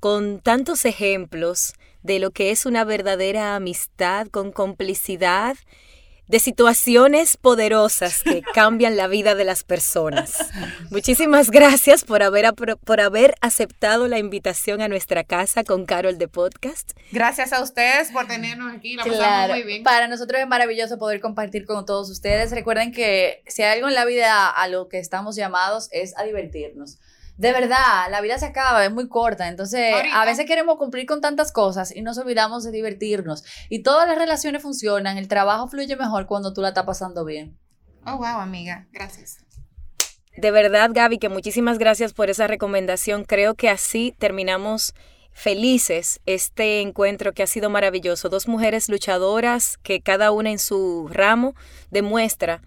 con 0.00 0.40
tantos 0.40 0.84
ejemplos 0.84 1.74
de 2.02 2.18
lo 2.18 2.30
que 2.32 2.50
es 2.50 2.66
una 2.66 2.84
verdadera 2.84 3.54
amistad 3.56 4.26
con 4.28 4.52
complicidad, 4.52 5.56
de 6.28 6.38
situaciones 6.38 7.36
poderosas 7.36 8.22
que 8.22 8.42
cambian 8.54 8.96
la 8.96 9.06
vida 9.06 9.34
de 9.34 9.44
las 9.44 9.64
personas. 9.64 10.36
Muchísimas 10.90 11.50
gracias 11.50 12.04
por 12.04 12.22
haber, 12.22 12.52
por 12.54 13.00
haber 13.00 13.34
aceptado 13.40 14.08
la 14.08 14.18
invitación 14.18 14.80
a 14.80 14.88
nuestra 14.88 15.24
casa 15.24 15.64
con 15.64 15.84
Carol 15.84 16.18
de 16.18 16.28
Podcast. 16.28 16.92
Gracias 17.10 17.52
a 17.52 17.62
ustedes 17.62 18.10
por 18.12 18.26
tenernos 18.26 18.72
aquí. 18.74 18.96
La 18.96 19.02
pasamos 19.04 19.18
Claro, 19.18 19.54
muy 19.54 19.62
bien. 19.64 19.82
para 19.82 20.08
nosotros 20.08 20.40
es 20.40 20.46
maravilloso 20.46 20.98
poder 20.98 21.20
compartir 21.20 21.66
con 21.66 21.84
todos 21.84 22.08
ustedes. 22.10 22.50
Recuerden 22.52 22.92
que 22.92 23.42
si 23.46 23.62
hay 23.62 23.76
algo 23.76 23.88
en 23.88 23.94
la 23.94 24.04
vida 24.04 24.48
a 24.48 24.68
lo 24.68 24.88
que 24.88 24.98
estamos 24.98 25.36
llamados 25.36 25.88
es 25.92 26.16
a 26.16 26.24
divertirnos. 26.24 26.98
De 27.36 27.52
verdad, 27.52 28.10
la 28.10 28.20
vida 28.20 28.38
se 28.38 28.46
acaba, 28.46 28.84
es 28.84 28.92
muy 28.92 29.08
corta, 29.08 29.48
entonces 29.48 29.92
Ahorita. 29.94 30.20
a 30.20 30.24
veces 30.24 30.46
queremos 30.46 30.76
cumplir 30.76 31.06
con 31.06 31.20
tantas 31.20 31.50
cosas 31.50 31.94
y 31.94 32.02
nos 32.02 32.18
olvidamos 32.18 32.62
de 32.62 32.70
divertirnos. 32.70 33.42
Y 33.68 33.82
todas 33.82 34.06
las 34.06 34.18
relaciones 34.18 34.62
funcionan, 34.62 35.18
el 35.18 35.28
trabajo 35.28 35.66
fluye 35.68 35.96
mejor 35.96 36.26
cuando 36.26 36.52
tú 36.52 36.60
la 36.60 36.68
estás 36.68 36.84
pasando 36.84 37.24
bien. 37.24 37.58
Oh, 38.04 38.16
wow, 38.16 38.40
amiga. 38.40 38.86
Gracias. 38.92 39.38
De 40.36 40.50
verdad, 40.50 40.90
Gaby, 40.92 41.18
que 41.18 41.28
muchísimas 41.28 41.78
gracias 41.78 42.12
por 42.12 42.30
esa 42.30 42.46
recomendación. 42.46 43.24
Creo 43.24 43.54
que 43.54 43.68
así 43.68 44.14
terminamos 44.18 44.94
felices 45.32 46.20
este 46.26 46.80
encuentro 46.80 47.32
que 47.32 47.42
ha 47.42 47.46
sido 47.46 47.70
maravilloso. 47.70 48.28
Dos 48.28 48.48
mujeres 48.48 48.88
luchadoras 48.88 49.78
que 49.82 50.00
cada 50.00 50.30
una 50.30 50.50
en 50.50 50.58
su 50.58 51.08
ramo 51.10 51.54
demuestra 51.90 52.62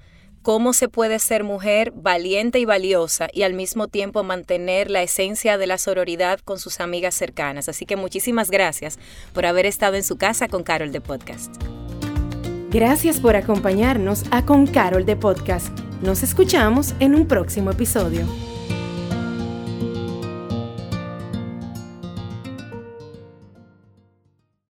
cómo 0.46 0.74
se 0.74 0.90
puede 0.90 1.18
ser 1.18 1.44
mujer 1.44 1.92
valiente 1.96 2.60
y 2.60 2.66
valiosa 2.66 3.28
y 3.34 3.42
al 3.42 3.56
mismo 3.56 3.88
tiempo 3.88 4.24
mantener 4.24 4.92
la 4.92 5.02
esencia 5.02 5.58
de 5.58 5.66
la 5.66 5.80
sororidad 5.80 6.40
con 6.40 6.60
sus 6.60 6.80
amigas 6.82 7.16
cercanas. 7.16 7.68
Así 7.68 7.88
que 7.88 7.96
muchísimas 7.96 8.52
gracias 8.52 9.00
por 9.34 9.48
haber 9.48 9.66
estado 9.66 9.96
en 9.96 10.04
su 10.04 10.18
casa 10.18 10.48
con 10.48 10.62
Carol 10.62 10.92
de 10.92 11.02
Podcast. 11.02 11.52
Gracias 12.70 13.20
por 13.20 13.36
acompañarnos 13.36 14.24
a 14.30 14.46
Con 14.46 14.68
Carol 14.68 15.08
de 15.08 15.16
Podcast. 15.16 15.76
Nos 16.04 16.22
escuchamos 16.22 16.94
en 17.00 17.16
un 17.16 17.28
próximo 17.28 17.72
episodio. 17.72 18.28